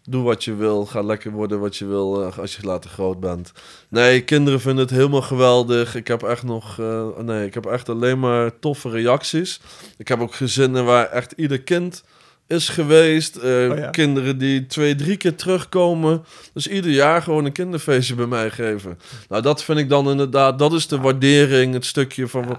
[0.09, 0.87] doe wat je wil.
[0.87, 3.53] Ga lekker worden wat je wil eh, als je later groot bent.
[3.89, 5.95] Nee, kinderen vinden het helemaal geweldig.
[5.95, 6.79] Ik heb echt nog...
[6.79, 9.61] eh, nee, ik heb echt alleen maar toffe reacties.
[9.97, 12.05] Ik heb ook gezinnen waar echt ieder kind
[12.47, 13.37] is geweest.
[13.37, 13.91] Eh, Oh ja.
[13.91, 16.25] Kinderen die twee, drie keer terugkomen.
[16.53, 18.99] Dus ieder jaar gewoon een kinderfeestje bij mij geven.
[19.29, 20.59] Nou, dat vind ik dan inderdaad...
[20.59, 22.45] Dat is de waardering, het stukje van...
[22.49, 22.59] Ja.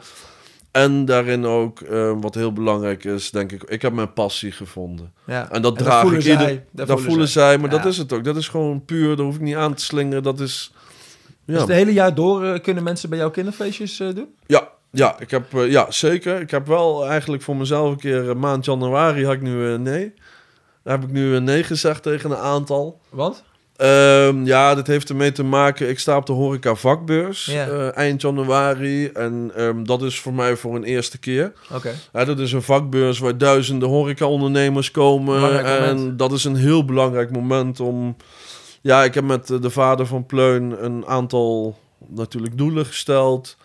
[0.75, 3.63] En daarin ook, eh, wat heel belangrijk is, denk ik...
[3.63, 5.13] Ik heb mijn passie gevonden.
[5.25, 5.51] ja.
[5.51, 6.47] En dat En draag voelen ik ieder...
[6.47, 7.77] zij, Dat, voelen zij, maar Ja.
[7.77, 8.23] dat is het ook.
[8.23, 10.23] Dat is gewoon puur, daar hoef ik niet aan te slingeren.
[10.23, 10.71] Dat is...
[11.45, 14.27] Ja, Dus het hele jaar door eh, kunnen mensen bij jouw kinderfeestjes eh, doen?
[14.45, 16.41] ja, ja, ik heb, eh, ja, zeker.
[16.41, 18.37] Ik heb wel eigenlijk voor mezelf een keer...
[18.37, 19.77] maand januari had ik nu...
[19.77, 20.13] nee.
[20.83, 22.99] Daar heb ik nu een nee gezegd tegen een aantal.
[23.09, 23.43] Want?
[23.75, 25.89] Ehm, ja, dit heeft ermee te maken.
[25.89, 29.07] Ik sta op de horeca vakbeurs eh, eind januari.
[29.07, 31.53] En ehm, dat is voor mij voor een eerste keer.
[31.73, 31.93] Oké.
[32.11, 35.35] Dat is een vakbeurs waar duizenden horeca-ondernemers komen.
[35.35, 36.19] Belangrijk en moment.
[36.19, 38.15] dat is een heel belangrijk moment om...
[38.81, 43.57] Ja, ik heb met eh, de vader van Pleun een aantal natuurlijk doelen gesteld.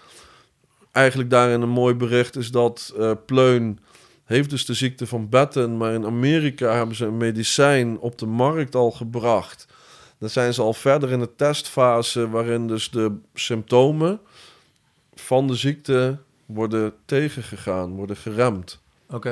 [0.93, 3.79] Eigenlijk daarin een mooi bericht is dat eh, Pleun
[4.25, 8.27] heeft dus de ziekte van Betten, maar in Amerika hebben ze een medicijn op de
[8.27, 9.67] markt al gebracht.
[10.21, 14.21] Dan zijn ze al verder in de testfase waarin dus de symptomen
[15.15, 18.81] van de ziekte worden tegengegaan, worden geremd.
[19.11, 19.31] Oké.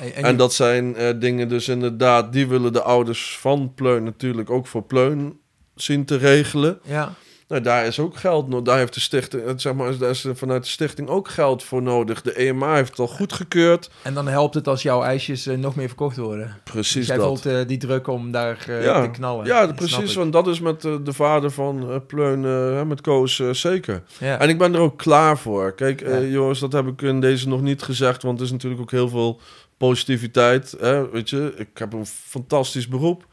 [0.00, 3.72] En, en En, je- dat zijn eh, dingen dus inderdaad, die willen de ouders van
[3.74, 5.38] Pleun natuurlijk ook voor Pleun
[5.74, 6.78] zien te regelen.
[6.84, 7.14] Ja.
[7.50, 8.64] Nou, daar is ook geld nodig.
[8.64, 12.22] Daar heeft de stichting, zeg maar, daar is vanuit de stichting ook geld voor nodig.
[12.22, 13.90] De EMA heeft het al goedgekeurd.
[14.02, 16.46] En dan helpt het als jouw ijsjes eh, nog meer verkocht worden.
[16.64, 17.26] Dus Precies jij dat.
[17.26, 19.02] voelt eh, die druk om daar eh, Ja.
[19.02, 19.46] te knallen.
[19.46, 20.14] Ja, Dat precies.
[20.14, 24.02] Want dat is met de vader van Pleun, met Koos, zeker.
[24.18, 24.38] Ja.
[24.38, 25.72] En ik ben er ook klaar voor.
[25.74, 26.20] Kijk, Ja.
[26.20, 29.08] jongens, dat heb ik in deze nog niet gezegd, want er is natuurlijk ook heel
[29.08, 29.40] veel
[29.76, 30.74] positiviteit.
[30.80, 31.10] Hè?
[31.10, 33.24] Weet je, ik heb een fantastisch beroep.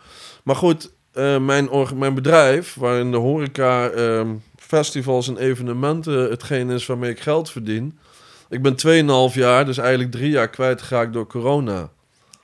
[0.44, 4.28] Maar goed, eh, mijn, mijn bedrijf, waarin de horeca, ehm,
[4.58, 8.00] festivals en evenementen hetgeen is waarmee ik geld verdien.
[8.50, 11.90] Ik ben 2,5 jaar, dus eigenlijk drie jaar kwijtgeraakt door corona.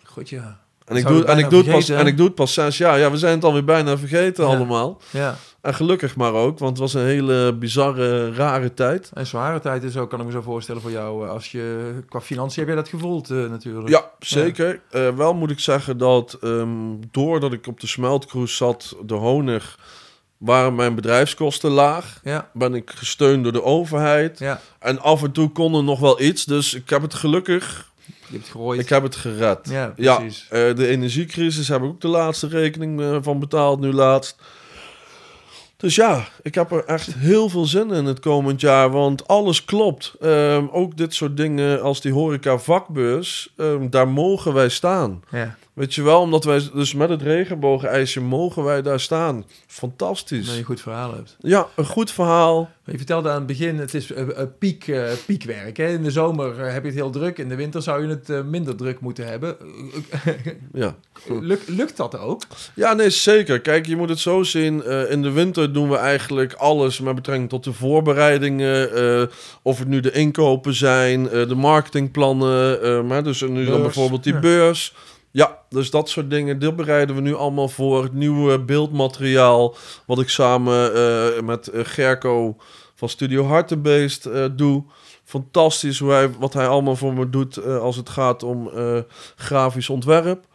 [0.04, 0.62] Goed, ja.
[0.86, 3.00] En ik, doe, en, ik doe het pas, en ik doe het pas zes jaar.
[3.00, 4.56] Ja, we zijn het alweer bijna vergeten Ja.
[4.56, 5.02] allemaal.
[5.10, 5.36] Ja.
[5.64, 9.12] En gelukkig maar ook, want het was een hele bizarre, rare tijd.
[9.14, 11.26] En zware tijd is ook, kan ik me zo voorstellen voor jou.
[11.26, 13.90] eh, Als je, qua financiën heb je dat gevoeld eh, natuurlijk.
[13.90, 14.82] Ja, zeker.
[14.90, 16.70] Eh, wel moet ik zeggen dat ehm,
[17.12, 19.78] doordat ik op de smeltcruise zat, de honig,
[20.38, 22.20] waren mijn bedrijfskosten laag.
[22.24, 24.40] Ja, Ben ik gesteund door de overheid.
[24.40, 24.60] ja.
[24.80, 26.46] En af en toe kon er nog wel iets.
[26.46, 29.60] Dus ik heb het gelukkig, Je hebt het ik heb het gered.
[29.70, 30.48] Ja, Ja, precies.
[30.50, 34.36] eh, de energiecrisis heb ik ook de laatste rekening van betaald, nu laatst.
[35.84, 39.66] Dus ja, ik heb er echt heel veel zin in het komend jaar, want alles
[39.66, 40.16] klopt.
[40.22, 45.24] Ehm, ook dit soort dingen als die horeca vakbeurs, ehm, daar mogen wij staan.
[45.32, 45.56] Ja.
[45.74, 49.46] Weet je wel, omdat wij dus met het regenbogenijsje mogen wij daar staan.
[49.68, 50.46] Fantastisch.
[50.46, 51.36] Dat je een goed verhaal hebt.
[51.40, 52.70] Ja, een goed verhaal.
[52.86, 55.78] Je vertelde aan het begin, het is eh, eh, piek, eh, piekwerk.
[55.78, 55.88] Hè?
[55.88, 57.38] In de zomer heb je het heel druk.
[57.38, 59.58] In de winter zou je het minder druk moeten hebben.
[60.74, 60.96] Ja.
[61.28, 62.42] Lukt, lukt dat ook?
[62.76, 63.62] ja, nee, zeker.
[63.62, 64.86] Kijk, je moet het zo zien.
[65.10, 69.30] in de winter doen we eigenlijk alles met betrekking tot de voorbereidingen.
[69.62, 73.08] of het nu de inkopen zijn, de marketingplannen.
[73.08, 74.94] maar dus nu dan bijvoorbeeld die beurs.
[74.94, 75.13] Ja,
[75.74, 78.04] dus dat soort dingen, dit bereiden we nu allemaal voor.
[78.04, 82.58] Het nieuwe beeldmateriaal, wat ik samen eh, met eh, Gerco
[82.96, 84.84] van Studio Hartenbeest eh doe.
[85.24, 88.70] Fantastisch hoe hij, wat hij allemaal voor me doet als het gaat om
[89.36, 90.46] grafisch ontwerp.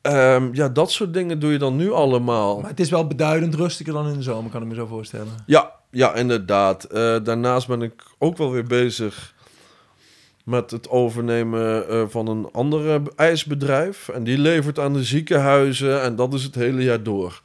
[0.00, 2.60] Ehm, ja, dat soort dingen doe je dan nu allemaal.
[2.60, 5.32] Maar het is wel beduidend rustiger dan in de zomer, kan ik me zo voorstellen.
[5.46, 6.90] Ja, ja, inderdaad.
[7.24, 9.34] Daarnaast ben ik ook wel weer bezig
[10.48, 14.08] met het overnemen eh, van een andere ijsbedrijf.
[14.08, 17.40] En die levert aan de ziekenhuizen en dat is het hele jaar door.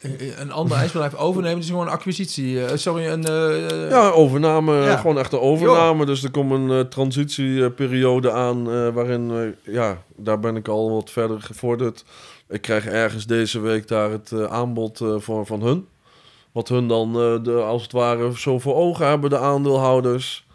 [0.00, 2.64] Eh, Een ander ijsbedrijf overnemen, is gewoon een acquisitie.
[2.64, 3.24] eh, sorry, een...
[3.24, 4.96] eh, Ja, overname, Ja.
[4.96, 6.06] gewoon echt een overname.
[6.06, 9.30] Dus er komt een eh, transitieperiode aan eh, waarin,
[9.64, 12.04] eh, ja, daar ben ik al wat verder gevorderd.
[12.48, 15.86] Ik krijg ergens deze week daar het eh, aanbod eh, voor van hun.
[16.52, 20.46] Wat hun dan, eh, de, als het ware, zo voor ogen hebben, de aandeelhouders.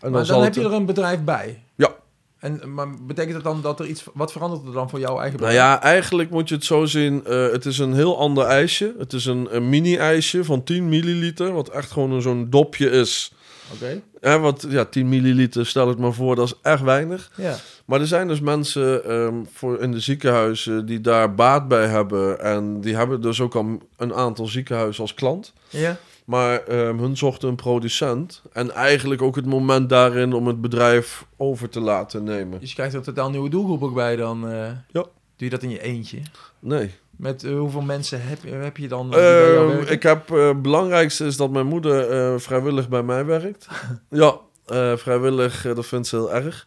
[0.00, 1.62] En maar dan heb het- je er een bedrijf bij.
[1.74, 1.94] Ja.
[2.38, 4.04] En, maar betekent dat dan dat er iets...
[4.14, 5.70] Wat verandert er dan voor jouw eigen Nou bedrijf?
[5.74, 7.24] ja, eigenlijk moet je het zo zien.
[7.24, 8.94] eh, het is een heel ander ijsje.
[8.98, 11.52] Het is een, een mini-ijsje van 10 milliliter.
[11.52, 13.32] Wat echt gewoon een- zo'n dopje is.
[13.74, 14.00] Oké.
[14.20, 17.30] Hè, wat, ja, 10 milliliter, stel het maar voor, dat is echt weinig.
[17.36, 17.56] Ja.
[17.84, 22.40] Maar er zijn dus mensen ehm, voor in de ziekenhuizen die daar baat bij hebben.
[22.40, 25.52] En die hebben dus ook al een aantal ziekenhuizen als klant.
[25.68, 25.96] Ja?
[26.30, 28.42] Maar ehm, hun zochten een producent.
[28.52, 32.60] En eigenlijk ook het moment daarin om het bedrijf over te laten nemen.
[32.60, 34.48] Dus je krijgt er totaal nieuwe doelgroep ook bij dan.
[34.48, 34.58] eh.
[34.88, 35.04] Ja.
[35.36, 36.18] Doe je dat in je eentje?
[36.58, 36.90] Nee.
[37.16, 39.14] Met eh, hoeveel mensen heb, heb je dan?
[39.14, 43.24] eh, Ehm, ik heb, eh, het belangrijkste is dat mijn moeder eh, vrijwillig bij mij
[43.24, 43.68] werkt.
[44.10, 44.36] ja,
[44.66, 46.66] eh, vrijwillig, eh, dat vindt ze heel erg.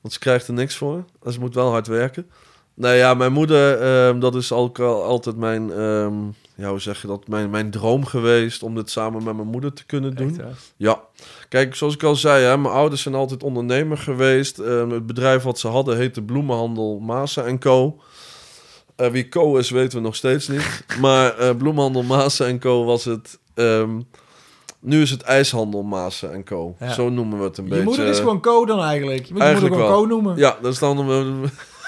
[0.00, 1.04] Want ze krijgt er niks voor.
[1.22, 2.30] En ze moet wel hard werken.
[2.76, 6.14] Nou ja, mijn moeder, ehm, dat is ook al, altijd mijn, ehm,
[6.54, 9.72] ja, hoe zeg je dat, mijn, mijn droom geweest om dit samen met mijn moeder
[9.72, 10.40] te kunnen doen.
[10.40, 10.72] Echt?
[10.76, 11.00] Ja,
[11.48, 14.58] kijk, zoals ik al zei, hè, mijn ouders zijn altijd ondernemer geweest.
[14.58, 17.96] Ehm, het bedrijf wat ze hadden heette Bloemenhandel Masa Co.
[18.96, 20.84] Eh, wie Co is, weten we nog steeds niet.
[21.00, 23.38] Maar eh Bloemenhandel Masa Co was het.
[24.80, 26.76] nu is het IJshandel Masa Co.
[26.80, 26.92] Ja.
[26.92, 27.84] Zo noemen we het een Je beetje.
[27.84, 29.26] moeder is gewoon Co dan eigenlijk.
[29.26, 30.00] Je moet je moeder Eigenlijk gewoon wel.
[30.02, 30.36] Co noemen.
[30.36, 30.96] Ja, dat is dan...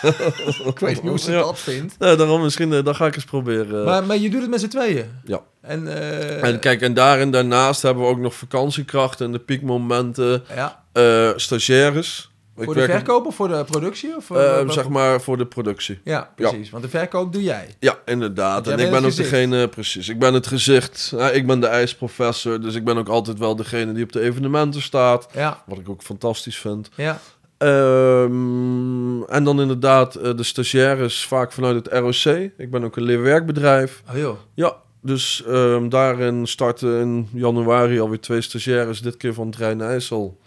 [0.72, 1.98] ik weet niet hoe ze dat vindt.
[1.98, 3.84] Nee, daarom misschien, eh, dat ga ik eens proberen.
[3.84, 5.10] Maar, maar je doet het met z'n tweeën?
[5.24, 5.40] Ja.
[5.60, 9.38] En, eh, en kijk, en daar en daarnaast hebben we ook nog vakantiekrachten en de
[9.38, 10.82] piekmomenten, ja.
[10.92, 12.30] eh, stagiaires.
[12.64, 14.16] Voor de verkoop of voor de productie?
[14.16, 16.00] Of, eh, eh, zeg maar voor de productie.
[16.04, 16.70] Ja, precies.
[16.70, 17.74] Want de verkoop doe jij.
[17.80, 18.66] Ja, inderdaad.
[18.66, 19.30] En ik ben ook gezicht.
[19.30, 20.08] degene, precies.
[20.08, 21.14] Ik ben het gezicht.
[21.32, 24.82] Ik ben de ijsprofessor, dus ik ben ook altijd wel degene die op de evenementen
[24.82, 25.28] staat.
[25.32, 26.88] Ja, Wat ik ook fantastisch vind.
[26.94, 27.20] ja.
[27.58, 32.50] Ehm, en dan inderdaad eh, de stagiaires vaak vanuit het ROC.
[32.56, 34.02] Ik ben ook een leerwerkbedrijf.
[34.10, 34.36] Oh joh.
[34.54, 40.38] Ja, dus ehm, daarin starten in januari alweer twee stagiaires, dit keer van Trein IJssel.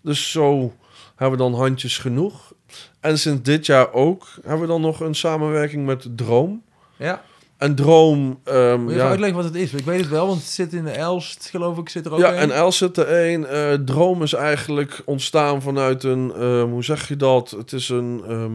[0.00, 0.72] Dus zo
[1.16, 2.52] hebben we dan handjes genoeg.
[3.00, 6.62] En sinds dit jaar ook hebben we dan nog een samenwerking met Droom.
[6.96, 7.22] Ja.
[7.58, 9.72] En Droom, ehm, Moet je ja, uitleggen wat het is?
[9.72, 12.18] Ik weet het wel, want het zit in de Elst, geloof ik, zit er ook
[12.18, 12.38] ja, een.
[12.38, 13.48] en Els zit er één.
[13.48, 17.50] Eh, Droom is eigenlijk ontstaan vanuit een, ehm, hoe zeg je dat?
[17.50, 18.52] Het is een, ehm,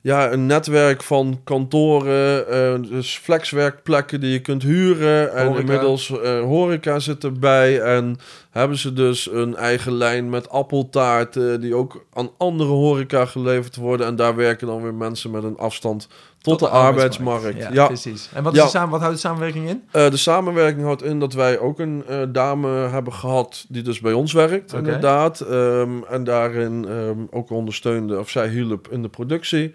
[0.00, 5.34] ja, een netwerk van kantoren, eh, dus flexwerkplekken die je kunt huren.
[5.34, 5.60] En Horeca.
[5.60, 7.80] inmiddels eh, horeca zit erbij.
[7.80, 8.18] En
[8.50, 14.06] hebben ze dus een eigen lijn met appeltaarten die ook aan andere horeca geleverd worden.
[14.06, 16.08] En daar werken dan weer mensen met een afstand
[16.50, 17.58] tot, de, arbeidsmarkt.
[17.58, 18.28] Ja, Ja, precies.
[18.34, 18.64] En wat, is Ja.
[18.64, 19.82] de samen, wat houdt de samenwerking in?
[19.90, 24.00] eh, de samenwerking houdt in dat wij ook een eh, dame hebben gehad die dus
[24.00, 25.40] bij ons werkt, inderdaad.
[25.40, 29.74] Ehm, en daarin ehm, ook ondersteunde, of zij hielp in de productie.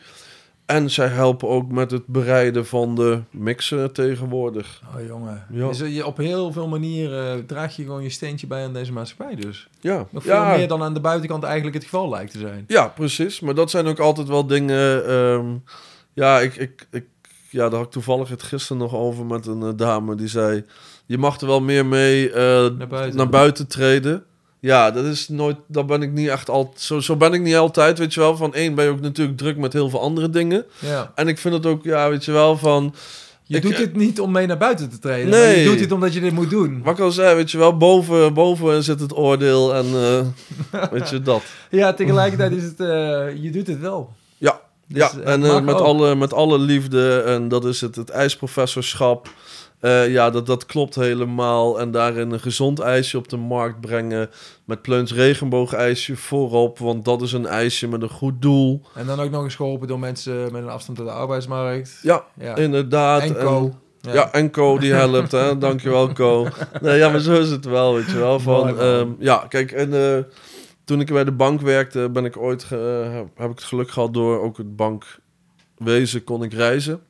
[0.66, 4.82] En zij helpen ook met het bereiden van de mixen tegenwoordig.
[4.96, 5.46] Oh jongen.
[5.52, 5.68] Ja.
[5.68, 8.92] Dus eh, je, op heel veel manieren draag je gewoon je steentje bij aan deze
[8.94, 9.68] maatschappij dus.
[9.80, 12.64] Ja, Nog veel ja, meer dan aan de buitenkant eigenlijk het geval lijkt te zijn.
[12.68, 13.40] ja, precies.
[13.40, 15.06] Maar dat zijn ook altijd wel dingen...
[15.08, 15.46] ehm,
[16.14, 17.06] ja, ik, ik, ik,
[17.50, 20.66] ja, daar had ik toevallig het gisteren nog over met een eh, dame die zei...
[21.06, 22.42] Je mag er wel meer mee eh,
[22.78, 23.18] Naar buiten.
[23.18, 24.24] naar buiten treden.
[24.60, 27.56] Ja, dat is nooit, dat ben ik niet echt al, zo, zo ben ik niet
[27.56, 28.38] altijd, weet je wel.
[28.38, 30.66] Van één ben je ook natuurlijk druk met heel veel andere dingen.
[30.80, 31.12] Ja.
[31.16, 32.96] En ik vind het ook, ja, weet je wel, van...
[33.44, 35.30] Je Ik- doet dit niet om mee naar buiten te treden.
[35.30, 35.60] Nee.
[35.60, 36.82] je doet dit omdat je dit moet doen.
[36.84, 41.10] Wat ik al zei, weet je wel, boven, boven zit het oordeel en eh, weet
[41.10, 41.42] je dat.
[41.70, 42.80] Ja, tegelijkertijd is het...
[42.80, 42.88] eh,
[43.44, 44.14] je doet het wel.
[44.94, 45.22] Ja, Dus, ja.
[45.24, 45.82] eh, en eh, met, ook.
[45.86, 49.28] alle, met alle liefde en dat is het, het ijsprofessorschap.
[49.80, 51.80] Eh, ja, dat, dat klopt helemaal.
[51.80, 54.30] En daarin een gezond ijsje op de markt brengen.
[54.66, 56.80] Met Pleuns regenboogijsje voorop.
[56.80, 58.82] Want dat is een ijsje met een goed doel.
[58.96, 62.00] En dan ook nog eens geholpen door mensen met een afstand tot de arbeidsmarkt.
[62.02, 62.56] Ja, Ja.
[62.56, 63.22] inderdaad.
[63.22, 63.74] En Co.
[64.02, 64.32] Ja.
[64.32, 65.58] en Co die helpt, hè.
[65.58, 66.48] Dankjewel, Co.
[66.82, 68.40] Nee, ja, maar zo is het wel, weet je wel.
[68.40, 69.90] Van, Mooi, ehm, ja, kijk, en
[70.92, 73.92] toen ik bij de bank werkte, ben ik ooit, ge- heb, heb ik het geluk
[73.92, 77.02] gehad door ook het bankwezen kon ik reizen.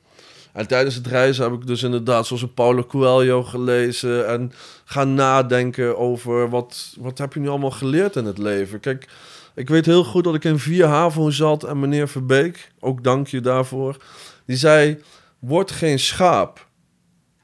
[0.53, 4.51] En tijdens het reizen heb ik dus inderdaad zoals een Paulo Coelho gelezen en
[4.85, 8.79] gaan nadenken over wat, wat heb je nu allemaal geleerd in het leven.
[8.79, 9.07] Kijk,
[9.55, 13.27] ik weet heel goed dat ik in vier HAVO zat en meneer Verbeek, ook dank
[13.27, 13.97] je daarvoor,
[14.45, 15.01] die zei,
[15.39, 16.67] word geen schaap.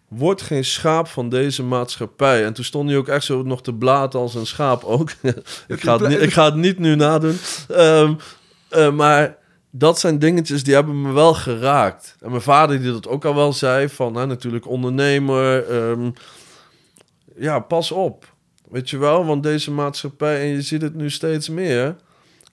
[0.07, 2.45] Word geen schaap van deze maatschappij.
[2.45, 5.11] En toen stond hij ook echt zo nog te blaten als een schaap ook.
[5.67, 7.37] ik, ga het niet, ik ga het niet nu nadoen.
[7.67, 8.13] Ehm,
[8.69, 9.37] eh, maar
[9.71, 12.15] dat zijn dingetjes die hebben me wel geraakt.
[12.19, 13.89] En mijn vader die dat ook al wel zei.
[13.89, 15.69] Van hè, natuurlijk ondernemer.
[15.69, 16.11] ehm,
[17.35, 18.33] ja, pas op.
[18.69, 20.39] Weet je wel, want deze maatschappij...
[20.41, 21.95] En je ziet het nu steeds meer.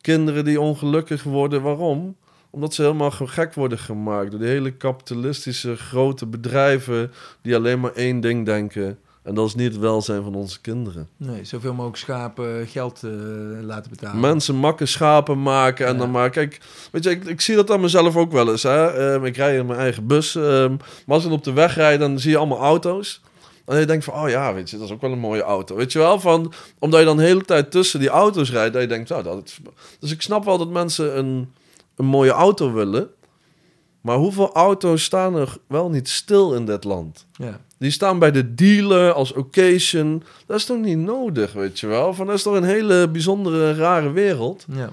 [0.00, 1.62] Kinderen die ongelukkig worden.
[1.62, 2.16] Waarom?
[2.54, 7.12] Omdat ze helemaal ge- gek worden gemaakt door die hele kapitalistische grote bedrijven
[7.42, 8.98] die alleen maar één ding denken.
[9.22, 11.08] En dat is niet het welzijn van onze kinderen.
[11.16, 13.10] Nee, zoveel mogelijk schapen geld eh,
[13.62, 14.20] laten betalen.
[14.20, 15.98] Mensen makken schapen maken en Ja.
[15.98, 16.30] dan maar...
[16.30, 16.60] Kijk,
[16.92, 18.62] weet je, ik, ik zie dat aan mezelf ook wel eens.
[18.62, 18.86] Hè?
[18.86, 20.34] Ehm, ik rij in mijn eigen bus.
[20.34, 20.70] ehm,
[21.06, 23.20] maar als ik op de weg rijd, dan zie je allemaal auto's.
[23.64, 25.76] En je denkt van, oh ja, weet je, dat is ook wel een mooie auto.
[25.76, 28.82] Weet je wel, van, omdat je dan de hele tijd tussen die auto's rijdt, dat
[28.82, 29.58] je denkt, nou, dat is...
[30.00, 31.52] Dus ik snap wel dat mensen een,
[31.96, 33.08] een mooie auto willen.
[34.00, 37.26] Maar hoeveel auto's staan er wel niet stil in dit land?
[37.32, 37.60] Ja.
[37.78, 40.22] Die staan bij de dealer als occasion.
[40.46, 42.14] Dat is toch niet nodig, weet je wel?
[42.14, 44.64] Van, dat is toch een hele bijzondere, rare wereld.
[44.72, 44.90] ja.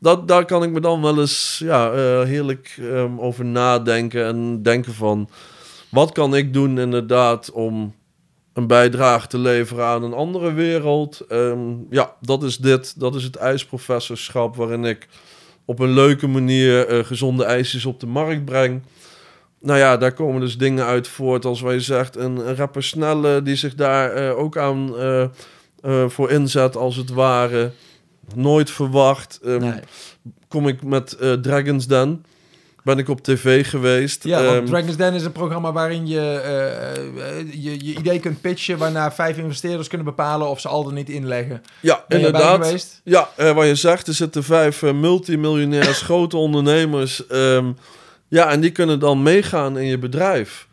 [0.00, 4.24] Dat, daar kan ik me dan wel eens ja, eh, heerlijk ehm, over nadenken.
[4.24, 5.28] En denken van,
[5.88, 7.94] wat kan ik doen inderdaad om
[8.52, 11.20] een bijdrage te leveren aan een andere wereld?
[11.28, 11.60] Ehm,
[11.90, 13.00] ja, dat is dit.
[13.00, 15.08] Dat is het ijsprofessorschap waarin ik
[15.68, 18.82] op een leuke manier eh, gezonde ijsjes op de markt breng.
[19.60, 23.42] Nou ja, daar komen dus dingen uit voort als wij zegt een, een rapper Snelle
[23.42, 25.28] die zich daar eh, ook aan eh,
[26.08, 27.70] voor inzet als het ware.
[28.34, 29.40] Nooit verwacht.
[29.44, 29.80] Ehm, Nee.
[30.48, 32.24] kom ik met Dragon's Den.
[32.88, 34.24] Ben ik op tv geweest.
[34.24, 38.20] Ja, want Ehm, Dragon's Den is een programma waarin je, eh, eh, je je idee
[38.20, 38.78] kunt pitchen...
[38.78, 41.62] waarna vijf investeerders kunnen bepalen of ze al dan niet inleggen.
[41.80, 43.00] ja, Ben inderdaad.
[43.04, 47.26] Ja, eh, wat je zegt, er zitten vijf eh, multimiljonairs, grote ondernemers.
[47.26, 47.72] ehm,
[48.28, 50.66] ja, en die kunnen dan meegaan in je bedrijf.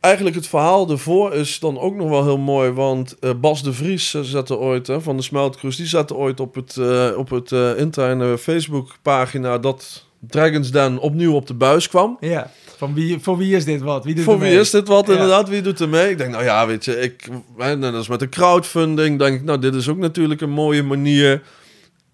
[0.00, 2.70] Eigenlijk het verhaal ervoor is dan ook nog wel heel mooi.
[2.70, 5.76] Want Bas de Vries zette ooit, hè, van de Smeltkroes...
[5.76, 9.58] die zette ooit op het, eh, op het eh, interne Facebookpagina...
[9.58, 12.16] dat Dragon's Den opnieuw op de buis kwam.
[12.20, 12.50] Ja.
[12.76, 14.04] Van wie, voor wie is dit wat?
[14.04, 15.12] Wie doet Voor er wie is dit wat Ja.
[15.12, 15.48] inderdaad?
[15.48, 16.10] Wie doet er mee?
[16.10, 19.44] Ik denk, nou ja, weet je, ik, hè, net als met de crowdfunding, denk ik,
[19.44, 21.42] nou, dit is ook natuurlijk een mooie manier.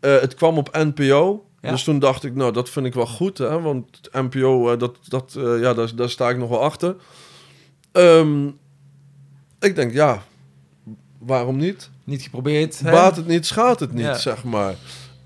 [0.01, 1.45] Eh, het kwam op NPO.
[1.61, 1.71] Ja.
[1.71, 4.97] Dus toen dacht ik, nou, dat vind ik wel goed, hè, want NPO, eh, dat,
[5.09, 6.97] dat, eh, ja, daar, daar sta ik nog wel achter.
[7.93, 8.47] Ehm,
[9.61, 10.23] ik denk, ja,
[11.19, 11.91] waarom niet?
[12.05, 12.79] Niet geprobeerd.
[12.79, 12.91] hè?
[12.91, 14.15] Baat het niet, schaadt het niet, Ja.
[14.19, 14.75] zeg maar.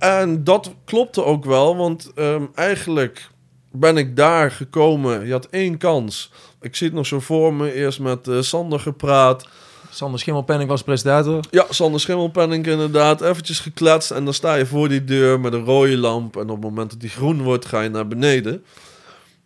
[0.02, 3.30] En dat klopte ook wel, want ehm, eigenlijk
[3.70, 5.26] ben ik daar gekomen.
[5.26, 6.32] Je had één kans.
[6.60, 7.72] Ik zie het nog zo voor me.
[7.72, 9.48] Eerst met eh, Sander gepraat.
[9.90, 11.40] Sander Schimmelpenning was presentator.
[11.50, 13.20] Ja, Sander Schimmelpenning inderdaad.
[13.20, 16.36] Eventjes gekletst en dan sta je voor die deur met een rode lamp.
[16.36, 18.64] En op het moment dat die groen wordt, ga je naar beneden.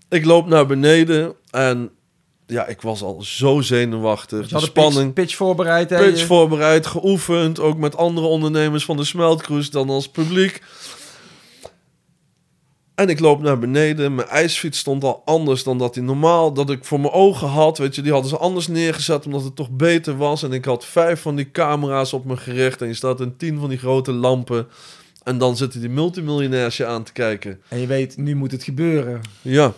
[0.08, 1.90] Ik loop naar beneden en
[2.46, 4.48] ja, ik was al zo zenuwachtig.
[4.48, 5.12] Je De spanning.
[5.12, 5.90] pitch, pitch voorbereid.
[5.90, 5.98] hè?
[5.98, 7.60] pitch Je- voorbereid, geoefend.
[7.60, 10.62] Ook met andere ondernemers van de Smeltcruise dan als publiek.
[12.94, 14.14] En ik loop naar beneden.
[14.14, 16.52] Mijn ijsfiets stond al anders dan dat hij normaal...
[16.52, 17.78] dat ik voor mijn ogen had.
[17.78, 19.26] Weet je, die hadden ze anders neergezet...
[19.26, 20.42] omdat het toch beter was.
[20.42, 22.80] En ik had vijf van die camera's op me gericht...
[22.82, 24.66] en je staat in tien van die grote lampen...
[25.22, 27.60] En dan zitten die multimiljonairs je aan te kijken.
[27.68, 29.20] En je weet, nu moet het gebeuren.
[29.42, 29.72] Ja.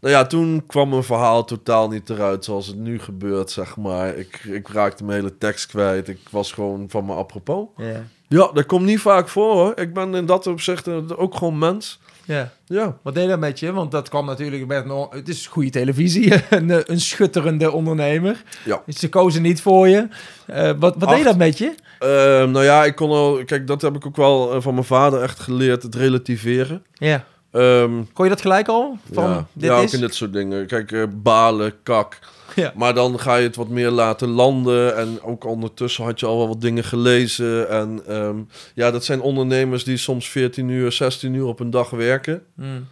[0.00, 4.16] Nou ja, toen kwam mijn verhaal totaal niet eruit zoals het nu gebeurt, zeg maar.
[4.16, 6.08] Ik, ik raakte mijn hele tekst kwijt.
[6.08, 7.66] Ik was gewoon van me apropos.
[7.76, 8.04] Ja.
[8.28, 9.72] Ja, dat komt niet vaak voor hoor.
[9.78, 12.00] Ik ben in dat opzicht ook gewoon mens.
[12.24, 12.52] ja.
[12.66, 12.96] Ja.
[13.02, 13.72] Wat deed dat met je?
[13.72, 14.84] Want dat kwam natuurlijk met...
[14.86, 16.32] nog- Het is goede televisie.
[16.50, 18.42] een, een schutterende ondernemer.
[18.64, 18.82] Ja.
[18.88, 20.08] Ze kozen niet voor je.
[20.46, 21.74] Eh, wat wat deed dat met je?
[21.98, 23.44] Ehm, nou ja, ik kon al...
[23.44, 25.82] Kijk, dat heb ik ook wel eh, van mijn vader echt geleerd.
[25.82, 26.84] Het relativeren.
[26.92, 27.24] Ja.
[27.50, 28.98] Ehm, Kon je dat gelijk al?
[29.12, 29.92] Van, ja, dit ja ook is...
[29.92, 30.66] in dit soort dingen.
[30.66, 32.18] Kijk, eh, balen, kak.
[32.54, 32.72] Ja.
[32.76, 34.96] Maar dan ga je het wat meer laten landen.
[34.96, 37.68] En ook ondertussen had je al wel wat dingen gelezen.
[37.68, 38.36] En ehm,
[38.74, 42.42] ja, dat zijn ondernemers die soms 14 uur, 16 uur op een dag werken.
[42.54, 42.86] Hmm.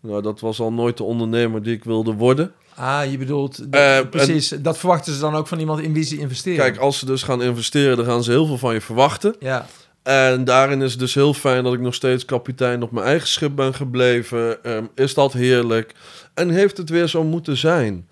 [0.00, 2.52] Nou, dat was al nooit de ondernemer die ik wilde worden.
[2.74, 3.68] Ah, je bedoelt...
[3.70, 4.48] Eh, precies.
[4.48, 6.58] Dat verwachten ze dan ook van iemand in wie ze investeren.
[6.58, 9.34] Kijk, als ze dus gaan investeren, dan gaan ze heel veel van je verwachten.
[9.40, 9.66] Ja.
[10.02, 13.28] En daarin is het dus heel fijn dat ik nog steeds kapitein op mijn eigen
[13.28, 14.64] schip ben gebleven.
[14.64, 15.92] Ehm, is dat heerlijk?
[16.34, 18.08] En heeft het weer zo moeten zijn?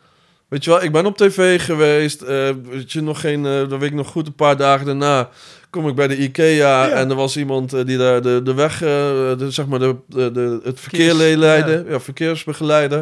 [0.49, 2.23] Weet je wel, ik ben op tv geweest.
[2.23, 5.29] eh, weet je, nog geen, eh, dat weet ik nog goed, een paar dagen daarna
[5.71, 6.85] kom ik bij de IKEA.
[6.85, 6.89] Ja.
[6.89, 10.61] En er was iemand eh, die daar de, de weg, de, zeg maar, de, de,
[10.63, 11.85] het verkeer leidde.
[11.89, 12.01] Ja.
[12.01, 12.99] verkeersbegeleider.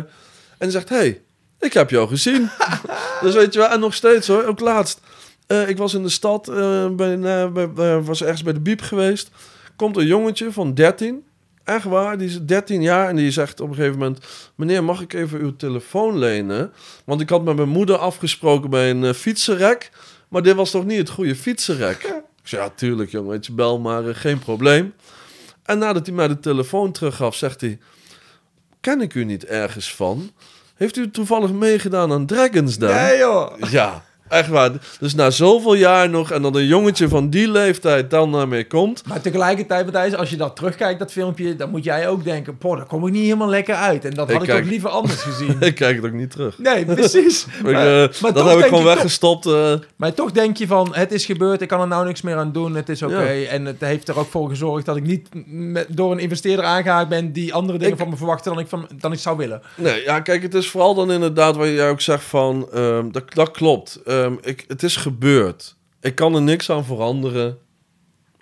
[0.58, 1.22] En die zegt, hey,
[1.60, 2.50] ik heb jou gezien.
[3.22, 5.00] dus weet je wel, en nog steeds hoor, ook laatst.
[5.46, 9.30] Eh, ik was in de stad, eh, eh, was ergens bij de Biep geweest.
[9.76, 11.24] Komt een jongetje van 13,
[11.64, 13.08] echt waar, die is 13 jaar.
[13.08, 16.72] En die zegt op een gegeven moment: Meneer, mag ik even uw telefoon lenen?
[17.04, 19.90] Want ik had met mijn moeder afgesproken bij een fietsenrek.
[20.28, 22.02] Maar dit was toch niet het goede fietsenrek?
[22.42, 24.94] Ik zei: Ja, tuurlijk, jongen, weet je, bel maar, geen probleem.
[25.62, 27.78] En nadat hij mij de telefoon teruggaf, zegt hij:
[28.80, 30.30] Ken ik u niet ergens van?
[30.74, 32.94] Heeft u toevallig meegedaan aan Dragons Den?
[32.94, 33.58] Nee, joh.
[33.70, 34.70] Ja, echt waar.
[35.00, 39.02] Dus na zoveel jaar nog en dan een jongetje van die leeftijd dan daarmee komt.
[39.08, 42.76] Maar tegelijkertijd, Matthijs, als je dat terugkijkt, dat filmpje, dan moet jij ook denken, poh,
[42.76, 44.04] daar kom ik niet helemaal lekker uit.
[44.04, 45.56] En dat had ik kijk- toch liever anders gezien.
[45.66, 46.58] Ik kijk het ook niet terug.
[46.58, 47.46] Nee, precies.
[47.62, 47.72] Maar,
[48.02, 49.46] eh, maar dat heb ik gewoon je toch- weggestopt.
[49.46, 49.72] eh.
[49.96, 52.52] maar toch denk je van, het is gebeurd, ik kan er nou niks meer aan
[52.52, 53.22] doen, het is oké.
[53.30, 53.48] Ja.
[53.48, 57.08] En het heeft er ook voor gezorgd dat ik niet met, door een investeerder aangehaakt
[57.08, 59.62] ben die andere dingen Ik- van me verwachtte dan ik, van, dan ik zou willen.
[59.74, 62.68] Nee, ja, kijk, het is vooral dan inderdaad wat jij ook zegt van...
[62.74, 64.00] ehm, dat, dat klopt.
[64.24, 65.76] Ehm, ik, het is gebeurd.
[66.00, 67.58] Ik kan er niks aan veranderen.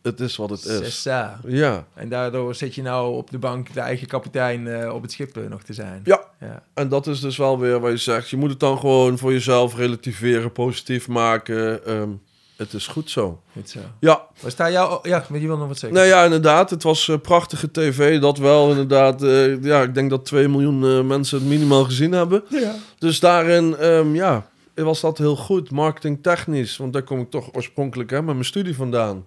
[0.05, 1.03] Het is wat het is.
[1.47, 5.13] Ja, En daardoor zit je nou op de bank de eigen kapitein eh, op het
[5.13, 6.01] schip eh, nog te zijn.
[6.05, 6.25] Ja.
[6.41, 6.63] ja.
[6.75, 8.31] en dat is dus wel weer wat je zegt.
[8.31, 11.87] Je moet het dan gewoon voor jezelf relativeren, positief maken.
[11.87, 12.09] Ehm,
[12.57, 13.41] het is goed zo.
[13.53, 13.79] Goed zo.
[14.01, 14.93] Ja, Waar sta jou?
[14.93, 15.99] oh, ja, maar je wil nog wat zeggen.
[15.99, 16.71] Nou ja, inderdaad.
[16.71, 18.21] Het was eh, prachtige tv.
[18.21, 19.21] Dat wel, inderdaad.
[19.63, 22.45] ja, ik denk dat 2 miljoen mensen het minimaal gezien hebben.
[22.49, 22.75] Ja.
[22.99, 25.71] Dus daarin, ehm, ja, was dat heel goed.
[25.71, 26.77] Marketing technisch.
[26.77, 29.27] Want daar kom ik toch oorspronkelijk hè, met mijn studie vandaan.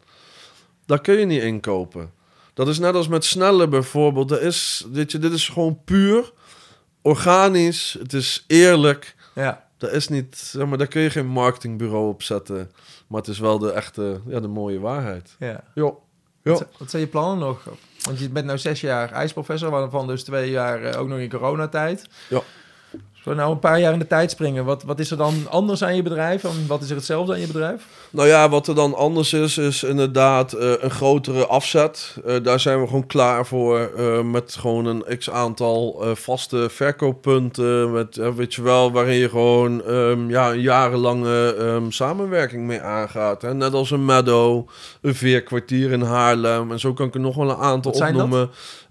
[0.86, 2.11] Daar kun je niet inkopen.
[2.53, 4.30] Dat is net als met snelle bijvoorbeeld.
[4.30, 6.32] Dat is, dit, je, dit is gewoon puur
[7.02, 7.95] organisch.
[7.99, 9.15] Het is eerlijk.
[9.36, 9.65] ja.
[9.78, 12.72] Dat is niet, zeg maar, daar kun je geen marketingbureau op zetten.
[13.07, 15.36] Maar het is wel de echte, ja, de mooie waarheid.
[15.40, 15.64] ja.
[16.44, 17.68] Wat, zi- wat zijn je plannen nog?
[18.02, 21.30] Want je bent nu zes jaar ijsprofessor, waarvan dus twee jaar eh, ook nog in
[21.30, 22.07] coronatijd.
[22.30, 22.41] Ja.
[23.28, 25.84] We nou een paar jaar in de tijd springen, wat, wat is er dan anders
[25.84, 26.44] aan je bedrijf?
[26.44, 27.86] En wat is er hetzelfde aan je bedrijf?
[28.10, 32.16] Nou ja, wat er dan anders is, is inderdaad eh, een grotere afzet.
[32.26, 33.80] Eh, daar zijn we gewoon klaar voor.
[33.98, 37.91] eh, met gewoon een x aantal vaste verkooppunten.
[37.91, 43.41] Met, weet je wel, waarin je gewoon ehm, ja, een jarenlange ehm, samenwerking mee aangaat.
[43.41, 43.54] Hè?
[43.54, 44.68] Net als een Meadow,
[45.02, 46.72] een veerkwartier in Haarlem.
[46.72, 48.24] En zo kan ik er nog wel een aantal zijn dat?
[48.24, 48.49] opnoemen.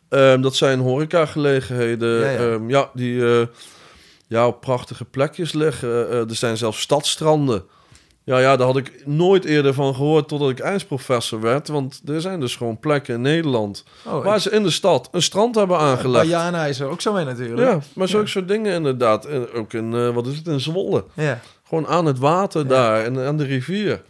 [0.08, 2.40] Ehm, dat zijn horecagelegenheden.
[2.42, 3.22] Ja, Ja, die
[4.26, 6.10] ja, op prachtige plekjes liggen.
[6.10, 7.64] Eh, er zijn zelfs stadstranden.
[8.24, 11.68] Ja, ja, daar had ik nooit eerder van gehoord totdat ik ijsprofessor werd.
[11.68, 15.22] Want er zijn dus gewoon plekken in Nederland Oh, waar ze in de stad een
[15.22, 16.26] strand hebben aangelegd.
[16.26, 17.82] Ja, Jana is er ook zo mee natuurlijk.
[17.94, 19.24] maar zulke soort dingen inderdaad.
[19.24, 21.04] En ook in, eh, wat is het, in Zwolle.
[21.14, 22.68] ja, Gewoon aan het water Ja.
[22.68, 24.02] daar en aan de rivier.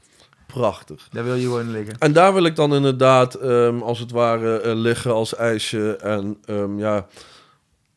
[0.47, 1.09] Prachtig.
[1.13, 1.95] daar wil je gewoon liggen.
[1.99, 5.97] En daar wil ik dan inderdaad, ehm, als het ware, eh, liggen als ijsje.
[5.97, 7.07] En ehm, ja,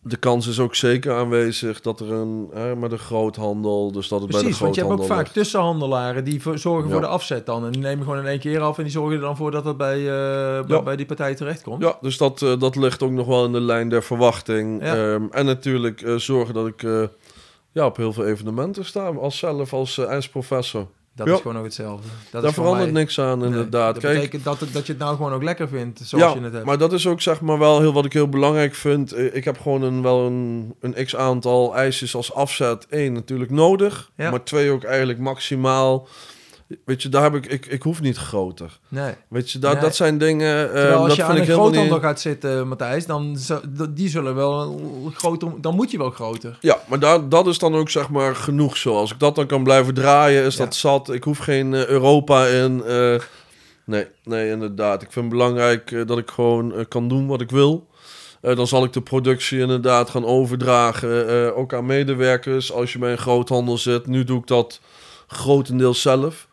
[0.10, 4.22] de kans is ook zeker aanwezig dat er een, hè, met een groothandel, dus dat
[4.22, 5.50] het bij de Precies, want je hebt ook groothandel vaak ligt.
[5.50, 7.66] tussenhandelaren die voor- zorgen voor de afzet dan.
[7.66, 9.66] En die nemen gewoon in één keer af en die zorgen er dan voor dat
[9.66, 10.82] het bij, eh, bij, Ja.
[10.84, 11.84] bij die partij terechtkomt.
[11.84, 14.84] Ja, dus dat, eh, dat ligt ook nog wel in de lijn der verwachting.
[14.84, 14.96] Ja.
[15.14, 16.82] Ehm, en natuurlijk eh, zorgen dat ik
[17.72, 20.88] ja, op heel veel evenementen sta, als zelf als ijsprofessor.
[21.20, 21.34] Dat Ja.
[21.34, 22.08] is gewoon ook hetzelfde.
[22.32, 23.94] Dat Daar verandert mij- niks aan, Nee, inderdaad.
[23.94, 26.44] Dat Kijk, betekent dat, dat je het nou gewoon ook lekker vindt, zoals ja, je
[26.46, 26.66] het hebt.
[26.66, 29.12] maar dat is ook zeg maar wel heel wat ik heel belangrijk vind.
[29.12, 32.86] Eh, Ik heb gewoon een, wel een, een x-aantal ijsjes als afzet.
[32.90, 34.30] Eén natuurlijk nodig, Ja.
[34.30, 36.08] maar twee ook eigenlijk maximaal.
[36.86, 38.80] Weet je, daar heb ik, ik, ik hoef niet groter.
[38.88, 39.14] nee.
[39.28, 39.82] Weet je, dat, Nee.
[39.82, 40.64] dat zijn dingen.
[40.68, 42.04] eh, Terwijl als dat je vind aan ik een groothandel niet.
[42.04, 43.38] gaat zitten, Matthijs, dan
[43.90, 44.80] die zullen wel
[45.14, 46.58] groter, dan moet je wel groter.
[46.62, 48.96] Ja, maar daar, dat is dan ook zeg maar genoeg zo.
[48.96, 50.64] Als ik dat dan kan blijven draaien, is Ja.
[50.64, 51.10] dat zat.
[51.14, 52.84] Ik hoef geen eh, Europa in.
[52.84, 53.16] eh,
[53.86, 55.02] nee, nee, inderdaad.
[55.02, 57.88] Ik vind het belangrijk dat ik gewoon kan doen wat ik wil.
[58.42, 62.72] Dan zal ik de productie inderdaad gaan overdragen, ook aan medewerkers.
[62.72, 64.80] Als je bij een groothandel zit, nu doe ik dat
[65.28, 66.48] grotendeels zelf.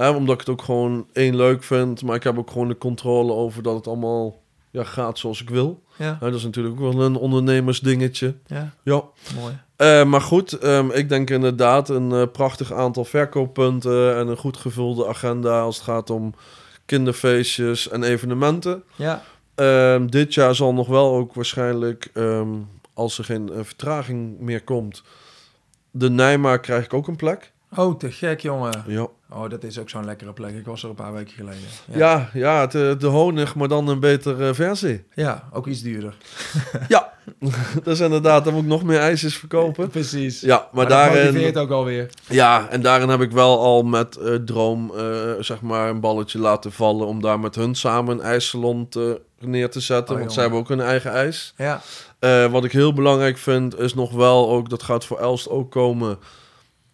[0.00, 2.78] Hè, omdat ik het ook gewoon één leuk vind, maar ik heb ook gewoon de
[2.78, 4.40] controle over dat het allemaal
[4.70, 5.82] ja, gaat zoals ik wil.
[5.96, 8.34] Ja, Hè, dat is natuurlijk ook wel een ondernemersdingetje.
[8.46, 9.02] ja Ja.
[9.40, 9.58] mooi.
[9.76, 14.56] Eh, maar goed, ehm, ik denk inderdaad een eh, prachtig aantal verkooppunten en een goed
[14.56, 16.34] gevulde agenda als het gaat om
[16.86, 18.82] kinderfeestjes en evenementen.
[18.96, 19.22] Ja,
[19.54, 22.48] Ehm, dit jaar zal nog wel ook waarschijnlijk, ehm,
[22.94, 25.02] als er geen eh, vertraging meer komt,
[25.90, 27.52] de Nijmaar krijg ik ook een plek.
[27.76, 28.84] oh, te gek, jongen.
[28.86, 30.54] Ja, Oh, dat is ook zo'n lekkere plek.
[30.54, 31.60] Ik was er een paar weken geleden.
[31.92, 35.04] ja, ja het, eh, de honig, maar dan een betere versie.
[35.14, 36.14] Ja, ook iets duurder.
[36.88, 37.12] Ja,
[37.82, 39.88] dat is inderdaad, dan moet ik nog meer ijsjes verkopen.
[39.98, 40.40] Precies.
[40.40, 41.24] Ja, maar, Maar, dat daarin...
[41.26, 42.10] motiveert ook alweer.
[42.28, 46.38] Ja, en daarin heb ik wel al met eh, Droom eh, zeg maar een balletje
[46.38, 50.14] laten vallen om daar met hun samen een ijssalon te, neer te zetten.
[50.14, 51.54] Oh, want zij hebben ook hun eigen ijs.
[51.56, 51.80] Ja,
[52.18, 55.70] Eh, wat ik heel belangrijk vind is nog wel ook, dat gaat voor Elst ook
[55.70, 56.18] komen.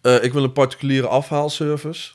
[0.01, 2.11] eh, ik wil een particuliere afhaalservice.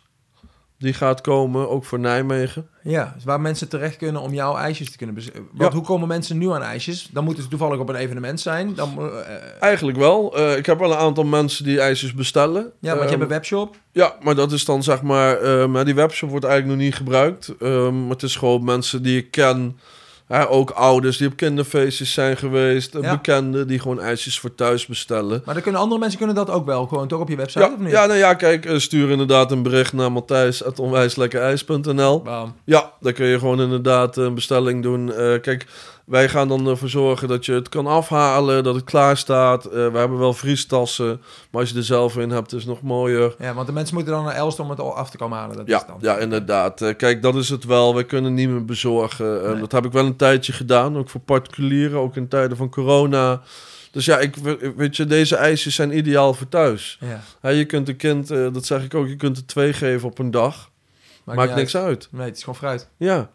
[0.82, 2.68] Die gaat komen, ook voor Nijmegen.
[2.82, 3.12] ja.
[3.14, 5.14] Dus waar mensen terecht kunnen om jouw ijsjes te kunnen.
[5.14, 5.70] Want Ja.
[5.72, 7.08] hoe komen mensen nu aan ijsjes?
[7.12, 8.74] Dan moeten ze toevallig op een evenement zijn.
[8.74, 9.26] Dan, eh,
[9.60, 10.36] Eigenlijk wel.
[10.36, 12.62] Eh, ik heb wel een aantal mensen die ijsjes bestellen.
[12.62, 13.76] ja, want je Ehm, hebt een webshop.
[13.92, 15.36] Ja, maar dat is dan zeg maar...
[15.40, 17.54] eh, maar die webshop wordt eigenlijk nog niet gebruikt.
[17.60, 19.78] Ehm, maar het is gewoon mensen die ik ken.
[20.32, 22.96] Hè, ook ouders die op kinderfeestjes zijn geweest.
[23.00, 23.10] Ja.
[23.10, 25.42] Bekenden die gewoon ijsjes voor thuis bestellen.
[25.44, 26.86] Maar dan kunnen andere mensen kunnen dat ook wel.
[26.86, 27.90] Gewoon toch op je website, Ja, of niet?
[27.90, 32.22] ja, nou ja, kijk, eh, stuur inderdaad een bericht naar matthijs.onwijslekkerijs.nl.
[32.64, 35.12] Ja, daar kun je gewoon inderdaad een bestelling doen.
[35.12, 35.66] Eh, kijk,
[36.06, 39.64] wij gaan dan ervoor zorgen dat je het kan afhalen, dat het klaar staat.
[39.64, 41.20] Eh, we hebben wel vriestassen,
[41.50, 43.34] maar als je er zelf in hebt, is het nog mooier.
[43.38, 45.56] Ja, want de mensen moeten dan naar Elst om het al af te komen halen.
[45.56, 45.96] Dat is Ja, dan.
[46.00, 46.80] ja, inderdaad.
[46.82, 47.94] Eh, kijk, dat is het wel.
[47.94, 49.44] We kunnen niet meer bezorgen.
[49.44, 49.60] Eh, Nee.
[49.60, 53.40] Dat heb ik wel een tijdje gedaan, ook voor particulieren, ook in tijden van corona.
[53.90, 54.34] Dus ja, ik,
[54.76, 56.98] weet je, deze ijsjes zijn ideaal voor thuis.
[57.00, 60.08] Ja, Hè, je kunt een kind, dat zeg ik ook, je kunt er twee geven
[60.08, 60.70] op een dag.
[61.24, 62.08] Maakt, niet niks uit.
[62.10, 62.88] Nee, het is gewoon fruit.
[62.96, 63.30] Ja.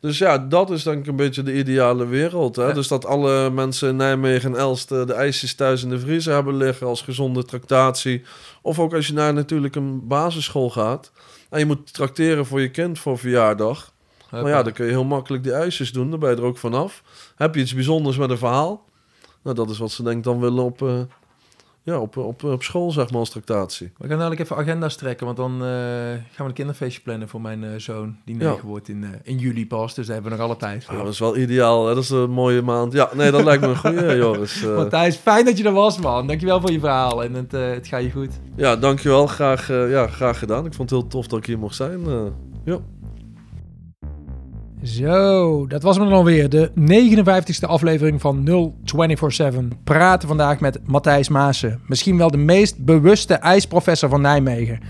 [0.00, 2.56] Dus ja, dat is denk ik een beetje de ideale wereld.
[2.56, 2.66] Hè?
[2.66, 2.72] Ja.
[2.72, 6.34] Dus dat alle mensen in Nijmegen en Elst eh, de ijsjes thuis in de vriezer
[6.34, 8.22] hebben liggen als gezonde tractatie.
[8.62, 11.12] Of ook als je naar natuurlijk een basisschool gaat
[11.50, 13.92] en je moet tracteren voor je kind voor verjaardag.
[14.30, 16.58] Nou ja, dan kun je heel makkelijk die ijsjes doen, dan ben je er ook
[16.58, 17.02] vanaf.
[17.36, 18.84] Heb je iets bijzonders met een verhaal?
[19.42, 21.00] Nou, dat is wat ze denk ik dan willen op, eh,
[21.88, 23.90] ja, op, op, op school, zeg maar, als tractatie.
[23.98, 27.40] We gaan dadelijk even agenda's trekken, want dan eh, gaan we een kinderfeestje plannen voor
[27.40, 28.50] mijn eh, zoon, die Ja.
[28.50, 29.94] negen wordt in, eh, in juli pas.
[29.94, 30.94] Dus daar hebben we nog alle tijd voor.
[30.96, 31.94] Ah, dat is wel ideaal, hè?
[31.94, 32.92] dat is een mooie maand.
[32.92, 34.64] Ja, nee, dat lijkt me een goede, Joris.
[34.64, 36.26] Matthijs, fijn dat je er was, man.
[36.26, 38.40] Dankjewel voor je verhaal en het, het gaat je goed.
[38.56, 39.26] Ja, dankjewel.
[39.26, 40.66] Graag, ja, graag gedaan.
[40.66, 42.00] Ik vond het heel tof dat ik hier mocht zijn.
[42.64, 42.78] ja.
[44.82, 46.48] Zo, dat was hem dan alweer.
[46.48, 49.78] De 59ste aflevering van 0247.
[49.84, 51.80] Praten vandaag met Matthijs Maassen.
[51.86, 54.80] Misschien wel de meest bewuste ijsprofessor van Nijmegen.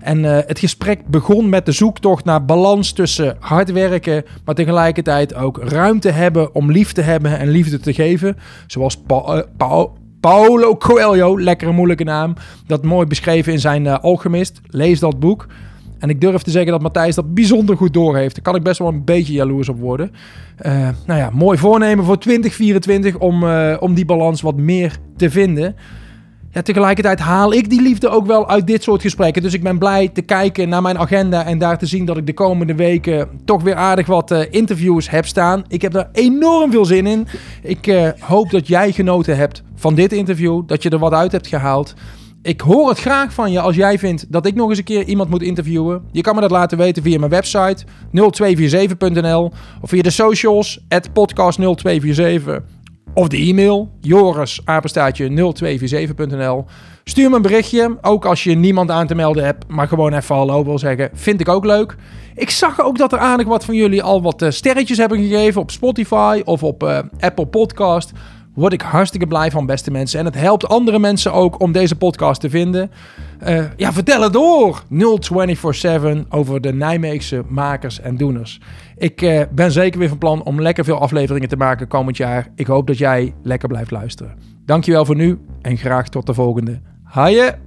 [0.00, 5.34] En uh, het gesprek begon met de zoektocht naar balans tussen hard werken, maar tegelijkertijd
[5.34, 8.36] ook ruimte hebben om lief te hebben en liefde te geven.
[8.66, 9.86] Zoals pa uh, pa
[10.20, 12.34] Paulo Coelho, lekkere moeilijke naam,
[12.66, 14.60] dat mooi beschreven in zijn uh, Alchemist.
[14.66, 15.46] Lees dat boek.
[16.04, 18.34] En ik durf te zeggen dat Matthijs dat bijzonder goed doorheeft.
[18.34, 20.12] Daar kan ik best wel een beetje jaloers op worden.
[20.66, 25.30] Uh, nou ja, mooi voornemen voor 2024 om, uh, om die balans wat meer te
[25.30, 25.76] vinden.
[26.50, 29.42] Ja, tegelijkertijd haal ik die liefde ook wel uit dit soort gesprekken.
[29.42, 32.26] Dus ik ben blij te kijken naar mijn agenda en daar te zien dat ik
[32.26, 35.64] de komende weken toch weer aardig wat uh, interviews heb staan.
[35.68, 37.26] Ik heb er enorm veel zin in.
[37.62, 41.46] Ik hoop dat jij genoten hebt van dit interview, dat je er wat uit hebt
[41.46, 41.94] gehaald.
[42.44, 45.04] Ik hoor het graag van je als jij vindt dat ik nog eens een keer
[45.04, 46.04] iemand moet interviewen.
[46.12, 50.84] Je kan me dat laten weten via mijn website 0247.nl of via de socials podcast0247
[53.14, 56.64] of de e-mail joris 0247.nl.
[57.04, 60.34] Stuur me een berichtje, ook als je niemand aan te melden hebt, maar gewoon even
[60.34, 61.10] hallo wil zeggen.
[61.12, 61.96] Vind ik ook leuk.
[62.34, 65.60] Ik zag ook dat er aardig wat van jullie al wat uh, sterretjes hebben gegeven
[65.60, 68.12] op Spotify of op uh, Apple Podcast.
[68.54, 70.18] Word ik hartstikke blij van, beste mensen.
[70.18, 72.90] En het helpt andere mensen ook om deze podcast te vinden.
[73.48, 74.82] Uh, ja, vertel het door.
[74.88, 78.60] 0247 over de Nijmeegse makers en doeners.
[78.96, 82.48] Ik uh, ben zeker weer van plan om lekker veel afleveringen te maken komend jaar.
[82.54, 84.34] Ik hoop dat jij lekker blijft luisteren.
[84.64, 86.80] Dankjewel voor nu en graag tot de volgende.
[87.02, 87.63] Haaien!